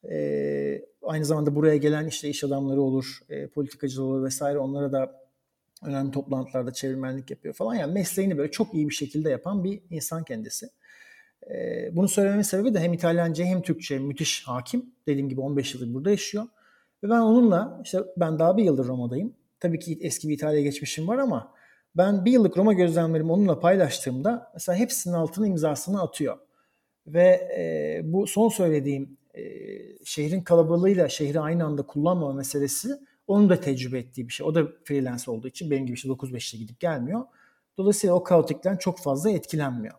E, 0.10 0.86
aynı 1.04 1.26
zamanda 1.26 1.56
buraya 1.56 1.78
gelen 1.78 2.08
işte 2.08 2.30
iş 2.30 2.44
adamları 2.44 2.82
olur, 2.82 3.20
e, 3.30 3.48
politikacılar 3.48 4.06
olur 4.06 4.24
vesaire 4.24 4.60
onlara 4.60 4.92
da 4.92 5.24
önemli 5.86 6.12
toplantılarda 6.12 6.74
çevirmenlik 6.74 7.32
yapıyor 7.32 7.54
falan. 7.54 7.76
Yani 7.76 7.94
mesleğini 7.94 8.38
böyle 8.38 8.52
çok 8.52 8.74
iyi 8.74 8.90
bir 8.90 8.94
şekilde 8.94 9.30
yapan 9.30 9.64
bir 9.64 9.82
insan 9.90 10.24
kendisi. 10.24 10.70
E, 11.52 11.90
bunu 11.96 12.08
söylememin 12.08 12.44
sebebi 12.44 12.74
de 12.74 12.80
hem 12.80 12.94
İtalyanca 12.94 13.46
hem 13.46 13.62
Türkçe 13.62 14.00
müthiş 14.00 14.48
hakim. 14.48 14.86
Dediğim 15.08 15.30
gibi 15.30 15.42
15 15.42 15.74
yıldır 15.74 15.94
burada 15.94 16.10
yaşıyor. 16.10 16.44
Ve 17.04 17.10
ben 17.10 17.20
onunla 17.20 17.82
işte 17.84 18.00
ben 18.18 18.40
daha 18.40 18.58
bir 18.58 18.64
yıldır 18.64 18.88
Roma'dayım. 18.88 19.34
Tabii 19.60 19.80
ki 19.80 20.00
eski 20.02 20.30
bir 20.30 20.34
İtalya 20.34 20.62
geçmişim 20.62 21.08
var 21.08 21.18
ama 21.18 21.54
ben 21.98 22.26
bir 22.26 22.32
yıllık 22.32 22.58
Roma 22.58 22.74
gözlemlerimi 22.74 23.32
onunla 23.32 23.60
paylaştığımda 23.60 24.52
mesela 24.54 24.76
hepsinin 24.76 25.14
altına 25.14 25.48
imzasını 25.48 26.02
atıyor. 26.02 26.38
Ve 27.08 27.50
e, 27.58 28.02
bu 28.04 28.28
son 28.28 28.50
söylediğim 28.50 29.18
e, 29.34 29.44
şehrin 30.06 30.42
kalabalığıyla 30.42 31.10
şehri 31.10 31.40
aynı 31.40 31.66
anda 31.66 31.82
kullanmama 31.82 32.34
meselesi 32.34 33.00
onun 33.28 33.50
da 33.50 33.60
tecrübe 33.60 34.00
ettiği 34.00 34.28
bir 34.28 34.34
şey. 34.34 34.46
O 34.46 34.56
da 34.56 34.68
freelance 34.84 35.32
olduğu 35.32 35.48
için 35.48 35.72
benim 35.72 35.86
gibi 35.86 35.96
işte 35.96 36.10
9-5'te 36.10 36.58
gidip 36.58 36.80
gelmiyor. 36.80 37.22
Dolayısıyla 37.78 38.16
o 38.16 38.24
kaotikten 38.24 38.78
çok 38.78 39.00
fazla 39.00 39.30
etkilenmiyor. 39.30 39.94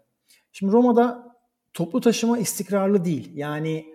Şimdi 0.53 0.73
Roma'da 0.73 1.37
toplu 1.73 2.01
taşıma 2.01 2.39
istikrarlı 2.39 3.05
değil. 3.05 3.31
Yani 3.35 3.87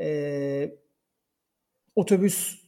e, 0.00 0.78
otobüs 1.96 2.66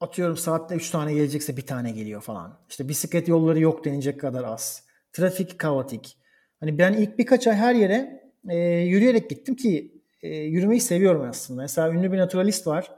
atıyorum 0.00 0.36
saatte 0.36 0.74
3 0.74 0.90
tane 0.90 1.14
gelecekse 1.14 1.56
bir 1.56 1.66
tane 1.66 1.90
geliyor 1.90 2.20
falan. 2.20 2.58
İşte 2.68 2.88
bisiklet 2.88 3.28
yolları 3.28 3.60
yok 3.60 3.84
denecek 3.84 4.20
kadar 4.20 4.44
az. 4.44 4.84
Trafik 5.12 5.58
kaotik. 5.58 6.18
Hani 6.60 6.78
ben 6.78 6.92
ilk 6.92 7.18
birkaç 7.18 7.46
ay 7.46 7.54
her 7.54 7.74
yere 7.74 8.30
e, 8.48 8.56
yürüyerek 8.66 9.30
gittim 9.30 9.56
ki 9.56 9.97
e, 10.22 10.36
yürümeyi 10.36 10.80
seviyorum 10.80 11.22
aslında. 11.22 11.62
Mesela 11.62 11.90
ünlü 11.92 12.12
bir 12.12 12.18
naturalist 12.18 12.66
var. 12.66 12.90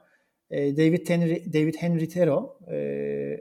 E, 0.50 0.76
David 0.76 1.08
Henry 1.08 1.52
David 1.52 1.74
Henry 1.74 2.08
Thoreau. 2.08 2.58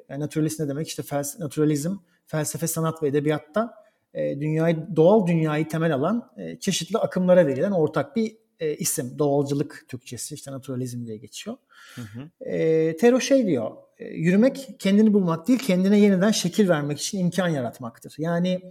E, 0.09 0.19
naturalist 0.19 0.59
ne 0.59 0.67
demek? 0.67 0.87
İşte 0.87 1.03
fels 1.03 1.39
naturalizm, 1.39 1.95
felsefe, 2.25 2.67
sanat 2.67 3.03
ve 3.03 3.07
edebiyatta 3.07 3.73
e, 4.13 4.39
dünyayı 4.39 4.77
doğal 4.95 5.27
dünyayı 5.27 5.67
temel 5.67 5.93
alan 5.93 6.31
e, 6.37 6.59
çeşitli 6.59 6.97
akımlara 6.97 7.47
verilen 7.47 7.71
ortak 7.71 8.15
bir 8.15 8.37
e, 8.59 8.75
isim. 8.75 9.19
Doğalcılık 9.19 9.85
Türkçesi 9.87 10.35
işte 10.35 10.51
naturalizm 10.51 11.05
diye 11.05 11.17
geçiyor. 11.17 11.57
Hı 11.95 12.01
hı. 12.01 12.49
E, 12.49 12.97
Tero 12.97 13.19
şey 13.19 13.47
diyor, 13.47 13.71
e, 13.97 14.05
yürümek 14.05 14.69
kendini 14.79 15.13
bulmak 15.13 15.47
değil, 15.47 15.59
kendine 15.59 15.99
yeniden 15.99 16.31
şekil 16.31 16.69
vermek 16.69 16.99
için 16.99 17.19
imkan 17.19 17.47
yaratmaktır. 17.47 18.15
Yani 18.17 18.61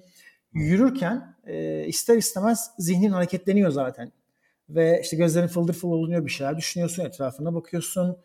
yürürken 0.52 1.36
e, 1.46 1.86
ister 1.86 2.16
istemez 2.16 2.70
zihnin 2.78 3.11
hareketleniyor 3.11 3.70
zaten. 3.70 4.12
Ve 4.70 5.00
işte 5.02 5.16
gözlerin 5.16 5.46
fıldır 5.46 5.74
fıl 5.74 5.88
olunuyor 5.88 6.26
bir 6.26 6.30
şeyler 6.30 6.56
düşünüyorsun, 6.56 7.04
etrafına 7.04 7.54
bakıyorsun. 7.54 8.16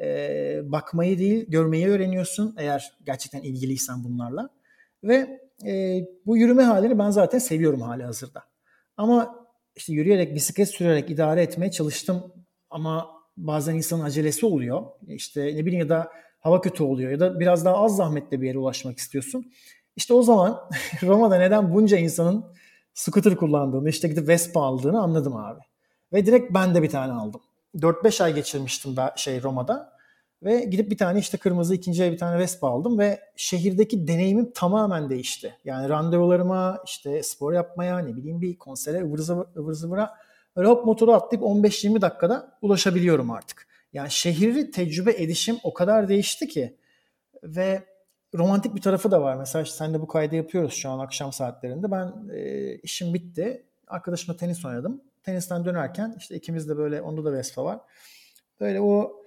E, 0.00 0.60
bakmayı 0.64 1.18
değil, 1.18 1.46
görmeyi 1.48 1.88
öğreniyorsun 1.88 2.54
eğer 2.58 2.92
gerçekten 3.06 3.42
ilgiliysen 3.42 4.04
bunlarla. 4.04 4.48
Ve 5.04 5.40
e, 5.66 6.04
bu 6.26 6.36
yürüme 6.36 6.62
halini 6.62 6.98
ben 6.98 7.10
zaten 7.10 7.38
seviyorum 7.38 7.80
hali 7.80 8.02
hazırda. 8.02 8.44
Ama 8.96 9.46
işte 9.76 9.92
yürüyerek, 9.92 10.34
bisiklet 10.34 10.68
sürerek 10.68 11.10
idare 11.10 11.42
etmeye 11.42 11.70
çalıştım. 11.70 12.32
Ama 12.70 13.10
bazen 13.36 13.74
insanın 13.74 14.04
acelesi 14.04 14.46
oluyor. 14.46 14.82
İşte 15.06 15.56
ne 15.56 15.66
bileyim 15.66 15.80
ya 15.80 15.88
da 15.88 16.12
hava 16.40 16.60
kötü 16.60 16.82
oluyor 16.82 17.10
ya 17.10 17.20
da 17.20 17.40
biraz 17.40 17.64
daha 17.64 17.76
az 17.76 17.96
zahmetle 17.96 18.40
bir 18.40 18.46
yere 18.46 18.58
ulaşmak 18.58 18.98
istiyorsun. 18.98 19.52
İşte 19.96 20.14
o 20.14 20.22
zaman 20.22 20.70
Roma'da 21.02 21.36
neden 21.36 21.74
bunca 21.74 21.96
insanın 21.96 22.44
scooter 22.94 23.36
kullandığını, 23.36 23.88
işte 23.88 24.08
gidip 24.08 24.28
Vespa 24.28 24.62
aldığını 24.62 25.00
anladım 25.00 25.36
abi. 25.36 25.60
Ve 26.12 26.26
direkt 26.26 26.54
ben 26.54 26.74
de 26.74 26.82
bir 26.82 26.90
tane 26.90 27.12
aldım. 27.12 27.40
4-5 27.74 28.24
ay 28.24 28.34
geçirmiştim 28.34 28.96
ben 28.96 29.10
şey 29.16 29.42
Roma'da. 29.42 29.92
Ve 30.42 30.60
gidip 30.60 30.90
bir 30.90 30.98
tane 30.98 31.18
işte 31.18 31.38
kırmızı 31.38 31.74
ikinci 31.74 32.12
bir 32.12 32.18
tane 32.18 32.38
Vespa 32.38 32.68
aldım 32.68 32.98
ve 32.98 33.20
şehirdeki 33.36 34.08
deneyimim 34.08 34.50
tamamen 34.54 35.10
değişti. 35.10 35.56
Yani 35.64 35.88
randevularıma, 35.88 36.78
işte 36.86 37.22
spor 37.22 37.52
yapmaya, 37.52 37.98
ne 37.98 38.16
bileyim 38.16 38.40
bir 38.40 38.58
konsere 38.58 39.02
ıvır 39.02 39.18
zıvır, 39.18 39.46
ıvır 39.56 39.72
zıvıra 39.72 40.14
Öyle 40.56 40.68
hop 40.68 40.86
motoru 40.86 41.12
atlayıp 41.12 41.44
15-20 41.44 42.00
dakikada 42.00 42.58
ulaşabiliyorum 42.62 43.30
artık. 43.30 43.66
Yani 43.92 44.10
şehri 44.10 44.70
tecrübe 44.70 45.12
edişim 45.12 45.56
o 45.62 45.74
kadar 45.74 46.08
değişti 46.08 46.48
ki 46.48 46.76
ve 47.42 47.82
romantik 48.34 48.74
bir 48.74 48.80
tarafı 48.80 49.10
da 49.10 49.22
var. 49.22 49.36
Mesela 49.36 49.62
işte 49.62 49.76
sen 49.76 49.94
de 49.94 50.00
bu 50.00 50.06
kaydı 50.06 50.36
yapıyoruz 50.36 50.72
şu 50.72 50.90
an 50.90 50.98
akşam 50.98 51.32
saatlerinde. 51.32 51.90
Ben 51.90 52.12
e, 52.34 52.74
işim 52.74 53.14
bitti. 53.14 53.66
Arkadaşımla 53.86 54.36
tenis 54.36 54.64
oynadım. 54.64 55.00
Tenisten 55.22 55.64
dönerken 55.64 56.14
işte 56.18 56.34
ikimiz 56.34 56.68
de 56.68 56.76
böyle 56.76 57.02
onda 57.02 57.24
da 57.24 57.32
Vespa 57.32 57.64
var. 57.64 57.80
Böyle 58.60 58.80
o 58.80 59.22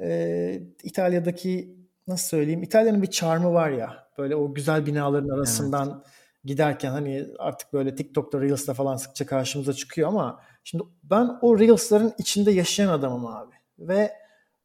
e, 0.00 0.60
İtalya'daki 0.82 1.76
nasıl 2.06 2.28
söyleyeyim 2.28 2.62
İtalya'nın 2.62 3.02
bir 3.02 3.10
charmı 3.10 3.52
var 3.52 3.70
ya 3.70 4.08
böyle 4.18 4.36
o 4.36 4.54
güzel 4.54 4.86
binaların 4.86 5.28
arasından 5.28 5.88
evet. 5.96 6.14
giderken 6.44 6.90
hani 6.90 7.26
artık 7.38 7.72
böyle 7.72 7.94
TikTok'ta 7.94 8.40
Reels'ta 8.40 8.74
falan 8.74 8.96
sıkça 8.96 9.26
karşımıza 9.26 9.72
çıkıyor 9.72 10.08
ama 10.08 10.40
Şimdi 10.64 10.84
ben 11.02 11.38
o 11.42 11.58
Reels'ların 11.58 12.12
içinde 12.18 12.50
yaşayan 12.50 12.88
adamım 12.88 13.26
abi. 13.26 13.54
Ve 13.78 14.12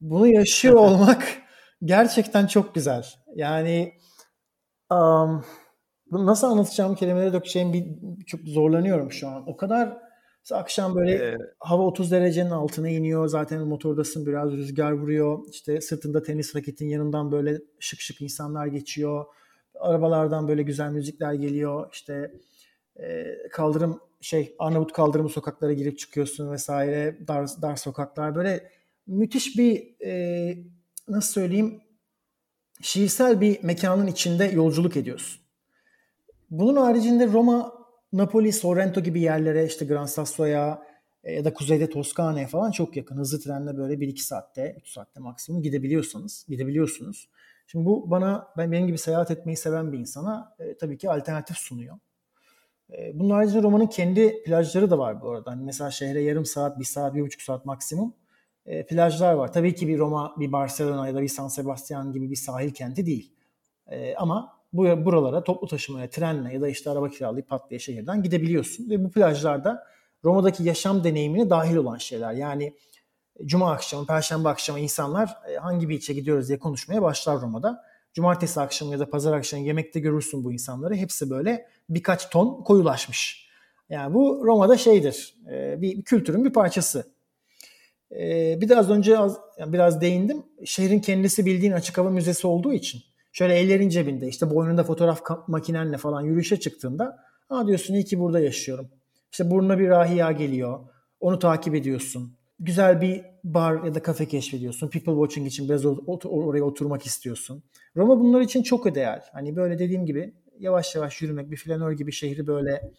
bunu 0.01 0.27
yaşıyor 0.27 0.75
olmak 0.75 1.27
gerçekten 1.83 2.47
çok 2.47 2.75
güzel. 2.75 3.05
Yani 3.35 3.93
um, 4.91 5.45
bunu 6.11 6.25
nasıl 6.25 6.47
anlatacağım 6.47 6.95
kelimelere 6.95 7.33
dökeceğim 7.33 7.73
bir 7.73 7.85
çok 8.25 8.41
zorlanıyorum 8.41 9.11
şu 9.11 9.27
an. 9.27 9.49
O 9.49 9.57
kadar 9.57 9.97
akşam 10.51 10.95
böyle 10.95 11.11
ee, 11.13 11.37
hava 11.59 11.83
30 11.83 12.11
derecenin 12.11 12.49
altına 12.49 12.89
iniyor. 12.89 13.27
Zaten 13.27 13.67
motordasın 13.67 14.25
biraz 14.25 14.51
rüzgar 14.51 14.91
vuruyor. 14.91 15.39
İşte 15.51 15.81
sırtında 15.81 16.23
tenis 16.23 16.55
raketin 16.55 16.87
yanından 16.87 17.31
böyle 17.31 17.61
şık 17.79 17.99
şık 18.01 18.21
insanlar 18.21 18.67
geçiyor. 18.67 19.25
Arabalardan 19.79 20.47
böyle 20.47 20.63
güzel 20.63 20.91
müzikler 20.91 21.33
geliyor. 21.33 21.89
İşte 21.93 22.31
e, 22.99 23.35
kaldırım 23.51 23.99
şey 24.21 24.55
Arnavut 24.59 24.93
kaldırımı 24.93 25.29
sokaklara 25.29 25.73
girip 25.73 25.99
çıkıyorsun 25.99 26.51
vesaire 26.51 27.17
dar, 27.27 27.49
dar 27.61 27.75
sokaklar 27.75 28.35
böyle 28.35 28.71
müthiş 29.07 29.57
bir 29.57 30.01
e, 30.05 30.57
nasıl 31.07 31.33
söyleyeyim 31.33 31.81
şiirsel 32.81 33.41
bir 33.41 33.63
mekanın 33.63 34.07
içinde 34.07 34.45
yolculuk 34.45 34.97
ediyorsun. 34.97 35.41
Bunun 36.49 36.75
haricinde 36.75 37.27
Roma, 37.27 37.73
Napoli, 38.13 38.53
Sorrento 38.53 39.01
gibi 39.01 39.21
yerlere 39.21 39.65
işte 39.65 39.85
Gran 39.85 40.05
Sasso'ya 40.05 40.81
e, 41.23 41.33
ya 41.33 41.45
da 41.45 41.53
kuzeyde 41.53 41.89
Toskana'ya 41.89 42.47
falan 42.47 42.71
çok 42.71 42.97
yakın. 42.97 43.17
Hızlı 43.17 43.39
trenle 43.39 43.77
böyle 43.77 43.93
1-2 43.93 44.17
saatte, 44.17 44.75
3 44.79 44.89
saatte 44.89 45.19
maksimum 45.19 45.61
gidebiliyorsanız, 45.61 46.45
gidebiliyorsunuz. 46.49 47.29
Şimdi 47.67 47.85
bu 47.85 48.11
bana 48.11 48.47
ben 48.57 48.71
benim 48.71 48.87
gibi 48.87 48.97
seyahat 48.97 49.31
etmeyi 49.31 49.57
seven 49.57 49.91
bir 49.91 49.99
insana 49.99 50.55
e, 50.59 50.77
tabii 50.77 50.97
ki 50.97 51.09
alternatif 51.09 51.57
sunuyor. 51.57 51.99
E, 52.97 53.19
bunun 53.19 53.29
haricinde 53.29 53.61
romanın 53.61 53.87
kendi 53.87 54.43
plajları 54.43 54.89
da 54.89 54.97
var 54.99 55.21
bu 55.21 55.29
arada. 55.29 55.51
Hani 55.51 55.63
mesela 55.63 55.91
şehre 55.91 56.21
yarım 56.21 56.45
saat, 56.45 56.79
bir 56.79 56.85
saat, 56.85 57.15
bir 57.15 57.21
buçuk 57.21 57.41
saat 57.41 57.65
maksimum 57.65 58.13
e, 58.65 58.85
plajlar 58.85 59.33
var. 59.33 59.53
Tabii 59.53 59.75
ki 59.75 59.87
bir 59.87 59.97
Roma, 59.97 60.35
bir 60.39 60.51
Barcelona 60.51 61.07
ya 61.07 61.15
da 61.15 61.21
bir 61.21 61.27
San 61.27 61.47
Sebastian 61.47 62.11
gibi 62.13 62.31
bir 62.31 62.35
sahil 62.35 62.71
kenti 62.71 63.05
değil. 63.05 63.33
E, 63.87 64.15
ama 64.15 64.58
bu 64.73 65.05
buralara 65.05 65.43
toplu 65.43 65.67
taşımaya, 65.67 66.09
trenle 66.09 66.53
ya 66.53 66.61
da 66.61 66.67
işte 66.67 66.89
araba 66.89 67.09
kiralayıp 67.09 67.49
pat 67.49 67.79
şehirden 67.79 68.23
gidebiliyorsun. 68.23 68.89
Ve 68.89 69.03
bu 69.03 69.11
plajlarda 69.11 69.87
Roma'daki 70.23 70.63
yaşam 70.63 71.03
deneyimine 71.03 71.49
dahil 71.49 71.75
olan 71.75 71.97
şeyler. 71.97 72.33
Yani 72.33 72.73
Cuma 73.45 73.71
akşamı, 73.71 74.05
Perşembe 74.05 74.49
akşamı 74.49 74.79
insanlar 74.79 75.37
e, 75.49 75.55
hangi 75.55 75.89
bir 75.89 75.95
içe 75.95 76.13
gidiyoruz 76.13 76.47
diye 76.47 76.59
konuşmaya 76.59 77.01
başlar 77.01 77.41
Roma'da. 77.41 77.83
Cumartesi 78.13 78.61
akşamı 78.61 78.91
ya 78.91 78.99
da 78.99 79.09
pazar 79.09 79.33
akşamı 79.33 79.63
yemekte 79.63 79.99
görürsün 79.99 80.43
bu 80.43 80.53
insanları. 80.53 80.95
Hepsi 80.95 81.29
böyle 81.29 81.67
birkaç 81.89 82.29
ton 82.29 82.63
koyulaşmış. 82.63 83.49
Yani 83.89 84.13
bu 84.13 84.41
Roma'da 84.45 84.77
şeydir, 84.77 85.35
e, 85.51 85.81
bir 85.81 86.01
kültürün 86.01 86.45
bir 86.45 86.53
parçası. 86.53 87.07
E, 88.11 88.57
bir 88.61 88.69
de 88.69 88.77
az 88.77 88.89
önce 88.89 89.17
biraz 89.65 90.01
değindim. 90.01 90.43
Şehrin 90.65 90.99
kendisi 90.99 91.45
bildiğin 91.45 91.71
açık 91.71 91.97
hava 91.97 92.09
müzesi 92.09 92.47
olduğu 92.47 92.73
için 92.73 93.01
şöyle 93.31 93.55
ellerin 93.55 93.89
cebinde 93.89 94.27
işte 94.27 94.49
boynunda 94.49 94.83
fotoğraf 94.83 95.21
makinenle 95.47 95.97
falan 95.97 96.21
yürüyüşe 96.21 96.59
çıktığında 96.59 97.17
ha 97.49 97.67
diyorsun 97.67 97.93
iyi 97.93 98.05
ki 98.05 98.19
burada 98.19 98.39
yaşıyorum. 98.39 98.89
İşte 99.31 99.51
burnuna 99.51 99.79
bir 99.79 99.89
rahiya 99.89 100.31
geliyor. 100.31 100.79
Onu 101.19 101.39
takip 101.39 101.75
ediyorsun 101.75 102.39
güzel 102.59 103.01
bir 103.01 103.21
bar 103.43 103.83
ya 103.83 103.95
da 103.95 104.01
kafe 104.01 104.27
keşfediyorsun. 104.27 104.89
People 104.89 105.13
watching 105.13 105.47
için 105.47 105.69
biraz 105.69 105.85
oraya 106.25 106.63
oturmak 106.63 107.05
istiyorsun. 107.05 107.63
Roma 107.95 108.19
bunlar 108.19 108.41
için 108.41 108.63
çok 108.63 108.85
ideal. 108.87 109.21
Hani 109.33 109.55
böyle 109.55 109.79
dediğim 109.79 110.05
gibi 110.05 110.33
yavaş 110.59 110.95
yavaş 110.95 111.21
yürümek, 111.21 111.51
bir 111.51 111.57
flanör 111.57 111.91
gibi 111.91 112.11
şehri 112.11 112.47
böyle 112.47 112.91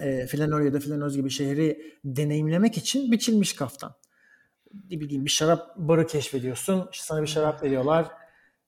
e, 0.00 0.26
flanör 0.26 0.60
ya 0.60 0.72
da 0.72 0.80
flanöz 0.80 1.16
gibi 1.16 1.30
şehri 1.30 1.82
deneyimlemek 2.04 2.76
için 2.76 3.12
biçilmiş 3.12 3.52
kaftan. 3.52 3.94
Ne 4.90 5.00
bileyim 5.00 5.24
bir 5.24 5.30
şarap 5.30 5.76
barı 5.76 6.06
keşfediyorsun. 6.06 6.88
İşte 6.92 7.04
sana 7.04 7.22
bir 7.22 7.26
şarap 7.26 7.62
veriyorlar. 7.62 8.06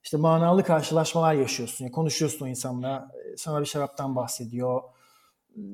İşte 0.07 0.17
manalı 0.17 0.63
karşılaşmalar 0.63 1.33
yaşıyorsun. 1.33 1.85
Yani 1.85 1.91
konuşuyorsun 1.91 2.45
o 2.45 2.47
insanla. 2.47 3.11
Sana 3.37 3.61
bir 3.61 3.65
şaraptan 3.65 4.15
bahsediyor 4.15 4.81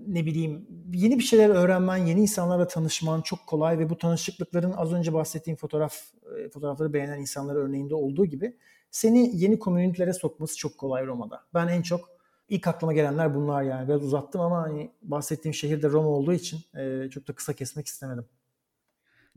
ne 0.08 0.26
bileyim 0.26 0.68
yeni 0.94 1.20
bir 1.20 1.24
şeyler 1.24 1.50
öğrenmen, 1.50 1.98
yeni 1.98 2.22
insanlarla 2.22 2.68
tanışman 2.68 3.22
çok 3.22 3.48
kolay 3.48 3.80
ve 3.80 3.90
bu 3.90 3.98
tanışıklıkların 3.98 4.72
az 4.72 4.94
önce 4.94 5.14
bahsettiğim 5.14 5.58
fotoğraf 5.58 5.96
e, 6.40 6.50
fotoğrafları 6.50 6.94
beğenen 6.94 7.20
insanlar 7.20 7.56
örneğinde 7.56 7.96
olduğu 7.96 8.26
gibi 8.26 8.58
seni 8.92 9.32
yeni 9.34 9.60
komünitelere 9.60 10.14
sokması 10.14 10.58
çok 10.58 10.78
kolay 10.78 11.06
Roma'da. 11.06 11.44
Ben 11.54 11.68
en 11.68 11.82
çok 11.82 12.10
ilk 12.50 12.68
aklıma 12.68 12.94
gelenler 12.94 13.36
bunlar 13.36 13.64
yani. 13.64 13.88
Biraz 13.88 14.04
uzattım 14.04 14.42
ama 14.42 14.62
hani 14.62 14.92
bahsettiğim 15.02 15.54
şehir 15.54 15.82
de 15.82 15.90
Roma 15.90 16.10
olduğu 16.10 16.34
için 16.34 16.60
e, 16.78 17.10
çok 17.10 17.28
da 17.28 17.34
kısa 17.34 17.54
kesmek 17.54 17.88
istemedim. 17.88 18.26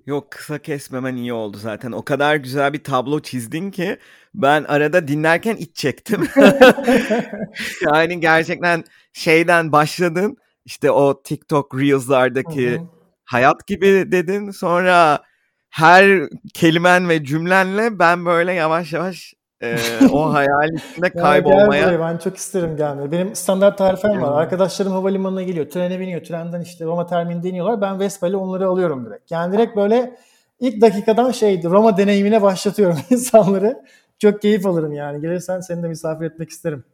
Yok 0.06 0.30
kısa 0.30 0.58
kesmemen 0.58 1.16
iyi 1.16 1.32
oldu 1.32 1.56
zaten. 1.58 1.92
O 1.92 2.04
kadar 2.04 2.36
güzel 2.36 2.72
bir 2.72 2.84
tablo 2.84 3.20
çizdin 3.20 3.70
ki 3.70 3.98
ben 4.34 4.64
arada 4.64 5.08
dinlerken 5.08 5.56
iç 5.56 5.76
çektim. 5.76 6.28
yani 7.92 8.20
gerçekten 8.20 8.84
şeyden 9.12 9.72
başladın 9.72 10.36
işte 10.64 10.90
o 10.90 11.22
TikTok 11.22 11.74
Reels'lardaki 11.74 12.80
hayat 13.24 13.66
gibi 13.66 14.12
dedin. 14.12 14.50
Sonra 14.50 15.22
her 15.70 16.28
kelimen 16.54 17.08
ve 17.08 17.24
cümlenle 17.24 17.98
ben 17.98 18.26
böyle 18.26 18.52
yavaş 18.52 18.92
yavaş 18.92 19.34
e, 19.62 19.76
o 20.12 20.32
hayal 20.32 20.72
içinde 20.72 21.10
kaybolmaya. 21.10 21.90
Ya 21.90 22.00
ben 22.00 22.18
çok 22.18 22.36
isterim 22.36 22.76
gelmeyi. 22.76 23.12
Benim 23.12 23.34
standart 23.34 23.78
tarifem 23.78 24.22
var. 24.22 24.42
Arkadaşlarım 24.42 24.92
havalimanına 24.92 25.42
geliyor. 25.42 25.70
Trene 25.70 26.00
biniyor. 26.00 26.24
Trenden 26.24 26.60
işte 26.60 26.84
Roma 26.84 27.06
termininde 27.06 27.48
iniyorlar. 27.48 27.80
Ben 27.80 28.00
Vespa 28.00 28.28
ile 28.28 28.36
onları 28.36 28.68
alıyorum 28.68 29.06
direkt. 29.06 29.30
Yani 29.30 29.52
direkt 29.52 29.76
böyle 29.76 30.16
ilk 30.60 30.80
dakikadan 30.80 31.30
şeydi 31.30 31.68
Roma 31.68 31.96
deneyimine 31.96 32.42
başlatıyorum 32.42 32.98
insanları. 33.10 33.82
Çok 34.18 34.42
keyif 34.42 34.66
alırım 34.66 34.92
yani. 34.92 35.20
Gelirsen 35.20 35.60
seni 35.60 35.82
de 35.82 35.88
misafir 35.88 36.24
etmek 36.24 36.50
isterim. 36.50 36.84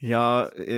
Ya 0.00 0.50
e, 0.68 0.74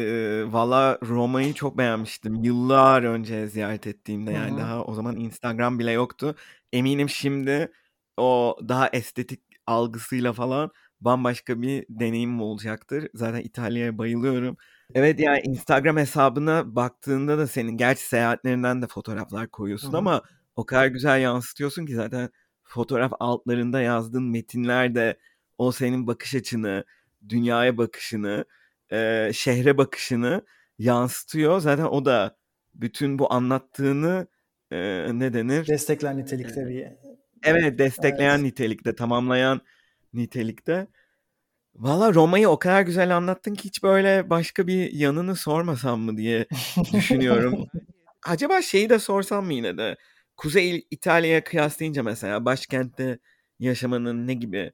valla 0.52 0.98
Roma'yı 1.02 1.54
çok 1.54 1.78
beğenmiştim. 1.78 2.34
Yıllar 2.44 3.02
önce 3.02 3.48
ziyaret 3.48 3.86
ettiğimde 3.86 4.32
yani 4.32 4.50
Hı-hı. 4.50 4.60
daha 4.60 4.84
o 4.84 4.94
zaman 4.94 5.16
Instagram 5.16 5.78
bile 5.78 5.90
yoktu. 5.90 6.34
Eminim 6.72 7.08
şimdi 7.08 7.72
o 8.16 8.56
daha 8.68 8.88
estetik 8.88 9.40
algısıyla 9.66 10.32
falan 10.32 10.70
bambaşka 11.00 11.62
bir 11.62 11.86
deneyim 11.88 12.40
olacaktır. 12.40 13.08
Zaten 13.14 13.40
İtalya'ya 13.40 13.98
bayılıyorum. 13.98 14.56
Evet 14.94 15.20
yani 15.20 15.40
Instagram 15.44 15.96
hesabına 15.96 16.76
baktığında 16.76 17.38
da 17.38 17.46
senin 17.46 17.76
gerçi 17.76 18.02
seyahatlerinden 18.02 18.82
de 18.82 18.86
fotoğraflar 18.86 19.50
koyuyorsun 19.50 19.88
Hı-hı. 19.88 19.98
ama 19.98 20.22
o 20.56 20.66
kadar 20.66 20.86
güzel 20.86 21.20
yansıtıyorsun 21.20 21.86
ki 21.86 21.94
zaten 21.94 22.28
fotoğraf 22.62 23.12
altlarında 23.20 23.80
yazdığın 23.80 24.30
metinler 24.30 24.94
de 24.94 25.18
o 25.58 25.72
senin 25.72 26.06
bakış 26.06 26.34
açını, 26.34 26.84
dünyaya 27.28 27.78
bakışını, 27.78 28.44
e, 28.92 29.30
şehre 29.34 29.78
bakışını 29.78 30.42
yansıtıyor. 30.78 31.60
Zaten 31.60 31.84
o 31.84 32.04
da 32.04 32.36
bütün 32.74 33.18
bu 33.18 33.32
anlattığını 33.32 34.26
e, 34.70 35.08
ne 35.18 35.32
denir? 35.32 35.66
Destekler 35.66 36.16
nitelikte 36.16 36.66
bir. 36.66 36.86
Evet 37.42 37.78
destekleyen 37.78 38.38
evet. 38.38 38.44
nitelikte, 38.44 38.94
tamamlayan 38.94 39.60
nitelikte. 40.14 40.86
Valla 41.74 42.14
Roma'yı 42.14 42.48
o 42.48 42.58
kadar 42.58 42.82
güzel 42.82 43.16
anlattın 43.16 43.54
ki 43.54 43.64
hiç 43.64 43.82
böyle 43.82 44.30
başka 44.30 44.66
bir 44.66 44.92
yanını 44.92 45.36
sormasam 45.36 46.00
mı 46.00 46.16
diye 46.16 46.46
düşünüyorum. 46.92 47.66
Acaba 48.22 48.62
şeyi 48.62 48.90
de 48.90 48.98
sorsam 48.98 49.46
mı 49.46 49.54
yine 49.54 49.78
de? 49.78 49.96
Kuzey 50.36 50.86
İtalya'ya 50.90 51.44
kıyaslayınca 51.44 52.02
mesela 52.02 52.44
başkentte 52.44 53.18
yaşamanın 53.58 54.26
ne 54.26 54.34
gibi 54.34 54.72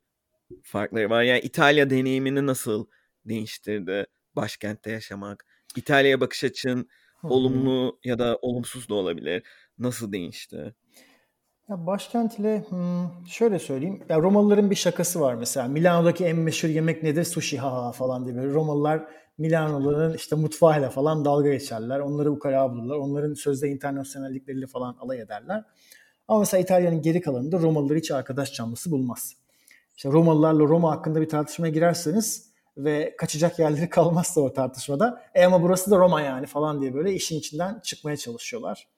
farkları 0.63 1.11
var? 1.11 1.23
Yani 1.23 1.41
İtalya 1.41 1.91
deneyimini 1.91 2.47
nasıl 2.47 2.87
değiştirdi 3.25 4.07
başkentte 4.37 4.91
yaşamak? 4.91 5.47
İtalya'ya 5.77 6.21
bakış 6.21 6.45
açın 6.45 6.89
olumlu 7.23 7.99
ya 8.05 8.19
da 8.19 8.39
olumsuz 8.43 8.89
da 8.89 8.95
olabilir. 8.95 9.43
Nasıl 9.79 10.13
değişti? 10.13 10.75
Ya 11.71 11.87
başkent 11.87 12.39
ile 12.39 12.65
hmm, 12.69 13.27
şöyle 13.27 13.59
söyleyeyim. 13.59 14.03
Ya 14.09 14.19
Romalıların 14.19 14.71
bir 14.71 14.75
şakası 14.75 15.21
var 15.21 15.35
mesela. 15.35 15.69
Milano'daki 15.69 16.25
en 16.25 16.37
meşhur 16.37 16.69
yemek 16.69 17.03
nedir? 17.03 17.25
Sushi 17.25 17.59
ha 17.59 17.73
ha 17.73 17.93
falan 17.93 18.25
diye 18.25 18.37
böyle. 18.37 18.53
Romalılar 18.53 19.05
Milano'ların 19.39 20.15
işte 20.15 20.37
mutfağıyla 20.37 20.91
falan 20.91 21.25
dalga 21.25 21.51
geçerler. 21.51 22.01
Onları 22.01 22.33
ukala 22.33 22.71
bulurlar. 22.73 22.97
Onların 22.97 23.35
sözde 23.35 23.69
internasyonellikleriyle 23.69 24.67
falan 24.67 24.97
alay 25.01 25.21
ederler. 25.21 25.65
Ama 26.29 26.41
mesela 26.41 26.61
İtalya'nın 26.61 27.03
geri 27.03 27.21
kalanında 27.21 27.59
Romalılar 27.59 27.99
hiç 27.99 28.11
arkadaş 28.11 28.53
canlısı 28.53 28.91
bulmaz. 28.91 29.37
İşte 29.97 30.09
Romalılarla 30.09 30.65
Roma 30.65 30.91
hakkında 30.91 31.21
bir 31.21 31.29
tartışmaya 31.29 31.71
girerseniz 31.71 32.51
ve 32.77 33.15
kaçacak 33.19 33.59
yerleri 33.59 33.89
kalmazsa 33.91 34.41
o 34.41 34.53
tartışmada 34.53 35.23
e 35.35 35.45
ama 35.45 35.63
burası 35.63 35.91
da 35.91 35.99
Roma 35.99 36.21
yani 36.21 36.47
falan 36.47 36.81
diye 36.81 36.95
böyle 36.95 37.15
işin 37.15 37.39
içinden 37.39 37.81
çıkmaya 37.81 38.17
çalışıyorlar. 38.17 38.89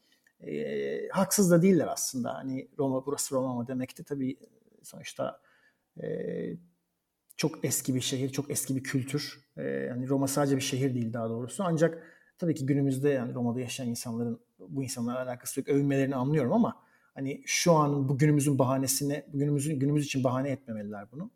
E, 0.46 1.08
haksız 1.08 1.50
da 1.50 1.62
değiller 1.62 1.86
aslında. 1.86 2.34
Hani 2.34 2.68
Roma 2.78 3.06
burası 3.06 3.34
Roma 3.34 3.54
mı 3.54 3.66
demekti 3.66 4.04
tabii 4.04 4.36
sonuçta 4.82 5.40
e, 6.02 6.06
çok 7.36 7.64
eski 7.64 7.94
bir 7.94 8.00
şehir, 8.00 8.28
çok 8.28 8.50
eski 8.50 8.76
bir 8.76 8.82
kültür. 8.82 9.40
E, 9.56 9.62
yani 9.62 10.08
Roma 10.08 10.28
sadece 10.28 10.56
bir 10.56 10.60
şehir 10.60 10.94
değil 10.94 11.12
daha 11.12 11.28
doğrusu. 11.28 11.64
Ancak 11.64 12.02
tabii 12.38 12.54
ki 12.54 12.66
günümüzde 12.66 13.08
yani 13.08 13.34
Roma'da 13.34 13.60
yaşayan 13.60 13.88
insanların 13.88 14.40
bu 14.58 14.82
insanlarla 14.82 15.22
alakası 15.22 15.60
yok. 15.60 15.68
Övünmelerini 15.68 16.16
anlıyorum 16.16 16.52
ama 16.52 16.82
hani 17.14 17.42
şu 17.46 17.72
an 17.72 18.08
bu 18.08 18.18
günümüzün 18.18 18.58
bahanesine, 18.58 19.26
günümüzün 19.34 19.78
günümüz 19.78 20.06
için 20.06 20.24
bahane 20.24 20.50
etmemeliler 20.50 21.12
bunu. 21.12 21.30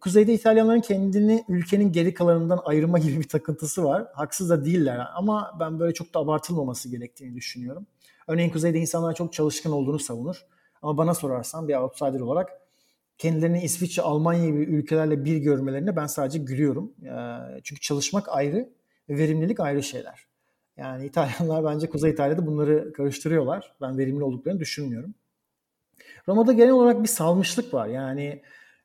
Kuzeyde 0.00 0.34
İtalyanların 0.34 0.80
kendini 0.80 1.44
ülkenin 1.48 1.92
geri 1.92 2.14
kalanından 2.14 2.60
ayırma 2.64 2.98
gibi 2.98 3.20
bir 3.20 3.28
takıntısı 3.28 3.84
var. 3.84 4.06
Haksız 4.14 4.50
da 4.50 4.64
değiller 4.64 5.06
ama 5.14 5.56
ben 5.60 5.80
böyle 5.80 5.94
çok 5.94 6.14
da 6.14 6.18
abartılmaması 6.18 6.88
gerektiğini 6.88 7.34
düşünüyorum. 7.34 7.86
Örneğin 8.26 8.50
Kuzeyde 8.50 8.78
insanlar 8.78 9.14
çok 9.14 9.32
çalışkan 9.32 9.72
olduğunu 9.72 9.98
savunur. 9.98 10.46
Ama 10.82 10.96
bana 10.96 11.14
sorarsan 11.14 11.68
bir 11.68 11.74
outsider 11.76 12.20
olarak 12.20 12.50
kendilerini 13.18 13.62
İsviçre, 13.62 14.02
Almanya 14.02 14.46
gibi 14.46 14.58
ülkelerle 14.58 15.24
bir 15.24 15.36
görmelerine 15.36 15.96
ben 15.96 16.06
sadece 16.06 16.38
gülüyorum. 16.38 16.92
Çünkü 17.62 17.80
çalışmak 17.80 18.28
ayrı 18.28 18.68
ve 19.08 19.18
verimlilik 19.18 19.60
ayrı 19.60 19.82
şeyler. 19.82 20.26
Yani 20.76 21.06
İtalyanlar 21.06 21.64
bence 21.64 21.90
Kuzey 21.90 22.10
İtalya'da 22.10 22.46
bunları 22.46 22.92
karıştırıyorlar. 22.92 23.72
Ben 23.80 23.98
verimli 23.98 24.24
olduklarını 24.24 24.60
düşünmüyorum. 24.60 25.14
Roma'da 26.28 26.52
genel 26.52 26.72
olarak 26.72 27.02
bir 27.02 27.08
salmışlık 27.08 27.74
var. 27.74 27.86
Yani 27.86 28.42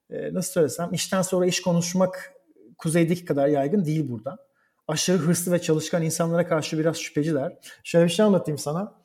e, 0.10 0.34
nasıl 0.34 0.52
söylesem 0.52 0.94
işten 0.94 1.22
sonra 1.22 1.46
iş 1.46 1.62
konuşmak 1.62 2.34
kuzeydeki 2.78 3.26
kadar 3.26 3.48
yaygın 3.48 3.86
değil 3.86 4.10
burada. 4.10 4.38
Aşırı 4.88 5.18
hırslı 5.18 5.52
ve 5.52 5.62
çalışkan 5.62 6.04
insanlara 6.04 6.48
karşı 6.48 6.80
biraz 6.80 6.98
şüpheciler. 6.98 7.58
Şöyle 7.84 8.06
bir 8.06 8.12
şey 8.12 8.26
anlatayım 8.26 8.58
sana. 8.58 8.96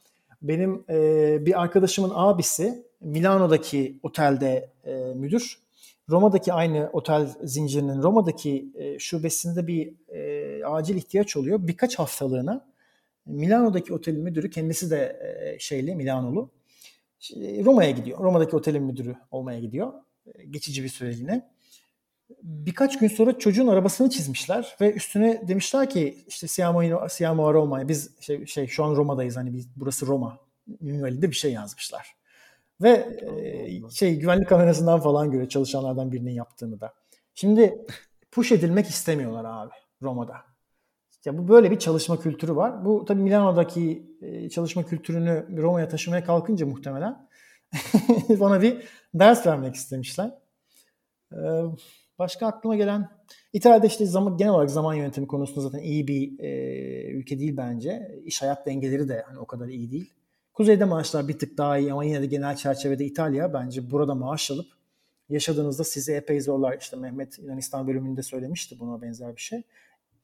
Benim 0.43 0.85
e, 0.91 1.47
bir 1.47 1.63
arkadaşımın 1.63 2.13
abisi 2.15 2.87
Milano'daki 3.01 4.01
otelde 4.03 4.71
e, 4.85 4.95
müdür. 5.15 5.59
Roma'daki 6.09 6.53
aynı 6.53 6.91
otel 6.93 7.29
zincirinin 7.45 8.03
Roma'daki 8.03 8.73
e, 8.75 8.99
şubesinde 8.99 9.67
bir 9.67 9.95
e, 10.09 10.65
acil 10.65 10.97
ihtiyaç 10.97 11.37
oluyor. 11.37 11.59
Birkaç 11.63 11.99
haftalığına 11.99 12.69
Milano'daki 13.27 13.95
otelin 13.95 14.23
müdürü 14.23 14.51
kendisi 14.51 14.91
de 14.91 15.19
e, 15.21 15.59
şeyli 15.59 15.95
Milanolu. 15.95 16.51
Roma'ya 17.65 17.91
gidiyor. 17.91 18.19
Roma'daki 18.19 18.57
otelin 18.57 18.83
müdürü 18.83 19.17
olmaya 19.31 19.61
gidiyor. 19.61 19.93
Geçici 20.51 20.85
bir 20.85 20.89
süreliğine. 20.89 21.51
Birkaç 22.43 22.99
gün 22.99 23.09
sonra 23.09 23.39
çocuğun 23.39 23.67
arabasını 23.67 24.11
çizmişler 24.11 24.77
ve 24.81 24.93
üstüne 24.93 25.49
demişler 25.49 25.91
ki 25.91 26.25
işte 26.27 26.49
Siamo, 26.49 27.09
Siamo 27.09 27.55
Roma 27.55 27.89
biz 27.89 28.11
şey, 28.21 28.47
şey 28.47 28.67
şu 28.67 28.85
an 28.85 28.97
Roma'dayız 28.97 29.37
hani 29.37 29.53
biz, 29.53 29.69
burası 29.77 30.07
Roma 30.07 30.39
minvalinde 30.81 31.31
bir 31.31 31.37
şey 31.37 31.53
yazmışlar. 31.53 32.15
Ve 32.83 32.91
e, 32.91 33.91
şey 33.91 34.19
güvenlik 34.19 34.49
kamerasından 34.49 35.01
falan 35.01 35.31
göre 35.31 35.49
çalışanlardan 35.49 36.13
birinin 36.13 36.33
yaptığını 36.33 36.81
da. 36.81 36.95
Şimdi 37.35 37.87
push 38.31 38.53
edilmek 38.53 38.87
istemiyorlar 38.87 39.45
abi 39.45 39.73
Roma'da. 40.03 40.37
Ya 41.25 41.39
bu 41.39 41.49
böyle 41.49 41.71
bir 41.71 41.79
çalışma 41.79 42.21
kültürü 42.21 42.57
var. 42.57 42.85
Bu 42.85 43.05
tabii 43.05 43.21
Milano'daki 43.23 44.17
e, 44.23 44.49
çalışma 44.49 44.87
kültürünü 44.87 45.47
Roma'ya 45.57 45.89
taşımaya 45.89 46.25
kalkınca 46.25 46.67
muhtemelen 46.67 47.29
bana 48.29 48.63
bir 48.63 48.89
ders 49.15 49.47
vermek 49.47 49.75
istemişler. 49.75 50.39
E, 51.33 51.39
başka 52.19 52.47
aklıma 52.47 52.77
gelen 52.77 53.09
İtalya'da 53.53 53.87
işte 53.87 54.07
zaman, 54.07 54.37
genel 54.37 54.53
olarak 54.53 54.71
zaman 54.71 54.95
yönetimi 54.95 55.27
konusunda 55.27 55.61
zaten 55.61 55.79
iyi 55.79 56.09
bir 56.09 56.39
e, 56.39 57.11
ülke 57.11 57.39
değil 57.39 57.57
bence. 57.57 58.21
İş 58.25 58.43
hayat 58.43 58.67
dengeleri 58.67 59.09
de 59.09 59.25
hani 59.27 59.39
o 59.39 59.47
kadar 59.47 59.69
iyi 59.69 59.91
değil. 59.91 60.15
Kuzeyde 60.53 60.85
maaşlar 60.85 61.29
bir 61.29 61.39
tık 61.39 61.59
daha 61.59 61.79
iyi 61.79 61.93
ama 61.93 62.05
yine 62.05 62.23
de 62.23 62.27
genel 62.27 62.57
çerçevede 62.57 63.05
İtalya 63.05 63.55
bence 63.55 63.91
burada 63.91 64.15
maaş 64.15 64.51
alıp 64.51 64.67
yaşadığınızda 65.29 65.85
sizi 65.85 66.13
epey 66.13 66.41
zorlar. 66.41 66.79
İşte 66.81 66.97
Mehmet 66.97 67.39
Yunanistan 67.39 67.87
bölümünde 67.87 68.23
söylemişti 68.23 68.81
buna 68.81 69.03
benzer 69.03 69.37
bir 69.37 69.41
şey. 69.41 69.63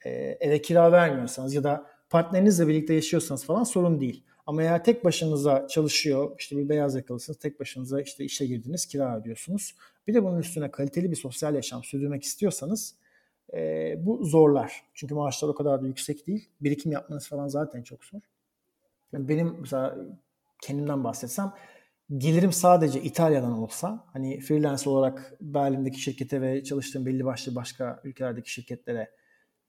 Ee, 0.05 0.11
eve 0.41 0.63
kira 0.63 0.93
vermiyorsanız 0.93 1.55
ya 1.55 1.65
da 1.65 1.87
partnerinizle 2.11 2.69
birlikte 2.69 2.95
yaşıyorsanız 2.95 3.45
falan 3.45 3.65
sorun 3.65 4.01
değil. 4.01 4.25
Ama 4.47 4.63
eğer 4.63 4.85
tek 4.85 5.05
başınıza 5.05 5.69
çalışıyor, 5.69 6.37
işte 6.39 6.57
bir 6.57 6.69
beyaz 6.69 6.95
yakalısınız, 6.95 7.39
tek 7.39 7.61
başınıza 7.61 8.01
işte 8.01 8.25
işe 8.25 8.47
girdiniz, 8.47 8.87
kira 8.87 9.19
ödüyorsunuz. 9.19 9.75
Bir 10.07 10.15
de 10.15 10.25
bunun 10.25 10.39
üstüne 10.39 10.71
kaliteli 10.71 11.11
bir 11.11 11.17
sosyal 11.17 11.55
yaşam 11.55 11.85
sürdürmek 11.85 12.23
istiyorsanız 12.23 12.95
e, 13.55 13.95
bu 14.07 14.25
zorlar. 14.25 14.83
Çünkü 14.95 15.15
maaşlar 15.15 15.49
o 15.49 15.55
kadar 15.55 15.83
da 15.83 15.87
yüksek 15.87 16.27
değil. 16.27 16.49
Birikim 16.61 16.93
yapmanız 16.93 17.29
falan 17.29 17.49
zaten 17.49 17.83
çok 17.83 18.05
zor. 18.05 18.21
Yani 19.13 19.29
benim 19.29 19.57
mesela 19.61 19.97
kendimden 20.63 21.05
bahsetsem 21.05 21.53
gelirim 22.19 22.53
sadece 22.53 23.03
İtalya'dan 23.03 23.53
olsa 23.53 24.05
hani 24.13 24.41
freelance 24.41 24.91
olarak 24.91 25.37
Berlin'deki 25.41 26.01
şirkete 26.01 26.41
ve 26.41 26.65
çalıştığım 26.65 27.07
belli 27.07 27.25
başlı 27.25 27.55
başka 27.55 28.01
ülkelerdeki 28.05 28.51
şirketlere 28.51 29.11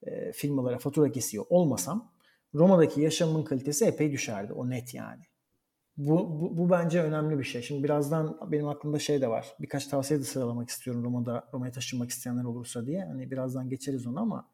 e, 0.04 0.32
firmalara 0.32 0.78
fatura 0.78 1.12
kesiyor 1.12 1.46
olmasam 1.50 2.12
Roma'daki 2.56 3.02
yaşamın 3.02 3.44
kalitesi 3.44 3.86
epey 3.86 4.12
düşerdi. 4.12 4.54
O 4.54 4.70
net 4.70 4.94
yani. 4.94 5.24
Bu, 5.98 6.42
bu, 6.42 6.58
bu 6.58 6.70
bence 6.70 7.02
önemli 7.02 7.40
bir 7.40 7.44
şey. 7.44 7.62
Şimdi 7.62 7.84
birazdan 7.84 8.38
benim 8.52 8.68
aklımda 8.68 9.00
şey 9.00 9.22
de 9.22 9.28
var. 9.28 9.48
Birkaç 9.60 9.88
tavsiye 9.88 10.20
de 10.20 10.24
sıralamak 10.24 10.70
istiyorum 10.70 11.04
Roma'da 11.04 11.50
Roma'ya 11.54 11.72
taşınmak 11.72 12.10
isteyenler 12.10 12.44
olursa 12.44 12.86
diye. 12.86 13.06
Hani 13.06 13.32
birazdan 13.32 13.70
geçeriz 13.70 14.08
onu 14.08 14.20
ama 14.20 14.50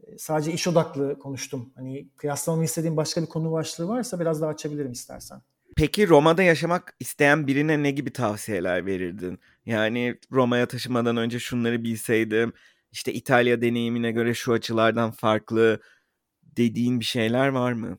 e, 0.00 0.18
sadece 0.18 0.52
iş 0.52 0.68
odaklı 0.68 1.18
konuştum. 1.18 1.72
Hani 1.74 2.08
kıyaslamamı 2.16 2.64
istediğim 2.64 2.96
başka 2.96 3.22
bir 3.22 3.26
konu 3.26 3.52
başlığı 3.52 3.88
varsa 3.88 4.20
biraz 4.20 4.40
daha 4.40 4.50
açabilirim 4.50 4.92
istersen. 4.92 5.42
Peki 5.76 6.08
Roma'da 6.08 6.42
yaşamak 6.42 6.96
isteyen 7.00 7.46
birine 7.46 7.82
ne 7.82 7.90
gibi 7.90 8.12
tavsiyeler 8.12 8.86
verirdin? 8.86 9.38
Yani 9.66 10.18
Roma'ya 10.32 10.68
taşımadan 10.68 11.16
önce 11.16 11.38
şunları 11.38 11.84
bilseydim, 11.84 12.52
işte 12.92 13.12
İtalya 13.12 13.60
deneyimine 13.62 14.12
göre 14.12 14.34
şu 14.34 14.52
açılardan 14.52 15.10
farklı 15.10 15.80
dediğin 16.60 17.00
bir 17.00 17.04
şeyler 17.04 17.48
var 17.48 17.72
mı? 17.72 17.98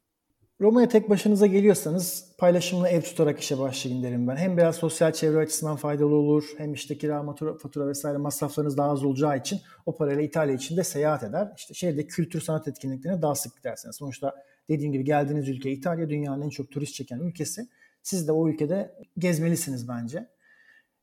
Roma'ya 0.61 0.87
tek 0.87 1.09
başınıza 1.09 1.45
geliyorsanız 1.45 2.25
paylaşımlı 2.37 2.87
ev 2.87 3.01
tutarak 3.01 3.39
işe 3.39 3.59
başlayın 3.59 4.03
derim 4.03 4.27
ben. 4.27 4.35
Hem 4.35 4.57
biraz 4.57 4.75
sosyal 4.75 5.13
çevre 5.13 5.39
açısından 5.39 5.75
faydalı 5.75 6.15
olur 6.15 6.43
hem 6.57 6.73
işte 6.73 6.97
kira, 6.97 7.25
fatura, 7.25 7.57
fatura 7.57 7.87
vesaire 7.87 8.17
masraflarınız 8.17 8.77
daha 8.77 8.91
az 8.91 9.03
olacağı 9.03 9.37
için 9.37 9.59
o 9.85 9.95
parayla 9.95 10.21
İtalya 10.21 10.55
içinde 10.55 10.83
seyahat 10.83 11.23
eder. 11.23 11.53
İşte 11.57 11.73
şehirde 11.73 12.07
kültür 12.07 12.41
sanat 12.41 12.67
etkinliklerine 12.67 13.21
daha 13.21 13.35
sık 13.35 13.57
gidersiniz. 13.57 13.95
Sonuçta 13.95 14.35
dediğim 14.69 14.91
gibi 14.93 15.03
geldiğiniz 15.03 15.49
ülke 15.49 15.71
İtalya 15.71 16.09
dünyanın 16.09 16.41
en 16.41 16.49
çok 16.49 16.71
turist 16.71 16.93
çeken 16.93 17.19
ülkesi. 17.19 17.67
Siz 18.03 18.27
de 18.27 18.31
o 18.31 18.49
ülkede 18.49 18.95
gezmelisiniz 19.17 19.87
bence. 19.87 20.27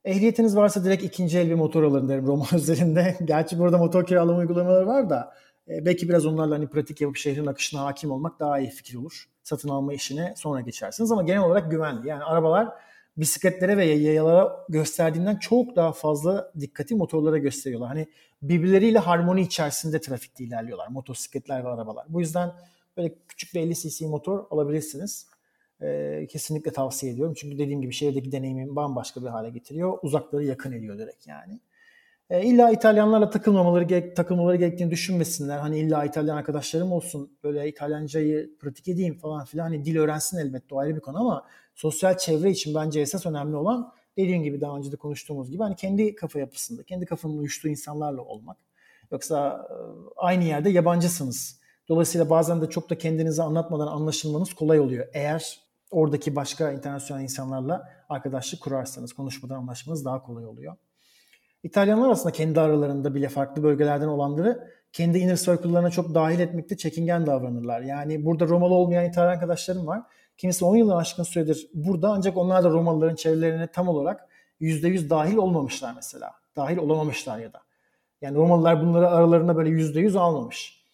Ehliyetiniz 0.04 0.56
varsa 0.56 0.84
direkt 0.84 1.02
ikinci 1.02 1.38
el 1.38 1.48
bir 1.48 1.54
motor 1.54 1.82
alın 1.82 2.09
derim 2.09 2.26
Roma 2.26 2.46
üzerinde. 2.54 3.16
Gerçi 3.24 3.59
burada 3.59 3.78
motor 3.78 4.06
kiralama 4.06 4.38
uygulamaları 4.38 4.86
var 4.86 5.11
da 5.11 5.32
e, 5.68 5.86
belki 5.86 6.08
biraz 6.08 6.26
onlarla 6.26 6.54
hani 6.54 6.66
pratik 6.66 7.00
yapıp 7.00 7.16
şehrin 7.16 7.46
akışına 7.46 7.80
hakim 7.80 8.10
olmak 8.10 8.40
daha 8.40 8.58
iyi 8.58 8.70
fikir 8.70 8.96
olur. 8.96 9.28
Satın 9.42 9.68
alma 9.68 9.94
işine 9.94 10.34
sonra 10.36 10.60
geçersiniz 10.60 11.12
ama 11.12 11.22
genel 11.22 11.42
olarak 11.42 11.70
güvenli. 11.70 12.08
Yani 12.08 12.24
arabalar 12.24 12.68
bisikletlere 13.16 13.76
ve 13.76 13.84
yayalara 13.84 14.66
gösterdiğinden 14.68 15.36
çok 15.36 15.76
daha 15.76 15.92
fazla 15.92 16.52
dikkati 16.60 16.94
motorlara 16.94 17.38
gösteriyorlar. 17.38 17.88
Hani 17.88 18.06
birbirleriyle 18.42 18.98
harmoni 18.98 19.40
içerisinde 19.40 20.00
trafikte 20.00 20.44
ilerliyorlar 20.44 20.88
motosikletler 20.88 21.64
ve 21.64 21.68
arabalar. 21.68 22.06
Bu 22.08 22.20
yüzden 22.20 22.52
böyle 22.96 23.14
küçük 23.28 23.54
bir 23.54 23.60
50 23.60 23.74
cc 23.74 24.06
motor 24.06 24.44
alabilirsiniz. 24.50 25.26
Ee, 25.82 26.26
kesinlikle 26.30 26.72
tavsiye 26.72 27.12
ediyorum. 27.12 27.34
Çünkü 27.38 27.58
dediğim 27.58 27.80
gibi 27.80 27.92
şehirdeki 27.92 28.32
deneyimi 28.32 28.76
bambaşka 28.76 29.22
bir 29.22 29.28
hale 29.28 29.50
getiriyor. 29.50 29.98
Uzakları 30.02 30.44
yakın 30.44 30.72
ediyor 30.72 30.98
direkt 30.98 31.26
yani. 31.26 31.60
E, 32.30 32.42
illa 32.44 32.70
İtalyanlarla 32.70 33.30
takılmamaları 33.30 34.14
takılmaları 34.14 34.56
gerektiğini 34.56 34.90
düşünmesinler. 34.90 35.58
Hani 35.58 35.78
illa 35.78 36.04
İtalyan 36.04 36.36
arkadaşlarım 36.36 36.92
olsun. 36.92 37.38
Böyle 37.42 37.68
İtalyancayı 37.68 38.58
pratik 38.58 38.88
edeyim 38.88 39.18
falan 39.18 39.44
filan. 39.44 39.64
Hani 39.64 39.84
dil 39.84 39.96
öğrensin 39.96 40.38
elbette 40.38 40.74
o 40.74 40.78
ayrı 40.78 40.96
bir 40.96 41.00
konu 41.00 41.20
ama 41.20 41.46
sosyal 41.74 42.18
çevre 42.18 42.50
için 42.50 42.74
bence 42.74 43.00
esas 43.00 43.26
önemli 43.26 43.56
olan 43.56 43.92
dediğim 44.16 44.42
gibi 44.42 44.60
daha 44.60 44.76
önce 44.76 44.92
de 44.92 44.96
konuştuğumuz 44.96 45.50
gibi 45.50 45.62
hani 45.62 45.76
kendi 45.76 46.14
kafa 46.14 46.38
yapısında, 46.38 46.82
kendi 46.82 47.06
kafanın 47.06 47.38
uyuştuğu 47.38 47.68
insanlarla 47.68 48.22
olmak. 48.22 48.56
Yoksa 49.12 49.66
e, 49.70 49.74
aynı 50.16 50.44
yerde 50.44 50.70
yabancısınız. 50.70 51.60
Dolayısıyla 51.88 52.30
bazen 52.30 52.60
de 52.60 52.70
çok 52.70 52.90
da 52.90 52.98
kendinizi 52.98 53.42
anlatmadan 53.42 53.86
anlaşılmanız 53.86 54.54
kolay 54.54 54.80
oluyor. 54.80 55.06
Eğer 55.12 55.60
oradaki 55.90 56.36
başka 56.36 56.72
internasyonel 56.72 57.22
insanlarla 57.22 57.88
arkadaşlık 58.08 58.60
kurarsanız, 58.60 59.12
konuşmadan 59.12 59.54
anlaşmanız 59.56 60.04
daha 60.04 60.22
kolay 60.22 60.46
oluyor. 60.46 60.76
İtalyanlar 61.62 62.11
aslında 62.11 62.32
kendi 62.32 62.61
aralarında 62.61 63.14
bile 63.14 63.28
farklı 63.28 63.62
bölgelerden 63.62 64.09
olanları 64.09 64.68
kendi 64.92 65.18
inner 65.18 65.36
circle'larına 65.36 65.90
çok 65.90 66.14
dahil 66.14 66.40
etmekte 66.40 66.76
çekingen 66.76 67.26
davranırlar. 67.26 67.80
Yani 67.80 68.24
burada 68.24 68.48
Romalı 68.48 68.74
olmayan 68.74 69.04
İtalyan 69.04 69.32
arkadaşlarım 69.32 69.86
var. 69.86 70.02
Kimisi 70.36 70.64
10 70.64 70.76
yılın 70.76 70.96
aşkın 70.96 71.22
süredir 71.22 71.70
burada 71.74 72.09
ancak 72.09 72.36
onlar 72.36 72.64
da 72.64 72.70
Romalıların 72.70 73.14
çevrelerine 73.14 73.66
tam 73.66 73.88
olarak 73.88 74.28
%100 74.61 75.11
dahil 75.11 75.36
olmamışlar 75.36 75.92
mesela. 75.96 76.32
Dahil 76.56 76.76
olamamışlar 76.76 77.38
ya 77.38 77.52
da. 77.52 77.61
Yani 78.20 78.36
Romalılar 78.36 78.82
bunları 78.82 79.11
aralarına 79.11 79.56
böyle 79.56 79.70
%100 79.70 80.18
almamış. 80.18 80.84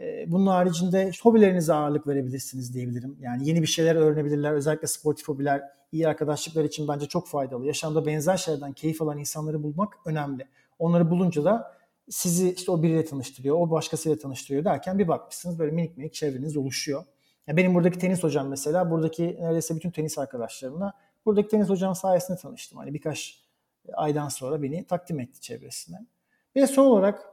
Ee, 0.00 0.24
bunun 0.28 0.46
haricinde 0.46 1.10
hobilerinize 1.22 1.72
ağırlık 1.72 2.06
verebilirsiniz 2.06 2.74
diyebilirim. 2.74 3.16
Yani 3.20 3.48
yeni 3.48 3.62
bir 3.62 3.66
şeyler 3.66 3.94
öğrenebilirler. 3.96 4.52
Özellikle 4.52 4.86
sportif 4.86 5.28
hobiler 5.28 5.62
iyi 5.92 6.08
arkadaşlıklar 6.08 6.64
için 6.64 6.88
bence 6.88 7.06
çok 7.06 7.28
faydalı. 7.28 7.66
Yaşamda 7.66 8.06
benzer 8.06 8.36
şeylerden 8.36 8.72
keyif 8.72 9.02
alan 9.02 9.18
insanları 9.18 9.62
bulmak 9.62 9.94
önemli. 10.04 10.46
Onları 10.78 11.10
bulunca 11.10 11.44
da 11.44 11.76
sizi 12.10 12.52
işte 12.52 12.72
o 12.72 12.82
biriyle 12.82 13.04
tanıştırıyor, 13.04 13.56
o 13.56 13.70
başkasıyla 13.70 14.18
tanıştırıyor 14.18 14.64
derken 14.64 14.98
bir 14.98 15.08
bakmışsınız 15.08 15.58
böyle 15.58 15.72
minik 15.72 15.96
minik 15.96 16.14
çevreniz 16.14 16.56
oluşuyor. 16.56 17.04
Ya 17.46 17.56
benim 17.56 17.74
buradaki 17.74 17.98
tenis 17.98 18.22
hocam 18.22 18.48
mesela, 18.48 18.90
buradaki 18.90 19.36
neredeyse 19.40 19.76
bütün 19.76 19.90
tenis 19.90 20.18
arkadaşlarımla 20.18 20.92
buradaki 21.26 21.48
tenis 21.48 21.68
hocam 21.68 21.94
sayesinde 21.94 22.38
tanıştım. 22.38 22.78
Hani 22.78 22.94
birkaç 22.94 23.42
aydan 23.92 24.28
sonra 24.28 24.62
beni 24.62 24.84
takdim 24.84 25.20
etti 25.20 25.40
çevresine. 25.40 26.06
Ve 26.56 26.66
son 26.66 26.86
olarak 26.86 27.24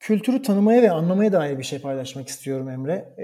kültürü 0.00 0.42
tanımaya 0.42 0.82
ve 0.82 0.90
anlamaya 0.90 1.32
dair 1.32 1.58
bir 1.58 1.64
şey 1.64 1.80
paylaşmak 1.80 2.28
istiyorum 2.28 2.68
Emre. 2.68 3.14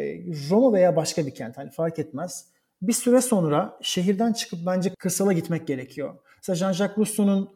Roma 0.51 0.73
veya 0.73 0.97
başka 0.97 1.27
bir 1.27 1.35
kent 1.35 1.59
hani 1.59 1.71
fark 1.71 1.99
etmez 1.99 2.52
bir 2.83 2.93
süre 2.93 3.21
sonra 3.21 3.79
şehirden 3.83 4.33
çıkıp 4.33 4.59
bence 4.67 4.95
kırsala 4.99 5.33
gitmek 5.33 5.67
gerekiyor. 5.67 6.15
Mesela 6.37 6.57
Jean-Jacques 6.57 6.99
Rousseau'nun 6.99 7.51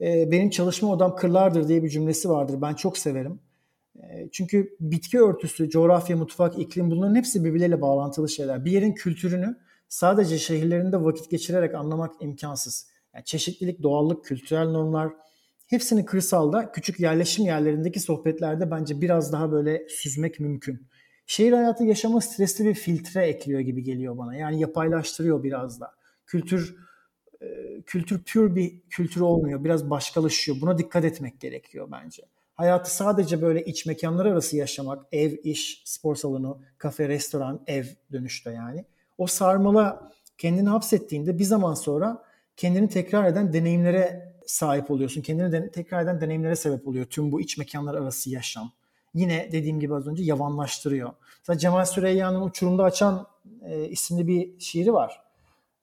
e, 0.00 0.30
benim 0.30 0.50
çalışma 0.50 0.92
odam 0.92 1.16
kırlardır 1.16 1.68
diye 1.68 1.82
bir 1.82 1.88
cümlesi 1.88 2.28
vardır. 2.28 2.62
Ben 2.62 2.74
çok 2.74 2.98
severim. 2.98 3.40
E, 3.96 4.28
çünkü 4.32 4.76
bitki 4.80 5.20
örtüsü, 5.20 5.70
coğrafya, 5.70 6.16
mutfak, 6.16 6.58
iklim 6.58 6.90
bunların 6.90 7.14
hepsi 7.14 7.44
birbirleriyle 7.44 7.80
bağlantılı 7.80 8.28
şeyler. 8.28 8.64
Bir 8.64 8.70
yerin 8.70 8.92
kültürünü 8.92 9.56
sadece 9.88 10.38
şehirlerinde 10.38 11.04
vakit 11.04 11.30
geçirerek 11.30 11.74
anlamak 11.74 12.12
imkansız. 12.20 12.88
Yani 13.14 13.24
çeşitlilik, 13.24 13.82
doğallık, 13.82 14.24
kültürel 14.24 14.68
normlar 14.68 15.12
hepsini 15.66 16.04
kırsalda 16.04 16.72
küçük 16.72 17.00
yerleşim 17.00 17.44
yerlerindeki 17.44 18.00
sohbetlerde 18.00 18.70
bence 18.70 19.00
biraz 19.00 19.32
daha 19.32 19.52
böyle 19.52 19.88
süzmek 19.88 20.40
mümkün. 20.40 20.88
Şehir 21.26 21.52
hayatı 21.52 21.84
yaşama 21.84 22.20
stresli 22.20 22.64
bir 22.64 22.74
filtre 22.74 23.26
ekliyor 23.26 23.60
gibi 23.60 23.82
geliyor 23.82 24.18
bana. 24.18 24.36
Yani 24.36 24.60
yapaylaştırıyor 24.60 25.42
biraz 25.42 25.80
da. 25.80 25.92
Kültür 26.26 26.76
e, 27.42 27.46
kültür 27.86 28.22
pür 28.22 28.54
bir 28.54 28.80
kültür 28.90 29.20
olmuyor. 29.20 29.64
Biraz 29.64 29.90
başkalaşıyor. 29.90 30.60
Buna 30.60 30.78
dikkat 30.78 31.04
etmek 31.04 31.40
gerekiyor 31.40 31.88
bence. 31.92 32.22
Hayatı 32.54 32.94
sadece 32.94 33.42
böyle 33.42 33.64
iç 33.64 33.86
mekanlar 33.86 34.26
arası 34.26 34.56
yaşamak, 34.56 35.06
ev, 35.12 35.32
iş, 35.44 35.82
spor 35.84 36.16
salonu, 36.16 36.60
kafe, 36.78 37.08
restoran, 37.08 37.60
ev 37.66 37.84
dönüşte 38.12 38.50
yani. 38.50 38.84
O 39.18 39.26
sarmala 39.26 40.12
kendini 40.38 40.68
hapsettiğinde 40.68 41.38
bir 41.38 41.44
zaman 41.44 41.74
sonra 41.74 42.24
kendini 42.56 42.88
tekrar 42.88 43.24
eden 43.24 43.52
deneyimlere 43.52 44.32
sahip 44.46 44.90
oluyorsun. 44.90 45.22
Kendini 45.22 45.52
de, 45.52 45.70
tekrar 45.70 46.02
eden 46.02 46.20
deneyimlere 46.20 46.56
sebep 46.56 46.88
oluyor 46.88 47.04
tüm 47.04 47.32
bu 47.32 47.40
iç 47.40 47.58
mekanlar 47.58 47.94
arası 47.94 48.30
yaşam. 48.30 48.72
Yine 49.14 49.48
dediğim 49.52 49.80
gibi 49.80 49.94
az 49.94 50.06
önce 50.06 50.22
yavanlaştırıyor. 50.22 51.12
Mesela 51.38 51.58
Cemal 51.58 51.84
Süreyya'nın 51.84 52.42
Uçurumda 52.42 52.84
Açan 52.84 53.26
e, 53.62 53.88
isimli 53.88 54.26
bir 54.26 54.60
şiiri 54.60 54.92
var. 54.92 55.22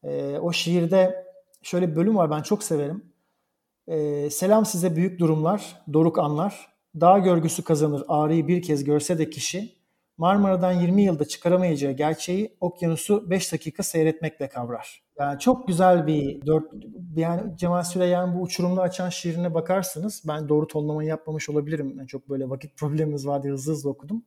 E, 0.04 0.38
o 0.40 0.54
şiirde 0.54 1.26
şöyle 1.62 1.92
bir 1.92 1.96
bölüm 1.96 2.16
var 2.16 2.32
ben 2.32 2.42
çok 2.42 2.64
severim. 2.64 3.04
E, 3.88 4.30
Selam 4.30 4.66
size 4.66 4.96
büyük 4.96 5.20
durumlar, 5.20 5.82
doruk 5.94 6.20
anlar. 6.20 6.70
Dağ 7.02 7.18
görgüsü 7.18 7.64
kazanır 7.64 8.04
ağrıyı 8.08 8.48
bir 8.48 8.62
kez 8.62 8.84
görse 8.84 9.18
de 9.18 9.30
kişi 9.30 9.79
Marmara'dan 10.20 10.72
20 10.72 11.02
yılda 11.02 11.26
çıkaramayacağı 11.26 11.92
gerçeği 11.92 12.58
okyanusu 12.60 13.30
5 13.30 13.54
dakika 13.54 13.84
seyretmekle 13.84 14.50
kavrar. 14.50 15.04
Yani 15.20 15.40
çok 15.40 15.68
güzel 15.68 16.08
bir 16.08 16.46
dört 16.46 16.64
yani 17.16 17.58
Cemal 17.58 17.84
Süreyya'nın 17.84 18.36
bu 18.36 18.42
uçurumda 18.42 18.82
açan 18.82 19.10
şiirine 19.10 19.54
bakarsınız. 19.54 20.24
Ben 20.28 20.50
doğru 20.50 20.68
tonlamayı 20.68 21.10
yapmamış 21.10 21.50
olabilirim. 21.50 21.94
Yani 21.98 22.08
çok 22.08 22.30
böyle 22.30 22.50
vakit 22.50 22.78
problemimiz 22.78 23.28
vardı 23.28 23.50
hızlı 23.50 23.72
hızlı 23.72 23.90
okudum. 23.90 24.24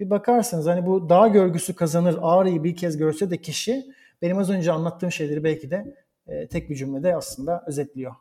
Bir 0.00 0.10
bakarsınız 0.10 0.66
hani 0.66 0.86
bu 0.86 1.08
dağ 1.08 1.28
görgüsü 1.28 1.74
kazanır 1.74 2.18
ağrıyı 2.22 2.64
bir 2.64 2.76
kez 2.76 2.96
görse 2.96 3.30
de 3.30 3.36
kişi 3.36 3.84
benim 4.22 4.38
az 4.38 4.50
önce 4.50 4.72
anlattığım 4.72 5.12
şeyleri 5.12 5.44
belki 5.44 5.70
de 5.70 5.94
e, 6.26 6.48
tek 6.48 6.70
bir 6.70 6.76
cümlede 6.76 7.16
aslında 7.16 7.64
özetliyor. 7.66 8.14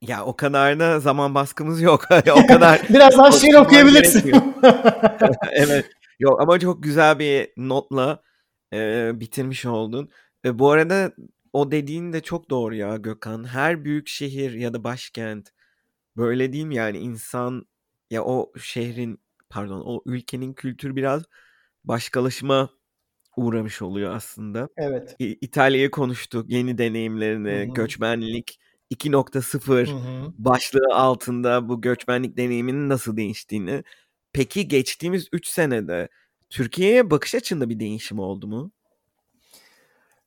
Ya 0.08 0.24
o 0.24 0.36
kadar 0.36 0.80
da 0.80 1.00
zaman 1.00 1.34
baskımız 1.34 1.82
yok. 1.82 2.04
o 2.32 2.46
kadar. 2.46 2.80
Biraz 2.88 3.18
daha 3.18 3.32
şiir 3.32 3.54
okuyabilirsin. 3.54 4.32
evet. 5.52 5.86
Yok 6.18 6.40
ama 6.40 6.58
çok 6.58 6.82
güzel 6.82 7.18
bir 7.18 7.48
notla 7.56 8.22
e, 8.72 9.10
bitirmiş 9.20 9.66
oldun. 9.66 10.10
E, 10.44 10.58
bu 10.58 10.70
arada 10.70 11.12
o 11.52 11.70
dediğin 11.70 12.12
de 12.12 12.20
çok 12.20 12.50
doğru 12.50 12.74
ya 12.74 12.96
Gökhan. 12.96 13.44
Her 13.44 13.84
büyük 13.84 14.08
şehir 14.08 14.52
ya 14.52 14.74
da 14.74 14.84
başkent 14.84 15.48
böyle 16.16 16.52
değil 16.52 16.64
mi 16.64 16.74
yani 16.74 16.98
insan 16.98 17.66
ya 18.10 18.24
o 18.24 18.52
şehrin 18.60 19.20
pardon 19.50 19.82
o 19.86 20.02
ülkenin 20.06 20.52
kültürü 20.52 20.96
biraz 20.96 21.22
başkalaşma 21.84 22.70
uğramış 23.36 23.82
oluyor 23.82 24.14
aslında. 24.14 24.68
Evet. 24.76 25.16
İtalya'yı 25.18 25.90
konuştuk, 25.90 26.50
yeni 26.50 26.78
deneyimlerini, 26.78 27.66
Hı-hı. 27.66 27.74
göçmenlik 27.74 28.58
2.0 28.90 30.32
başlığı 30.38 30.94
altında 30.94 31.68
bu 31.68 31.80
göçmenlik 31.80 32.36
deneyiminin 32.36 32.88
nasıl 32.88 33.16
değiştiğini. 33.16 33.84
Peki 34.32 34.68
geçtiğimiz 34.68 35.28
3 35.32 35.48
senede 35.48 36.08
Türkiye'ye 36.50 37.10
bakış 37.10 37.34
açında 37.34 37.68
bir 37.68 37.80
değişim 37.80 38.18
oldu 38.18 38.46
mu? 38.46 38.70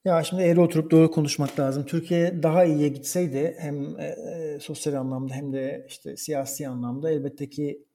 Ya 0.06 0.24
şimdi 0.24 0.42
eğri 0.44 0.60
oturup 0.60 0.92
doğru 0.92 1.12
konuşmak 1.12 1.60
lazım. 1.60 1.86
Türkiye 1.86 2.44
daha 2.44 2.66
iyiye 2.66 2.88
gitseydi 2.88 3.56
hem 3.60 4.00
e, 4.00 4.06
e, 4.06 4.60
sosyal 4.60 4.94
anlamda 4.94 5.34
hem 5.34 5.54
de 5.54 5.86
işte 5.90 6.18
siyasi 6.18 6.68
anlamda 6.68 7.12
elbette 7.12 7.50
ki 7.50 7.86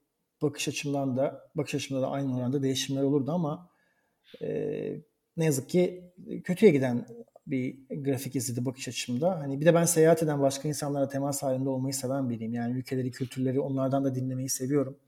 bakış 0.42 0.68
açımdan 0.68 1.16
da 1.16 1.50
bakış 1.54 1.74
açımda 1.74 2.02
da 2.02 2.10
aynı 2.10 2.38
oranda 2.38 2.62
değişimler 2.62 3.02
olurdu 3.02 3.32
ama 3.32 3.70
e, 4.42 4.48
ne 5.36 5.44
yazık 5.44 5.68
ki 5.68 6.12
kötüye 6.44 6.72
giden 6.72 7.06
bir 7.50 7.78
grafik 7.90 8.36
izledi 8.36 8.64
bakış 8.64 8.88
açımda. 8.88 9.40
Hani 9.40 9.60
bir 9.60 9.66
de 9.66 9.74
ben 9.74 9.84
seyahat 9.84 10.22
eden 10.22 10.40
başka 10.40 10.68
insanlara 10.68 11.08
temas 11.08 11.42
halinde 11.42 11.68
olmayı 11.68 11.94
seven 11.94 12.30
biriyim. 12.30 12.54
Yani 12.54 12.78
ülkeleri, 12.78 13.10
kültürleri 13.10 13.60
onlardan 13.60 14.04
da 14.04 14.14
dinlemeyi 14.14 14.48
seviyorum. 14.48 14.98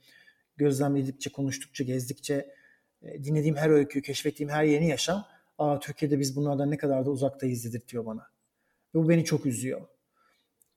Gözlemledikçe, 0.56 1.30
konuştukça, 1.30 1.84
gezdikçe 1.84 2.54
e, 3.02 3.24
dinlediğim 3.24 3.56
her 3.56 3.70
öyküyü, 3.70 4.02
keşfettiğim 4.02 4.50
her 4.50 4.64
yeni 4.64 4.88
yaşam 4.88 5.26
Aa 5.60 5.78
Türkiye'de 5.80 6.18
biz 6.18 6.36
bunlardan 6.36 6.70
ne 6.70 6.76
kadar 6.76 7.06
da 7.06 7.10
uzaktayız 7.10 7.64
dedirtiyor 7.64 8.06
bana. 8.06 8.26
Ve 8.94 8.98
bu 8.98 9.08
beni 9.08 9.24
çok 9.24 9.46
üzüyor. 9.46 9.80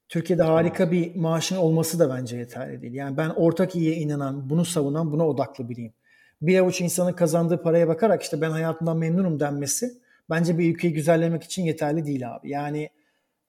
Türkiye'de 0.09 0.43
harika 0.43 0.91
bir 0.91 1.15
maaşın 1.15 1.55
olması 1.55 1.99
da 1.99 2.09
bence 2.09 2.37
yeterli 2.37 2.81
değil. 2.81 2.93
Yani 2.93 3.17
ben 3.17 3.29
ortak 3.29 3.75
iyiye 3.75 3.95
inanan, 3.95 4.49
bunu 4.49 4.65
savunan, 4.65 5.11
buna 5.11 5.27
odaklı 5.27 5.69
biriyim. 5.69 5.93
Bir 6.41 6.59
avuç 6.59 6.81
insanın 6.81 7.13
kazandığı 7.13 7.61
paraya 7.61 7.87
bakarak 7.87 8.23
işte 8.23 8.41
ben 8.41 8.51
hayatımdan 8.51 8.97
memnunum 8.97 9.39
denmesi 9.39 10.02
bence 10.29 10.57
bir 10.57 10.73
ülkeyi 10.75 10.93
güzellemek 10.93 11.43
için 11.43 11.63
yeterli 11.63 12.05
değil 12.05 12.35
abi. 12.35 12.49
Yani 12.49 12.89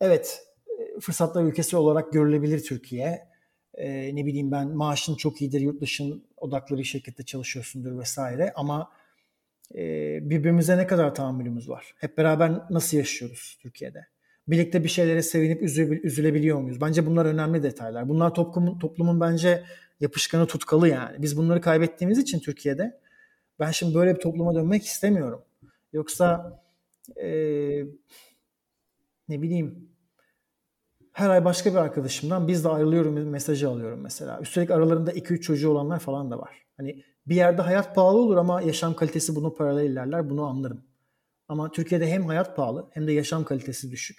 evet 0.00 0.42
e, 0.66 1.00
fırsatlar 1.00 1.44
ülkesi 1.44 1.76
olarak 1.76 2.12
görülebilir 2.12 2.62
Türkiye. 2.64 3.34
Ee, 3.74 4.16
ne 4.16 4.26
bileyim 4.26 4.52
ben 4.52 4.68
maaşın 4.68 5.14
çok 5.14 5.42
iyidir, 5.42 5.60
yurt 5.60 5.80
dışın 5.80 6.24
odaklı 6.36 6.78
bir 6.78 6.84
şirkette 6.84 7.22
çalışıyorsundur 7.22 7.98
vesaire 7.98 8.52
ama 8.56 8.90
e, 9.74 9.80
birbirimize 10.30 10.78
ne 10.78 10.86
kadar 10.86 11.14
tahammülümüz 11.14 11.68
var? 11.68 11.94
Hep 11.98 12.18
beraber 12.18 12.52
nasıl 12.70 12.96
yaşıyoruz 12.96 13.58
Türkiye'de? 13.62 14.06
Birlikte 14.48 14.84
bir 14.84 14.88
şeylere 14.88 15.22
sevinip 15.22 15.62
üzülebiliyor 16.04 16.60
muyuz? 16.60 16.80
Bence 16.80 17.06
bunlar 17.06 17.26
önemli 17.26 17.62
detaylar. 17.62 18.08
Bunlar 18.08 18.34
toplumun, 18.34 18.78
toplumun 18.78 19.20
bence 19.20 19.62
yapışkanı 20.00 20.46
tutkalı 20.46 20.88
yani. 20.88 21.22
Biz 21.22 21.36
bunları 21.36 21.60
kaybettiğimiz 21.60 22.18
için 22.18 22.40
Türkiye'de 22.40 23.00
ben 23.60 23.70
şimdi 23.70 23.94
böyle 23.94 24.14
bir 24.14 24.20
topluma 24.20 24.54
dönmek 24.54 24.84
istemiyorum. 24.84 25.42
Yoksa 25.92 26.60
e, 27.16 27.28
ne 29.28 29.42
bileyim 29.42 29.94
her 31.12 31.30
ay 31.30 31.44
başka 31.44 31.70
bir 31.70 31.76
arkadaşımdan 31.76 32.48
biz 32.48 32.64
de 32.64 32.68
ayrılıyorum 32.68 33.28
mesajı 33.28 33.68
alıyorum 33.68 34.00
mesela. 34.00 34.40
Üstelik 34.40 34.70
aralarında 34.70 35.12
2-3 35.12 35.40
çocuğu 35.40 35.70
olanlar 35.70 35.98
falan 35.98 36.30
da 36.30 36.38
var. 36.38 36.62
Hani 36.76 37.04
bir 37.26 37.34
yerde 37.34 37.62
hayat 37.62 37.94
pahalı 37.94 38.18
olur 38.18 38.36
ama 38.36 38.62
yaşam 38.62 38.94
kalitesi 38.94 39.36
bunu 39.36 39.54
paralel 39.54 39.90
ilerler 39.90 40.30
bunu 40.30 40.44
anlarım. 40.44 40.84
Ama 41.48 41.70
Türkiye'de 41.70 42.06
hem 42.06 42.26
hayat 42.26 42.56
pahalı 42.56 42.88
hem 42.90 43.06
de 43.06 43.12
yaşam 43.12 43.44
kalitesi 43.44 43.90
düşük. 43.90 44.18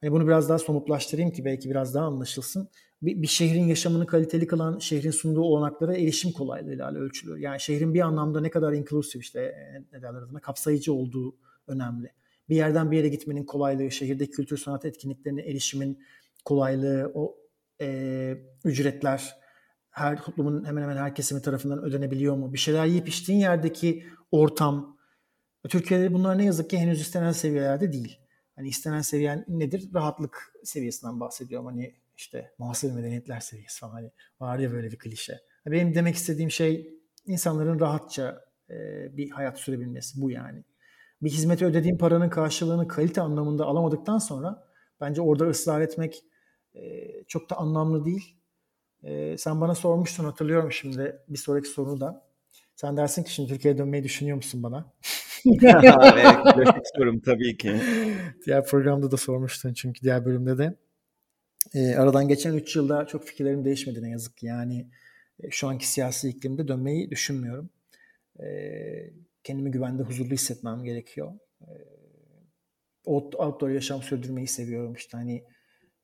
Hani 0.00 0.12
bunu 0.12 0.26
biraz 0.26 0.48
daha 0.48 0.58
somutlaştırayım 0.58 1.30
ki 1.30 1.44
belki 1.44 1.70
biraz 1.70 1.94
daha 1.94 2.04
anlaşılsın. 2.04 2.68
Bir, 3.02 3.22
bir 3.22 3.26
şehrin 3.26 3.64
yaşamını 3.64 4.06
kaliteli 4.06 4.46
kılan 4.46 4.78
şehrin 4.78 5.10
sunduğu 5.10 5.42
olanaklara 5.42 5.96
erişim 5.96 6.32
kolaylığıyla 6.32 6.94
ölçülür. 6.94 7.36
Yani 7.36 7.60
şehrin 7.60 7.94
bir 7.94 8.00
anlamda 8.00 8.40
ne 8.40 8.50
kadar 8.50 8.72
inclusive 8.72 9.20
işte 9.20 9.40
e, 9.40 9.82
ne 9.92 10.02
derler 10.02 10.22
adına 10.22 10.40
kapsayıcı 10.40 10.92
olduğu 10.92 11.36
önemli. 11.70 12.12
Bir 12.48 12.56
yerden 12.56 12.90
bir 12.90 12.96
yere 12.96 13.08
gitmenin 13.08 13.44
kolaylığı, 13.44 13.90
şehirdeki 13.90 14.30
kültür 14.30 14.56
sanat 14.56 14.84
etkinliklerine 14.84 15.42
erişimin 15.42 16.02
kolaylığı, 16.44 17.12
o 17.14 17.36
e, 17.80 18.36
ücretler 18.64 19.40
her 19.90 20.22
toplumun 20.22 20.64
hemen 20.64 20.82
hemen 20.82 20.96
her 20.96 21.14
kesimi 21.14 21.42
tarafından 21.42 21.82
ödenebiliyor 21.82 22.36
mu? 22.36 22.52
Bir 22.52 22.58
şeyler 22.58 22.86
yiyip 22.86 23.08
içtiğin 23.08 23.38
yerdeki 23.38 24.04
ortam. 24.30 24.98
Türkiye'de 25.68 26.12
bunlar 26.12 26.38
ne 26.38 26.44
yazık 26.44 26.70
ki 26.70 26.78
henüz 26.78 27.00
istenen 27.00 27.32
seviyelerde 27.32 27.92
değil. 27.92 28.20
Hani 28.56 28.68
istenen 28.68 29.00
seviyen 29.00 29.44
nedir? 29.48 29.90
Rahatlık 29.94 30.52
seviyesinden 30.64 31.20
bahsediyorum. 31.20 31.66
Hani 31.66 31.94
işte 32.16 32.52
muhasebe 32.58 32.92
medeniyetler 32.92 33.40
seviyesi 33.40 33.80
falan. 33.80 33.92
Hani 33.92 34.10
var 34.40 34.58
ya 34.58 34.72
böyle 34.72 34.90
bir 34.90 34.98
klişe. 34.98 35.40
Benim 35.66 35.94
demek 35.94 36.14
istediğim 36.14 36.50
şey 36.50 36.94
insanların 37.26 37.80
rahatça 37.80 38.44
e, 38.70 38.76
bir 39.16 39.30
hayat 39.30 39.58
sürebilmesi 39.58 40.20
bu 40.20 40.30
yani 40.30 40.64
bir 41.22 41.30
hizmete 41.30 41.64
ödediğin 41.64 41.98
paranın 41.98 42.30
karşılığını 42.30 42.88
kalite 42.88 43.20
anlamında 43.20 43.64
alamadıktan 43.64 44.18
sonra 44.18 44.68
bence 45.00 45.22
orada 45.22 45.48
ısrar 45.48 45.80
etmek 45.80 46.24
e, 46.74 46.80
çok 47.28 47.50
da 47.50 47.56
anlamlı 47.56 48.04
değil. 48.04 48.36
E, 49.02 49.38
sen 49.38 49.60
bana 49.60 49.74
sormuştun 49.74 50.24
hatırlıyorum 50.24 50.72
şimdi 50.72 51.16
bir 51.28 51.38
sonraki 51.38 51.68
soru 51.68 52.00
da. 52.00 52.30
Sen 52.76 52.96
dersin 52.96 53.22
ki 53.22 53.34
şimdi 53.34 53.48
Türkiye'ye 53.48 53.78
dönmeyi 53.78 54.04
düşünüyor 54.04 54.36
musun 54.36 54.62
bana? 54.62 54.92
evet, 56.56 56.68
sorum 56.96 57.20
tabii 57.20 57.56
ki. 57.56 57.80
Diğer 58.46 58.64
programda 58.64 59.10
da 59.10 59.16
sormuştun 59.16 59.74
çünkü 59.74 60.02
diğer 60.02 60.24
bölümde 60.24 60.58
de. 60.58 60.76
E, 61.74 61.94
aradan 61.94 62.28
geçen 62.28 62.54
3 62.54 62.76
yılda 62.76 63.06
çok 63.06 63.24
fikirlerim 63.24 63.64
değişmedi 63.64 64.02
ne 64.02 64.10
yazık 64.10 64.36
ki. 64.36 64.46
Yani 64.46 64.90
e, 65.40 65.50
şu 65.50 65.68
anki 65.68 65.88
siyasi 65.88 66.28
iklimde 66.28 66.68
dönmeyi 66.68 67.10
düşünmüyorum. 67.10 67.70
E, 68.40 68.46
kendimi 69.50 69.70
güvende, 69.70 70.02
huzurlu 70.02 70.30
hissetmem 70.30 70.84
gerekiyor. 70.84 71.32
E, 71.60 71.70
outdoor 73.06 73.68
yaşam 73.68 74.02
sürdürmeyi 74.02 74.46
seviyorum. 74.46 74.94
İşte 74.94 75.16
hani 75.16 75.44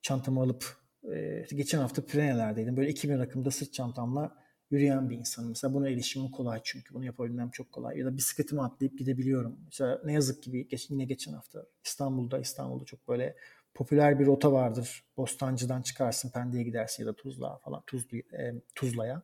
çantamı 0.02 0.40
alıp 0.40 0.76
e, 1.14 1.46
geçen 1.50 1.78
hafta 1.78 2.04
Pireneler'deydim. 2.04 2.76
Böyle 2.76 2.90
2000 2.90 3.18
rakımda 3.18 3.50
sırt 3.50 3.72
çantamla 3.72 4.36
yürüyen 4.70 5.10
bir 5.10 5.18
insanım. 5.18 5.48
Mesela 5.48 5.74
buna 5.74 5.88
erişimim 5.88 6.30
kolay 6.30 6.60
çünkü 6.64 6.94
bunu 6.94 7.04
yapabilmem 7.04 7.50
çok 7.50 7.72
kolay. 7.72 7.98
Ya 7.98 8.06
da 8.06 8.16
bisikletimi 8.16 8.62
atlayıp 8.62 8.98
gidebiliyorum. 8.98 9.58
Mesela 9.64 10.00
ne 10.04 10.12
yazık 10.12 10.42
ki 10.42 10.68
geç, 10.68 10.90
yine 10.90 11.04
geçen 11.04 11.32
hafta 11.32 11.66
İstanbul'da 11.84 12.38
İstanbul'da 12.38 12.84
çok 12.84 13.08
böyle 13.08 13.36
popüler 13.74 14.18
bir 14.18 14.26
rota 14.26 14.52
vardır. 14.52 15.04
Bostancı'dan 15.16 15.82
çıkarsın 15.82 16.30
Pendik'e 16.30 16.62
gidersin 16.62 17.02
ya 17.02 17.08
da 17.08 17.16
Tuzla 17.16 17.58
falan 17.58 17.82
Tuzlu, 17.86 18.16
e, 18.18 18.54
Tuzla'ya. 18.74 19.22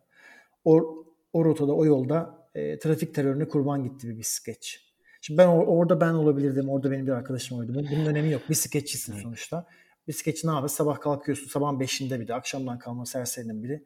O, 0.64 1.04
o 1.32 1.44
rotada 1.44 1.72
o 1.72 1.86
yolda 1.86 2.41
e, 2.54 2.78
trafik 2.78 3.14
terörüne 3.14 3.48
kurban 3.48 3.84
gitti 3.84 4.08
bir 4.08 4.18
bisikletçi. 4.18 4.78
Şimdi 5.20 5.38
ben 5.38 5.46
or- 5.46 5.66
orada 5.66 6.00
ben 6.00 6.12
olabilirdim. 6.12 6.68
Orada 6.68 6.90
benim 6.90 7.06
bir 7.06 7.12
arkadaşım 7.12 7.58
oydu. 7.58 7.74
Bunun 7.74 8.06
önemi 8.06 8.30
yok. 8.30 8.42
Bisikletçisin 8.50 9.18
sonuçta. 9.18 9.66
Bisikletçi 10.08 10.46
ne 10.46 10.50
yapıyor? 10.50 10.68
Sabah 10.68 11.00
kalkıyorsun. 11.00 11.46
Sabahın 11.48 11.80
beşinde 11.80 12.20
bir 12.20 12.28
de 12.28 12.34
akşamdan 12.34 12.78
kalma 12.78 13.06
serserinin 13.06 13.62
biri 13.62 13.84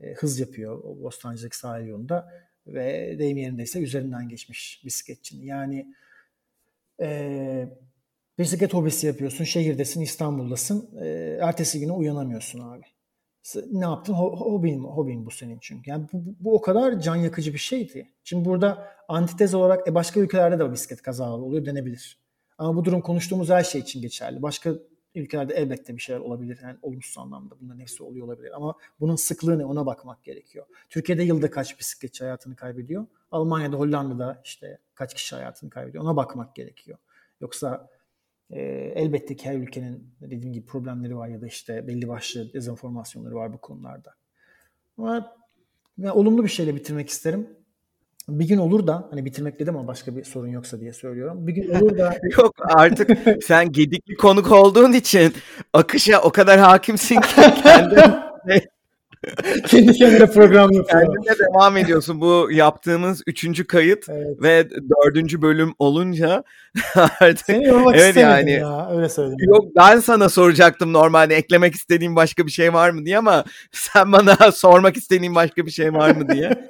e, 0.00 0.12
hız 0.14 0.40
yapıyor 0.40 0.84
o 0.84 1.02
Bostancı'daki 1.02 1.56
sahil 1.56 1.86
yolunda 1.86 2.28
ve 2.66 3.16
deyim 3.18 3.36
yerindeyse 3.36 3.80
üzerinden 3.80 4.28
geçmiş 4.28 4.82
bisikletçinin. 4.84 5.46
Yani 5.46 5.94
e, 7.00 7.68
bisiklet 8.38 8.74
hobisi 8.74 9.06
yapıyorsun, 9.06 9.44
şehirdesin, 9.44 10.00
İstanbul'dasın. 10.00 10.98
E, 11.02 11.38
ertesi 11.42 11.80
güne 11.80 11.92
uyanamıyorsun 11.92 12.60
abi. 12.60 12.84
Ne 13.70 13.84
yaptın? 13.84 14.14
Hobin, 14.14 14.84
hobin 14.84 15.26
bu 15.26 15.30
senin 15.30 15.58
çünkü. 15.60 15.90
Yani 15.90 16.06
bu, 16.12 16.34
bu 16.40 16.54
o 16.54 16.60
kadar 16.60 17.00
can 17.00 17.16
yakıcı 17.16 17.52
bir 17.52 17.58
şeydi. 17.58 18.12
Şimdi 18.24 18.44
burada 18.44 18.88
antitez 19.08 19.54
olarak 19.54 19.88
e, 19.88 19.94
başka 19.94 20.20
ülkelerde 20.20 20.58
de 20.58 20.72
bisiklet 20.72 21.02
kazaları 21.02 21.42
oluyor 21.42 21.64
denebilir. 21.66 22.18
Ama 22.58 22.76
bu 22.76 22.84
durum 22.84 23.00
konuştuğumuz 23.00 23.50
her 23.50 23.62
şey 23.62 23.80
için 23.80 24.02
geçerli. 24.02 24.42
Başka 24.42 24.74
ülkelerde 25.14 25.54
elbette 25.54 25.96
bir 25.96 26.00
şeyler 26.00 26.20
olabilir. 26.20 26.58
Yani 26.62 26.76
olumsuz 26.82 27.18
anlamda 27.18 27.54
bunların 27.60 27.80
hepsi 27.80 28.02
oluyor 28.02 28.26
olabilir. 28.26 28.56
Ama 28.56 28.74
bunun 29.00 29.16
sıklığı 29.16 29.58
ne 29.58 29.64
ona 29.64 29.86
bakmak 29.86 30.24
gerekiyor. 30.24 30.66
Türkiye'de 30.88 31.22
yılda 31.22 31.50
kaç 31.50 31.78
bisikletçi 31.78 32.24
hayatını 32.24 32.56
kaybediyor? 32.56 33.06
Almanya'da, 33.30 33.76
Hollanda'da 33.76 34.40
işte 34.44 34.78
kaç 34.94 35.14
kişi 35.14 35.36
hayatını 35.36 35.70
kaybediyor? 35.70 36.04
Ona 36.04 36.16
bakmak 36.16 36.54
gerekiyor. 36.54 36.98
Yoksa 37.40 37.88
e, 38.50 38.60
elbette 38.96 39.36
ki 39.36 39.48
her 39.48 39.56
ülkenin 39.56 40.14
dediğim 40.20 40.52
gibi 40.52 40.66
problemleri 40.66 41.16
var 41.16 41.28
ya 41.28 41.40
da 41.40 41.46
işte 41.46 41.86
belli 41.86 42.08
başlı 42.08 42.52
dezenformasyonları 42.52 43.34
var 43.34 43.52
bu 43.52 43.58
konularda. 43.58 44.14
Ama 44.98 45.36
yani 45.98 46.12
olumlu 46.12 46.44
bir 46.44 46.48
şeyle 46.48 46.74
bitirmek 46.74 47.08
isterim 47.08 47.48
bir 48.28 48.48
gün 48.48 48.58
olur 48.58 48.86
da 48.86 49.08
hani 49.10 49.24
bitirmek 49.24 49.60
dedim 49.60 49.76
ama 49.76 49.88
başka 49.88 50.16
bir 50.16 50.24
sorun 50.24 50.48
yoksa 50.48 50.80
diye 50.80 50.92
söylüyorum. 50.92 51.46
Bir 51.46 51.52
gün 51.52 51.74
olur 51.74 51.98
da 51.98 52.14
yok 52.38 52.54
artık 52.58 53.10
sen 53.44 53.72
gedikli 53.72 54.16
konuk 54.16 54.52
olduğun 54.52 54.92
için 54.92 55.34
akışa 55.72 56.20
o 56.20 56.30
kadar 56.30 56.60
hakimsin 56.60 57.20
ki 57.20 57.34
kendin 57.62 58.12
Kendi 59.66 59.92
kendine 59.92 60.26
program 60.26 60.72
yapıyor. 60.72 61.02
Kendine 61.02 61.38
devam 61.38 61.76
ediyorsun. 61.76 62.20
Bu 62.20 62.48
yaptığımız 62.52 63.22
üçüncü 63.26 63.66
kayıt 63.66 64.08
evet. 64.08 64.42
ve 64.42 64.70
dördüncü 64.70 65.42
bölüm 65.42 65.74
olunca 65.78 66.44
artık 67.20 67.46
Seni 67.46 67.64
yormak 67.64 67.96
evet 67.96 68.16
yani 68.16 68.50
ya 68.50 68.90
öyle 68.90 69.08
söyledim. 69.08 69.48
Yok 69.48 69.64
ben 69.76 70.00
sana 70.00 70.28
soracaktım 70.28 70.92
normalde 70.92 71.34
eklemek 71.34 71.74
istediğin 71.74 72.16
başka 72.16 72.46
bir 72.46 72.50
şey 72.50 72.72
var 72.72 72.90
mı 72.90 73.06
diye 73.06 73.18
ama 73.18 73.44
sen 73.72 74.12
bana 74.12 74.52
sormak 74.52 74.96
istediğin 74.96 75.34
başka 75.34 75.66
bir 75.66 75.70
şey 75.70 75.94
var 75.94 76.16
mı 76.16 76.28
diye. 76.28 76.68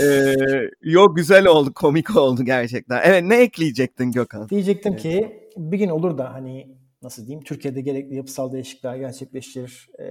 ee, 0.00 0.34
yok 0.82 1.16
güzel 1.16 1.46
oldu 1.46 1.72
komik 1.74 2.16
oldu 2.16 2.44
gerçekten. 2.44 3.00
Evet 3.04 3.24
ne 3.24 3.36
ekleyecektin 3.36 4.12
Gökhan? 4.12 4.48
Diyecektim 4.48 4.92
evet. 4.92 5.02
ki 5.02 5.42
bir 5.56 5.78
gün 5.78 5.88
olur 5.88 6.18
da 6.18 6.34
hani 6.34 6.76
nasıl 7.02 7.26
diyeyim 7.26 7.44
Türkiye'de 7.44 7.80
gerekli 7.80 8.16
yapısal 8.16 8.52
değişiklikler 8.52 8.96
gerçekleştirir. 8.96 9.88
Ee, 9.98 10.06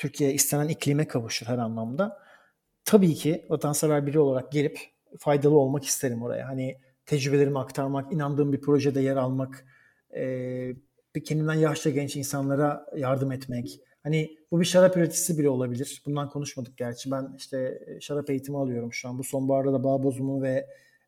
Türkiye 0.00 0.32
istenen 0.34 0.68
iklime 0.68 1.08
kavuşur 1.08 1.46
her 1.46 1.58
anlamda. 1.58 2.18
Tabii 2.84 3.14
ki 3.14 3.46
vatansever 3.50 4.06
biri 4.06 4.18
olarak 4.18 4.52
gelip 4.52 4.78
faydalı 5.18 5.58
olmak 5.58 5.84
isterim 5.84 6.22
oraya. 6.22 6.48
Hani 6.48 6.76
tecrübelerimi 7.06 7.58
aktarmak, 7.58 8.12
inandığım 8.12 8.52
bir 8.52 8.60
projede 8.60 9.00
yer 9.00 9.16
almak, 9.16 9.66
e, 10.16 10.74
kendimden 11.24 11.54
yaşça 11.54 11.90
genç 11.90 12.16
insanlara 12.16 12.86
yardım 12.96 13.32
etmek. 13.32 13.80
Hani 14.02 14.36
bu 14.50 14.60
bir 14.60 14.64
şarap 14.64 14.96
üreticisi 14.96 15.38
bile 15.38 15.48
olabilir. 15.48 16.02
Bundan 16.06 16.28
konuşmadık 16.28 16.76
gerçi. 16.76 17.10
Ben 17.10 17.34
işte 17.38 17.80
şarap 18.00 18.30
eğitimi 18.30 18.58
alıyorum 18.58 18.92
şu 18.92 19.08
an. 19.08 19.18
Bu 19.18 19.24
sonbaharda 19.24 19.72
da 19.72 19.84
bağ 19.84 20.02
bozumu 20.02 20.42
ve 20.42 20.66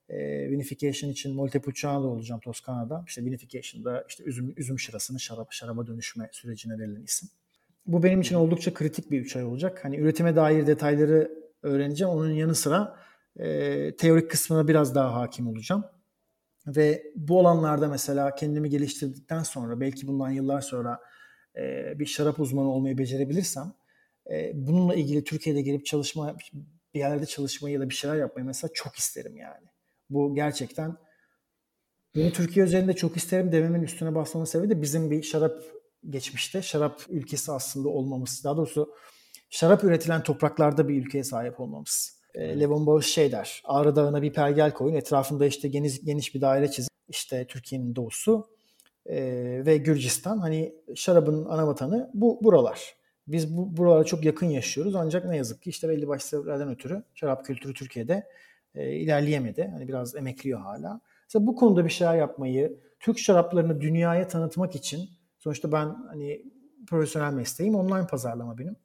e, 0.08 0.50
vinification 0.50 1.10
için 1.10 1.34
Montepulciano'da 1.34 2.08
olacağım 2.08 2.40
Toskana'da. 2.40 3.04
İşte 3.06 3.24
vinification'da 3.24 4.04
işte 4.08 4.24
üzüm, 4.24 4.54
üzüm 4.56 4.78
şırasını 4.78 5.20
şarap, 5.20 5.52
şaraba 5.52 5.86
dönüşme 5.86 6.28
sürecine 6.32 6.78
verilen 6.78 7.02
isim. 7.02 7.28
Bu 7.86 8.02
benim 8.02 8.20
için 8.20 8.34
oldukça 8.34 8.74
kritik 8.74 9.10
bir 9.10 9.20
3 9.20 9.36
ay 9.36 9.44
olacak. 9.44 9.84
Hani 9.84 9.96
üretime 9.96 10.36
dair 10.36 10.66
detayları 10.66 11.30
öğreneceğim. 11.62 12.14
Onun 12.14 12.30
yanı 12.30 12.54
sıra 12.54 12.96
e, 13.36 13.96
teorik 13.96 14.30
kısmına 14.30 14.68
biraz 14.68 14.94
daha 14.94 15.14
hakim 15.14 15.48
olacağım. 15.48 15.84
Ve 16.66 17.02
bu 17.16 17.40
alanlarda 17.40 17.88
mesela 17.88 18.34
kendimi 18.34 18.70
geliştirdikten 18.70 19.42
sonra 19.42 19.80
belki 19.80 20.06
bundan 20.06 20.30
yıllar 20.30 20.60
sonra 20.60 21.00
e, 21.56 21.92
bir 21.98 22.06
şarap 22.06 22.40
uzmanı 22.40 22.72
olmayı 22.72 22.98
becerebilirsem 22.98 23.72
e, 24.30 24.52
bununla 24.54 24.94
ilgili 24.94 25.24
Türkiye'de 25.24 25.62
gelip 25.62 25.86
çalışma 25.86 26.36
bir 26.94 26.98
yerde 26.98 27.26
çalışmayı 27.26 27.74
ya 27.74 27.80
da 27.80 27.88
bir 27.88 27.94
şeyler 27.94 28.16
yapmayı 28.16 28.46
mesela 28.46 28.70
çok 28.74 28.96
isterim 28.96 29.36
yani. 29.36 29.66
Bu 30.10 30.34
gerçekten 30.34 30.96
bunu 32.14 32.32
Türkiye 32.32 32.66
üzerinde 32.66 32.92
çok 32.92 33.16
isterim 33.16 33.52
dememin 33.52 33.82
üstüne 33.82 34.14
basmamın 34.14 34.44
sebebi 34.44 34.70
de 34.70 34.82
bizim 34.82 35.10
bir 35.10 35.22
şarap 35.22 35.62
geçmişte 36.10 36.62
şarap 36.62 37.02
ülkesi 37.08 37.52
aslında 37.52 37.88
olmamız. 37.88 38.44
Daha 38.44 38.56
doğrusu 38.56 38.94
şarap 39.50 39.84
üretilen 39.84 40.22
topraklarda 40.22 40.88
bir 40.88 41.02
ülkeye 41.02 41.24
sahip 41.24 41.60
olmamız. 41.60 42.22
E, 42.34 42.60
Levon 42.60 42.86
Bağış 42.86 43.06
şey 43.06 43.32
der. 43.32 43.62
Ağrı 43.64 43.96
Dağı'na 43.96 44.22
bir 44.22 44.32
pergel 44.32 44.72
koyun. 44.72 44.94
Etrafında 44.94 45.46
işte 45.46 45.68
geniş, 45.68 46.04
geniş 46.04 46.34
bir 46.34 46.40
daire 46.40 46.70
çizin. 46.70 46.88
İşte 47.08 47.46
Türkiye'nin 47.46 47.96
doğusu 47.96 48.46
e, 49.06 49.16
ve 49.66 49.76
Gürcistan. 49.76 50.38
Hani 50.38 50.74
şarabın 50.94 51.44
ana 51.44 51.66
vatanı 51.66 52.10
bu 52.14 52.44
buralar. 52.44 52.94
Biz 53.28 53.56
bu 53.56 53.76
buralara 53.76 54.04
çok 54.04 54.24
yakın 54.24 54.46
yaşıyoruz. 54.46 54.94
Ancak 54.94 55.24
ne 55.24 55.36
yazık 55.36 55.62
ki 55.62 55.70
işte 55.70 55.88
belli 55.88 56.08
başlı 56.08 56.28
sebeplerden 56.28 56.68
ötürü 56.68 57.02
şarap 57.14 57.44
kültürü 57.44 57.74
Türkiye'de 57.74 58.28
e, 58.74 58.92
ilerleyemedi. 58.92 59.70
Hani 59.72 59.88
biraz 59.88 60.16
emekliyor 60.16 60.60
hala. 60.60 61.00
Mesela 61.24 61.46
bu 61.46 61.56
konuda 61.56 61.84
bir 61.84 61.90
şeyler 61.90 62.14
yapmayı, 62.14 62.80
Türk 63.00 63.18
şaraplarını 63.18 63.80
dünyaya 63.80 64.28
tanıtmak 64.28 64.74
için 64.74 65.10
Sonuçta 65.44 65.72
ben 65.72 65.94
hani 66.08 66.44
profesyonel 66.86 67.32
mesleğim 67.32 67.74
online 67.74 68.06
pazarlama 68.06 68.58
benim. 68.58 68.76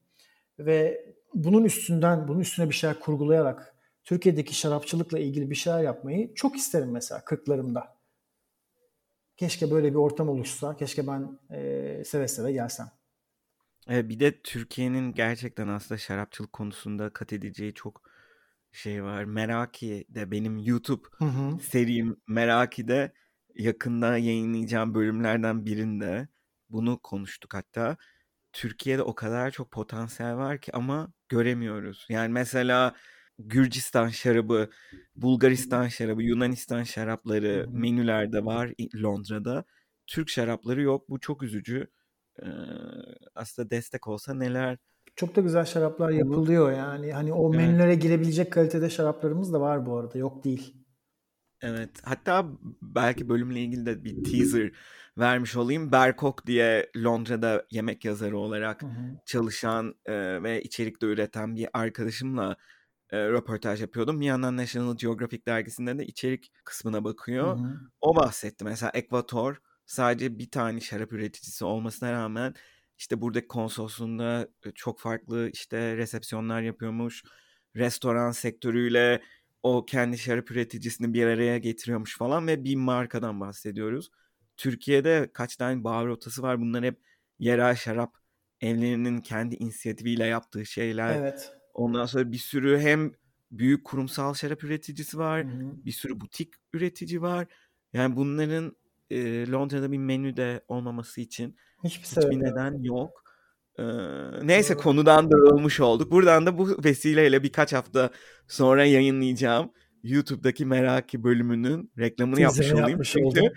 Ve 0.60 1.06
bunun 1.34 1.64
üstünden, 1.64 2.28
bunun 2.28 2.40
üstüne 2.40 2.70
bir 2.70 2.76
şeyler 2.76 3.00
kurgulayarak 3.00 3.76
Türkiye'deki 4.04 4.56
şarapçılıkla 4.56 5.20
ilgili 5.20 5.50
bir 5.50 5.56
şeyler 5.56 5.84
yapmayı 5.84 6.34
çok 6.36 6.56
isterim 6.56 6.92
mesela 6.92 7.26
kırklarımda. 7.26 7.98
Keşke 9.38 9.72
böyle 9.72 9.90
bir 9.90 9.96
ortam 9.96 10.30
oluşsa, 10.30 10.78
keşke 10.78 11.08
ben 11.08 11.40
e, 11.52 12.04
seve 12.06 12.28
seve 12.28 12.52
gelsem. 12.52 12.92
E, 13.90 14.10
bir 14.10 14.20
de 14.20 14.42
Türkiye'nin 14.42 15.14
gerçekten 15.14 15.68
aslında 15.68 15.98
şarapçılık 15.98 16.54
konusunda 16.54 17.10
kat 17.10 17.34
edeceği 17.34 17.74
çok 17.74 18.02
şey 18.72 19.04
var. 19.04 19.24
Meraki 19.24 20.06
de 20.10 20.32
benim 20.32 20.58
YouTube 20.58 21.08
hı 21.18 21.26
hı. 21.26 21.60
serim 21.60 22.18
Meraki'de 22.28 23.12
yakında 23.56 24.18
yayınlayacağım 24.18 24.96
bölümlerden 24.96 25.66
birinde 25.66 26.28
bunu 26.70 27.00
konuştuk 27.00 27.54
hatta. 27.54 27.98
Türkiye'de 28.54 29.04
o 29.04 29.16
kadar 29.16 29.52
çok 29.52 29.72
potansiyel 29.72 30.36
var 30.36 30.62
ki 30.62 30.72
ama 30.76 31.14
göremiyoruz. 31.30 32.06
Yani 32.10 32.34
mesela 32.34 32.96
Gürcistan 33.40 34.10
şarabı, 34.10 34.70
Bulgaristan 35.16 35.88
şarabı, 35.88 36.24
Yunanistan 36.24 36.84
şarapları 36.84 37.68
menülerde 37.70 38.46
var 38.46 38.74
Londra'da. 38.96 39.66
Türk 40.08 40.30
şarapları 40.30 40.82
yok. 40.82 41.10
Bu 41.10 41.20
çok 41.20 41.44
üzücü. 41.44 41.88
Ee, 42.44 42.46
aslında 43.36 43.70
destek 43.70 44.08
olsa 44.08 44.34
neler 44.34 44.78
çok 45.18 45.36
da 45.36 45.42
güzel 45.42 45.66
şaraplar 45.66 46.10
yapılıyor 46.10 46.72
yani. 46.72 47.14
Hani 47.14 47.34
o 47.34 47.54
evet. 47.54 47.66
menülere 47.66 47.96
girebilecek 47.96 48.54
kalitede 48.54 48.90
şaraplarımız 48.90 49.54
da 49.54 49.62
var 49.62 49.86
bu 49.86 49.98
arada. 49.98 50.18
Yok 50.18 50.44
değil. 50.44 50.74
Evet. 51.62 51.90
Hatta 52.04 52.46
belki 52.82 53.30
bölümle 53.30 53.60
ilgili 53.62 53.86
de 53.86 54.04
bir 54.04 54.24
teaser 54.24 54.72
vermiş 55.18 55.56
olayım. 55.56 55.92
Berkok 55.92 56.48
diye 56.48 56.92
Londra'da 56.98 57.66
yemek 57.72 58.06
yazarı 58.06 58.38
olarak 58.38 58.82
hı 58.82 58.86
hı. 58.86 59.20
çalışan 59.26 59.96
e, 60.06 60.44
ve 60.44 60.62
içerik 60.62 61.02
de 61.02 61.06
üreten 61.06 61.56
bir 61.56 61.68
arkadaşımla 61.74 62.58
e, 63.10 63.30
röportaj 63.30 63.82
yapıyordum. 63.82 64.22
Bir 64.22 64.26
yandan 64.26 64.58
National 64.58 64.98
Geographic 64.98 65.46
dergisinde 65.46 65.98
de 65.98 66.06
içerik 66.06 66.52
kısmına 66.64 67.04
bakıyor. 67.04 67.58
Hı 67.58 67.62
hı. 67.62 67.80
O 68.02 68.16
bahsetti. 68.16 68.64
Mesela 68.64 68.92
Ekvator 68.94 69.62
sadece 69.86 70.40
bir 70.40 70.52
tane 70.52 70.80
şarap 70.80 71.14
üreticisi 71.14 71.66
olmasına 71.66 72.12
rağmen 72.12 72.54
işte 72.98 73.22
buradaki 73.22 73.48
konsolosluğunda 73.48 74.48
çok 74.76 75.00
farklı 75.00 75.50
işte 75.54 75.98
resepsiyonlar 75.98 76.62
yapıyormuş. 76.62 77.24
Restoran 77.76 78.32
sektörüyle 78.32 79.22
o 79.64 79.86
kendi 79.86 80.18
şarap 80.18 80.52
üreticisini 80.52 81.14
bir 81.14 81.26
araya 81.26 81.58
getiriyormuş 81.58 82.18
falan 82.18 82.48
ve 82.48 82.64
bir 82.64 82.76
markadan 82.76 83.40
bahsediyoruz. 83.40 84.10
Türkiye'de 84.58 85.30
kaç 85.34 85.56
tane 85.56 85.84
bar 85.84 86.08
rotası 86.08 86.42
var. 86.42 86.62
Bunlar 86.62 86.84
hep 86.84 87.00
yerel 87.40 87.76
şarap 87.76 88.18
evlerinin 88.62 89.22
kendi 89.22 89.56
inisiyatifiyle 89.56 90.26
yaptığı 90.26 90.66
şeyler. 90.66 91.16
Evet. 91.16 91.52
Ondan 91.74 92.06
sonra 92.06 92.32
bir 92.32 92.38
sürü 92.38 92.80
hem 92.80 93.12
büyük 93.52 93.86
kurumsal 93.86 94.34
şarap 94.34 94.64
üreticisi 94.64 95.18
var. 95.18 95.46
Hı-hı. 95.46 95.86
Bir 95.86 95.92
sürü 95.92 96.22
butik 96.22 96.54
üretici 96.74 97.22
var. 97.22 97.48
Yani 97.94 98.16
bunların 98.16 98.76
e, 99.10 99.48
Londra'da 99.52 99.92
bir 99.92 99.98
menüde 99.98 100.62
olmaması 100.68 101.22
için 101.22 101.58
hiçbir, 101.84 102.06
hiçbir 102.06 102.40
neden 102.40 102.84
yok. 102.84 103.24
Ee, 103.80 103.84
neyse 104.44 104.74
Doğru. 104.74 104.84
konudan 104.84 105.32
dağılmış 105.32 105.80
olduk. 105.80 106.12
Buradan 106.12 106.46
da 106.46 106.58
bu 106.58 106.84
vesileyle 106.84 107.44
birkaç 107.44 107.74
hafta 107.74 108.10
sonra 108.48 108.86
yayınlayacağım 108.86 109.72
YouTube'daki 110.04 110.66
Meraki 110.66 111.24
bölümünün 111.24 111.92
reklamını 111.98 112.36
Tezini 112.36 112.44
yapmış 112.44 112.72
olayım. 112.74 112.90
Yapmış 112.90 113.12
Çünkü 113.12 113.26
oldum. 113.26 113.54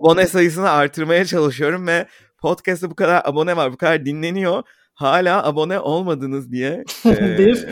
Abone 0.00 0.26
sayısını 0.26 0.70
artırmaya 0.70 1.24
çalışıyorum 1.24 1.86
ve 1.86 2.06
podcast'ta 2.38 2.90
bu 2.90 2.94
kadar 2.94 3.22
abone 3.24 3.56
var, 3.56 3.72
bu 3.72 3.76
kadar 3.76 4.06
dinleniyor. 4.06 4.62
Hala 4.94 5.46
abone 5.46 5.80
olmadınız 5.80 6.52
diye. 6.52 6.84
E, 7.06 7.38
bir 7.38 7.68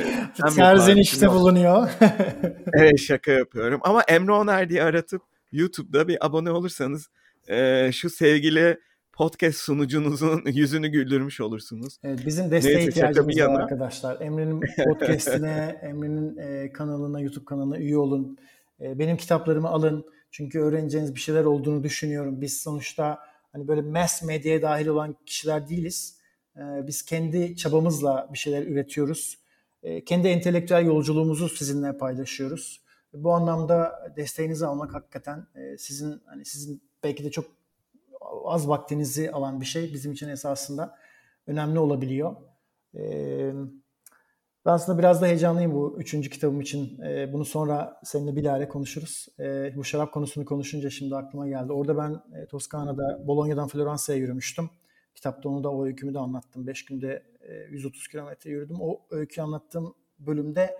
serzenişte 0.50 1.28
bulunuyor. 1.28 1.90
evet 2.74 3.00
şaka 3.00 3.32
yapıyorum. 3.32 3.80
Ama 3.84 4.02
Emre 4.02 4.32
Oner 4.32 4.68
diye 4.68 4.82
aratıp 4.82 5.22
YouTube'da 5.52 6.08
bir 6.08 6.26
abone 6.26 6.50
olursanız 6.50 7.08
e, 7.48 7.90
şu 7.92 8.10
sevgili 8.10 8.78
podcast 9.12 9.58
sunucunuzun 9.58 10.42
yüzünü 10.46 10.88
güldürmüş 10.88 11.40
olursunuz. 11.40 11.98
Evet, 12.04 12.20
bizim 12.26 12.50
desteğe 12.50 12.76
Neyse, 12.76 12.88
ihtiyacımız 12.88 13.36
var 13.36 13.40
yana. 13.40 13.58
arkadaşlar. 13.58 14.20
Emre'nin 14.20 14.60
podcastine, 14.84 15.78
Emre'nin 15.82 16.36
e, 16.36 16.72
kanalına, 16.72 17.20
YouTube 17.20 17.44
kanalına 17.44 17.78
üye 17.78 17.96
olun. 17.96 18.38
E, 18.80 18.98
benim 18.98 19.16
kitaplarımı 19.16 19.68
alın. 19.68 20.04
Çünkü 20.30 20.60
öğreneceğiniz 20.60 21.14
bir 21.14 21.20
şeyler 21.20 21.44
olduğunu 21.44 21.82
düşünüyorum. 21.82 22.40
Biz 22.40 22.60
sonuçta 22.60 23.18
hani 23.52 23.68
böyle 23.68 23.82
mass 23.82 24.22
medyaya 24.22 24.62
dahil 24.62 24.86
olan 24.86 25.16
kişiler 25.26 25.68
değiliz. 25.68 26.18
E, 26.56 26.60
biz 26.86 27.02
kendi 27.02 27.56
çabamızla 27.56 28.28
bir 28.32 28.38
şeyler 28.38 28.66
üretiyoruz. 28.66 29.38
E, 29.82 30.04
kendi 30.04 30.28
entelektüel 30.28 30.86
yolculuğumuzu 30.86 31.48
sizinle 31.48 31.98
paylaşıyoruz. 31.98 32.82
Bu 33.12 33.32
anlamda 33.32 34.12
desteğinizi 34.16 34.66
almak 34.66 34.94
hakikaten 34.94 35.46
e, 35.54 35.78
sizin 35.78 36.22
hani 36.26 36.44
sizin 36.44 36.82
belki 37.04 37.24
de 37.24 37.30
çok 37.30 37.44
az 38.44 38.68
vaktinizi 38.68 39.30
alan 39.30 39.60
bir 39.60 39.66
şey 39.66 39.92
bizim 39.92 40.12
için 40.12 40.28
esasında 40.28 40.98
önemli 41.46 41.78
olabiliyor. 41.78 42.36
Ee, 42.94 43.52
ben 44.66 44.70
aslında 44.70 44.98
biraz 44.98 45.22
da 45.22 45.26
heyecanlıyım 45.26 45.72
bu 45.72 45.96
üçüncü 45.98 46.30
kitabım 46.30 46.60
için. 46.60 47.00
Ee, 47.02 47.32
bunu 47.32 47.44
sonra 47.44 48.00
seninle 48.04 48.36
bilahare 48.36 48.68
konuşuruz. 48.68 49.26
Ee, 49.40 49.72
bu 49.76 49.84
şarap 49.84 50.12
konusunu 50.12 50.44
konuşunca 50.44 50.90
şimdi 50.90 51.16
aklıma 51.16 51.48
geldi. 51.48 51.72
Orada 51.72 51.96
ben 51.96 52.40
e, 52.40 52.46
Toskana'da 52.46 53.26
Bologna'dan 53.26 53.68
Floransa'ya 53.68 54.18
yürümüştüm. 54.18 54.70
Kitapta 55.14 55.48
onu 55.48 55.64
da 55.64 55.72
o 55.72 55.86
öykümü 55.86 56.14
de 56.14 56.18
anlattım. 56.18 56.66
Beş 56.66 56.84
günde 56.84 57.22
e, 57.40 57.54
130 57.54 58.08
kilometre 58.08 58.50
yürüdüm. 58.50 58.76
O 58.80 59.00
öyküyü 59.10 59.44
anlattığım 59.44 59.94
bölümde 60.18 60.76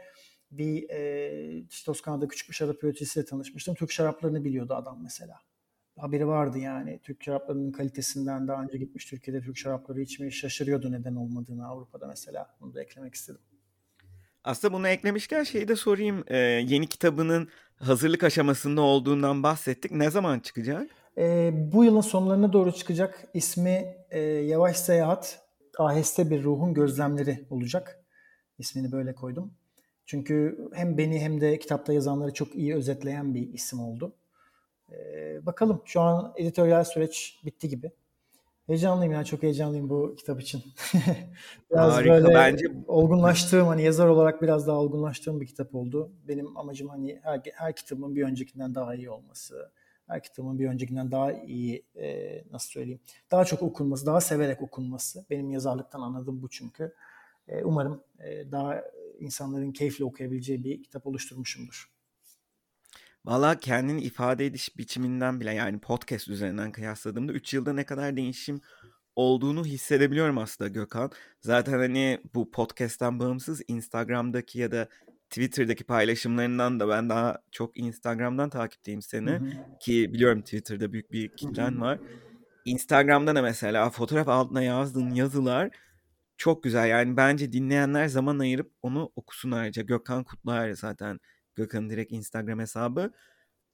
bir 0.51 0.91
e, 0.91 1.65
işte 1.71 1.85
Toskana'da 1.87 2.29
küçük 2.29 2.49
bir 2.49 2.55
şarap 2.55 2.85
üreticisiyle 2.85 3.27
tanışmıştım. 3.27 3.75
Türk 3.75 3.93
şaraplarını 3.93 4.45
biliyordu 4.45 4.75
adam 4.75 5.03
mesela 5.03 5.37
haberi 5.99 6.27
vardı 6.27 6.59
yani. 6.59 7.01
Türk 7.03 7.23
şaraplarının 7.23 7.73
kalitesinden 7.73 8.49
daha 8.49 8.63
önce 8.63 8.79
gitmiş 8.79 9.05
Türkiye'de 9.05 9.41
Türk 9.41 9.57
şarapları 9.57 10.01
içmeyi 10.01 10.33
şaşırıyordu 10.33 10.93
neden 10.93 11.15
olmadığını 11.15 11.69
Avrupa'da 11.69 12.07
mesela. 12.07 12.57
Bunu 12.61 12.75
da 12.75 12.83
eklemek 12.83 13.15
istedim. 13.15 13.41
Aslında 14.45 14.75
bunu 14.75 14.89
eklemişken 14.89 15.43
şeyi 15.43 15.69
de 15.69 15.77
sorayım. 15.77 16.25
Ee, 16.29 16.37
yeni 16.39 16.87
kitabının 16.87 17.49
hazırlık 17.77 18.25
aşamasında 18.25 18.81
olduğundan 18.81 19.43
bahsettik. 19.43 19.91
Ne 19.91 20.11
zaman 20.11 20.41
çıkacak? 20.41 20.91
Ee, 21.19 21.51
bu 21.73 21.85
yılın 21.85 22.01
sonlarına 22.01 22.53
doğru 22.53 22.73
çıkacak. 22.73 23.25
İsmi 23.35 23.97
e, 24.11 24.21
Yavaş 24.21 24.77
Seyahat, 24.77 25.43
Aheste 25.79 26.31
Bir 26.31 26.43
Ruhun 26.43 26.75
Gözlemleri 26.75 27.47
olacak. 27.51 28.05
İsmini 28.59 28.93
böyle 28.93 29.15
koydum. 29.15 29.55
Çünkü 30.07 30.59
hem 30.75 30.99
beni 30.99 31.21
hem 31.21 31.41
de 31.41 31.59
kitapta 31.59 31.93
yazanları 31.93 32.35
çok 32.35 32.55
iyi 32.55 32.75
özetleyen 32.75 33.35
bir 33.35 33.53
isim 33.53 33.81
oldu. 33.81 34.13
Ee, 34.93 35.47
bakalım 35.47 35.83
şu 35.85 36.01
an 36.01 36.33
editoryal 36.37 36.85
süreç 36.85 37.41
bitti 37.45 37.69
gibi. 37.69 37.93
Heyecanlıyım 38.71 39.13
ya 39.13 39.25
çok 39.25 39.43
heyecanlıyım 39.43 39.91
bu 39.91 40.15
kitap 40.19 40.41
için. 40.41 40.63
biraz 41.71 41.93
Harika, 41.93 42.11
böyle 42.11 42.35
bence 42.35 42.67
olgunlaştığım 42.87 43.67
hani 43.67 43.83
yazar 43.83 44.07
olarak 44.07 44.43
biraz 44.43 44.67
daha 44.67 44.77
olgunlaştığım 44.77 45.41
bir 45.41 45.47
kitap 45.47 45.75
oldu. 45.75 46.13
Benim 46.29 46.57
amacım 46.57 46.89
hani 46.89 47.21
her, 47.23 47.41
her 47.55 47.77
kitabımın 47.77 48.17
bir 48.17 48.23
öncekinden 48.23 48.75
daha 48.75 48.95
iyi 48.95 49.11
olması. 49.11 49.71
Her 50.07 50.23
kitabımın 50.23 50.59
bir 50.59 50.69
öncekinden 50.69 51.11
daha 51.11 51.33
iyi 51.33 51.85
e, 51.97 52.45
nasıl 52.53 52.71
söyleyeyim 52.71 53.01
daha 53.31 53.45
çok 53.45 53.63
okunması, 53.63 54.07
daha 54.07 54.21
severek 54.21 54.63
okunması. 54.63 55.25
Benim 55.31 55.51
yazarlıktan 55.51 56.01
anladığım 56.01 56.43
bu 56.43 56.49
çünkü. 56.49 56.95
E, 57.49 57.65
umarım 57.65 58.03
e, 58.19 58.53
daha 58.53 58.83
insanların 59.19 59.73
keyifle 59.73 60.05
okuyabileceği 60.05 60.65
bir 60.65 60.83
kitap 60.83 61.07
oluşturmuşumdur. 61.07 61.91
Valla 63.25 63.59
kendini 63.59 64.03
ifade 64.03 64.47
ediş 64.47 64.77
biçiminden 64.77 65.41
bile 65.41 65.55
yani 65.55 65.81
podcast 65.81 66.29
üzerinden 66.29 66.73
kıyasladığımda 66.73 67.33
3 67.33 67.55
yılda 67.55 67.73
ne 67.73 67.85
kadar 67.85 68.17
değişim 68.17 68.61
olduğunu 69.17 69.65
hissedebiliyorum 69.65 70.39
aslında 70.39 70.69
Gökhan. 70.69 71.11
Zaten 71.41 71.73
hani 71.73 72.21
bu 72.35 72.51
podcast'ten 72.51 73.19
bağımsız 73.19 73.63
Instagram'daki 73.69 74.59
ya 74.59 74.73
da 74.73 74.89
Twitter'daki 75.31 75.85
paylaşımlarından 75.85 76.81
da 76.81 76.89
ben 76.89 77.09
daha 77.09 77.39
çok 77.51 77.77
Instagram'dan 77.77 78.51
takipteyim 78.51 79.03
seni. 79.03 79.31
Hı 79.31 79.37
hı. 79.37 79.79
Ki 79.81 80.13
biliyorum 80.13 80.43
Twitter'da 80.43 80.93
büyük 80.93 81.13
bir 81.13 81.37
kitlen 81.37 81.81
var. 81.81 81.99
Instagram'da 82.65 83.35
da 83.35 83.43
mesela 83.43 83.91
fotoğraf 83.91 84.29
altına 84.29 84.63
yazdığın 84.63 85.11
yazılar 85.11 85.71
çok 86.37 86.63
güzel. 86.63 86.89
Yani 86.89 87.17
bence 87.17 87.53
dinleyenler 87.53 88.09
zaman 88.09 88.39
ayırıp 88.39 88.73
onu 88.83 89.13
okusun 89.17 89.51
ayrıca. 89.51 89.83
Gökhan 89.83 90.25
Kutluer 90.25 90.73
zaten 90.73 91.21
Gökhan'ın 91.61 91.91
direkt 91.91 92.13
Instagram 92.13 92.59
hesabı. 92.59 93.13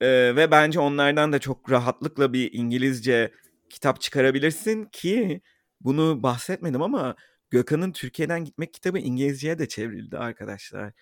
Ee, 0.01 0.37
ve 0.37 0.51
bence 0.51 0.81
onlardan 0.81 1.33
da 1.33 1.39
çok 1.39 1.71
rahatlıkla 1.71 2.33
bir 2.33 2.53
İngilizce 2.53 3.33
kitap 3.71 4.01
çıkarabilirsin 4.01 4.85
ki 4.85 5.41
bunu 5.81 6.23
bahsetmedim 6.23 6.83
ama 6.83 7.17
Gökhan'ın 7.51 7.93
Türkiye'den 7.93 8.45
gitmek 8.45 8.75
kitabı 8.75 8.99
İngilizceye 8.99 9.59
de 9.59 9.69
çevrildi 9.69 10.19
arkadaşlar. 10.19 10.93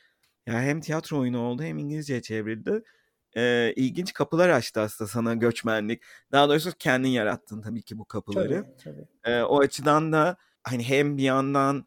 Yani 0.46 0.66
hem 0.66 0.80
tiyatro 0.80 1.20
oyunu 1.20 1.40
oldu 1.40 1.62
hem 1.62 1.78
İngilizceye 1.78 2.22
çevrildi. 2.22 2.82
Ee, 3.36 3.72
ilginç 3.76 4.12
kapılar 4.12 4.48
açtı 4.48 4.80
aslında 4.80 5.08
sana 5.08 5.34
göçmenlik. 5.34 6.02
Daha 6.32 6.48
doğrusu 6.48 6.72
kendin 6.78 7.08
yarattın 7.08 7.62
tabii 7.62 7.82
ki 7.82 7.98
bu 7.98 8.04
kapıları. 8.04 8.62
Tabii, 8.62 8.76
tabii. 8.84 9.06
Ee, 9.24 9.42
o 9.42 9.60
açıdan 9.60 10.12
da 10.12 10.36
hani 10.62 10.88
hem 10.88 11.16
bir 11.16 11.22
yandan 11.22 11.86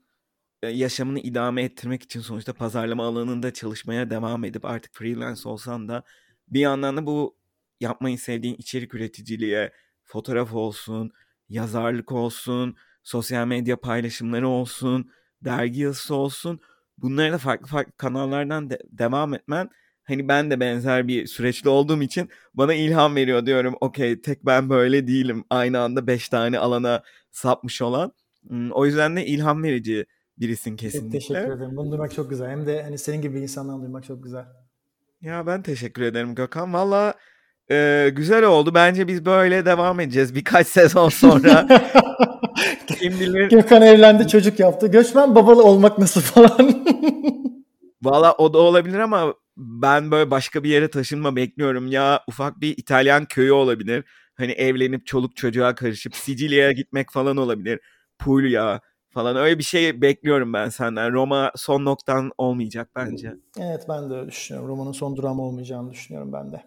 yaşamını 0.63 1.19
idame 1.19 1.63
ettirmek 1.63 2.03
için 2.03 2.21
sonuçta 2.21 2.53
pazarlama 2.53 3.05
alanında 3.07 3.53
çalışmaya 3.53 4.09
devam 4.09 4.43
edip 4.43 4.65
artık 4.65 4.95
freelance 4.95 5.49
olsan 5.49 5.87
da 5.89 6.03
bir 6.47 6.59
yandan 6.59 6.97
da 6.97 7.05
bu 7.05 7.37
yapmayı 7.79 8.17
sevdiğin 8.19 8.55
içerik 8.55 8.93
üreticiliğe 8.93 9.71
fotoğraf 10.03 10.53
olsun, 10.53 11.11
yazarlık 11.49 12.11
olsun, 12.11 12.75
sosyal 13.03 13.47
medya 13.47 13.79
paylaşımları 13.79 14.47
olsun, 14.47 15.11
dergi 15.41 15.81
yazısı 15.81 16.15
olsun 16.15 16.59
bunları 16.97 17.33
da 17.33 17.37
farklı 17.37 17.67
farklı 17.67 17.91
kanallardan 17.97 18.69
de- 18.69 18.79
devam 18.91 19.33
etmen 19.33 19.69
hani 20.03 20.27
ben 20.27 20.51
de 20.51 20.59
benzer 20.59 21.07
bir 21.07 21.27
süreçte 21.27 21.69
olduğum 21.69 22.01
için 22.03 22.29
bana 22.53 22.73
ilham 22.73 23.15
veriyor 23.15 23.45
diyorum. 23.45 23.75
Okey 23.81 24.21
tek 24.21 24.45
ben 24.45 24.69
böyle 24.69 25.07
değilim. 25.07 25.43
Aynı 25.49 25.79
anda 25.79 26.07
5 26.07 26.29
tane 26.29 26.59
alana 26.59 27.03
sapmış 27.31 27.81
olan. 27.81 28.11
O 28.71 28.85
yüzden 28.85 29.15
de 29.15 29.25
ilham 29.25 29.63
verici 29.63 30.05
birisin 30.39 30.75
kesinlikle. 30.75 31.19
Çok 31.19 31.29
teşekkür 31.29 31.51
ederim. 31.51 31.77
Bunu 31.77 31.91
duymak 31.91 32.13
çok 32.13 32.29
güzel. 32.29 32.49
Hem 32.49 32.67
de 32.67 32.83
hani 32.83 32.97
senin 32.97 33.21
gibi 33.21 33.39
insandan 33.39 33.81
duymak 33.81 34.03
çok 34.03 34.23
güzel. 34.23 34.45
Ya 35.21 35.47
ben 35.47 35.61
teşekkür 35.61 36.01
ederim 36.01 36.35
Gökhan. 36.35 36.73
Valla 36.73 37.13
e, 37.71 38.09
güzel 38.15 38.43
oldu. 38.43 38.73
Bence 38.73 39.07
biz 39.07 39.25
böyle 39.25 39.65
devam 39.65 39.99
edeceğiz 39.99 40.35
birkaç 40.35 40.67
sezon 40.77 41.09
sonra. 41.09 41.67
Kim 42.87 43.19
bilir. 43.19 43.49
Gökhan 43.49 43.81
evlendi 43.81 44.27
çocuk 44.27 44.59
yaptı. 44.59 44.87
Göçmen 44.87 45.35
babalı 45.35 45.63
olmak 45.63 45.97
nasıl 45.97 46.21
falan. 46.21 46.85
Valla 48.01 48.33
o 48.33 48.53
da 48.53 48.57
olabilir 48.57 48.99
ama 48.99 49.33
ben 49.57 50.11
böyle 50.11 50.31
başka 50.31 50.63
bir 50.63 50.69
yere 50.69 50.89
taşınma 50.89 51.35
bekliyorum. 51.35 51.87
Ya 51.87 52.23
ufak 52.27 52.61
bir 52.61 52.77
İtalyan 52.77 53.25
köyü 53.25 53.51
olabilir. 53.51 54.03
Hani 54.35 54.51
evlenip 54.51 55.05
çoluk 55.05 55.35
çocuğa 55.35 55.75
karışıp 55.75 56.15
Sicilya'ya 56.15 56.71
gitmek 56.71 57.11
falan 57.11 57.37
olabilir. 57.37 57.79
Puglia 58.19 58.79
falan 59.17 59.35
öyle 59.35 59.57
bir 59.57 59.63
şey 59.63 60.01
bekliyorum 60.01 60.53
ben 60.53 60.69
senden. 60.69 61.13
Roma 61.13 61.51
son 61.55 61.85
noktan 61.85 62.31
olmayacak 62.37 62.89
bence. 62.95 63.33
Evet 63.59 63.85
ben 63.89 64.09
de 64.09 64.13
öyle 64.13 64.27
düşünüyorum. 64.27 64.69
Roma'nın 64.69 64.91
son 64.91 65.15
durağım 65.15 65.39
olmayacağını 65.39 65.91
düşünüyorum 65.91 66.33
ben 66.33 66.51
de. 66.51 66.63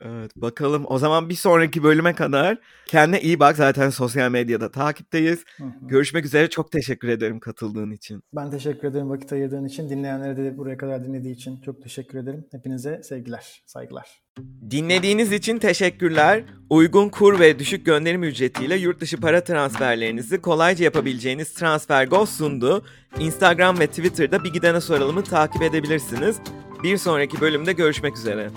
Evet 0.00 0.36
bakalım 0.36 0.84
o 0.88 0.98
zaman 0.98 1.28
bir 1.28 1.34
sonraki 1.34 1.82
bölüme 1.82 2.14
kadar 2.14 2.58
kendine 2.86 3.20
iyi 3.20 3.40
bak 3.40 3.56
zaten 3.56 3.90
sosyal 3.90 4.30
medyada 4.30 4.70
takipteyiz. 4.70 5.44
Hı 5.56 5.64
hı. 5.64 5.70
Görüşmek 5.88 6.24
üzere 6.24 6.50
çok 6.50 6.72
teşekkür 6.72 7.08
ederim 7.08 7.40
katıldığın 7.40 7.90
için. 7.90 8.22
Ben 8.32 8.50
teşekkür 8.50 8.88
ederim 8.88 9.10
vakit 9.10 9.32
ayırdığın 9.32 9.64
için. 9.64 9.90
Dinleyenlere 9.90 10.36
de 10.36 10.58
buraya 10.58 10.76
kadar 10.76 11.04
dinlediği 11.04 11.34
için 11.34 11.60
çok 11.60 11.82
teşekkür 11.82 12.18
ederim. 12.18 12.44
Hepinize 12.52 13.02
sevgiler, 13.02 13.62
saygılar. 13.66 14.22
Dinlediğiniz 14.70 15.32
için 15.32 15.58
teşekkürler. 15.58 16.44
Uygun 16.70 17.08
kur 17.08 17.40
ve 17.40 17.58
düşük 17.58 17.86
gönderim 17.86 18.24
ücretiyle 18.24 18.76
yurt 18.76 19.00
dışı 19.00 19.20
para 19.20 19.44
transferlerinizi 19.44 20.40
kolayca 20.40 20.84
yapabileceğiniz 20.84 21.54
TransferGo 21.54 22.26
sundu. 22.26 22.84
Instagram 23.18 23.78
ve 23.78 23.86
Twitter'da 23.86 24.44
Bir 24.44 24.52
Gidene 24.52 24.80
Soralım'ı 24.80 25.24
takip 25.24 25.62
edebilirsiniz. 25.62 26.36
Bir 26.82 26.96
sonraki 26.96 27.40
bölümde 27.40 27.72
görüşmek 27.72 28.16
üzere. 28.16 28.50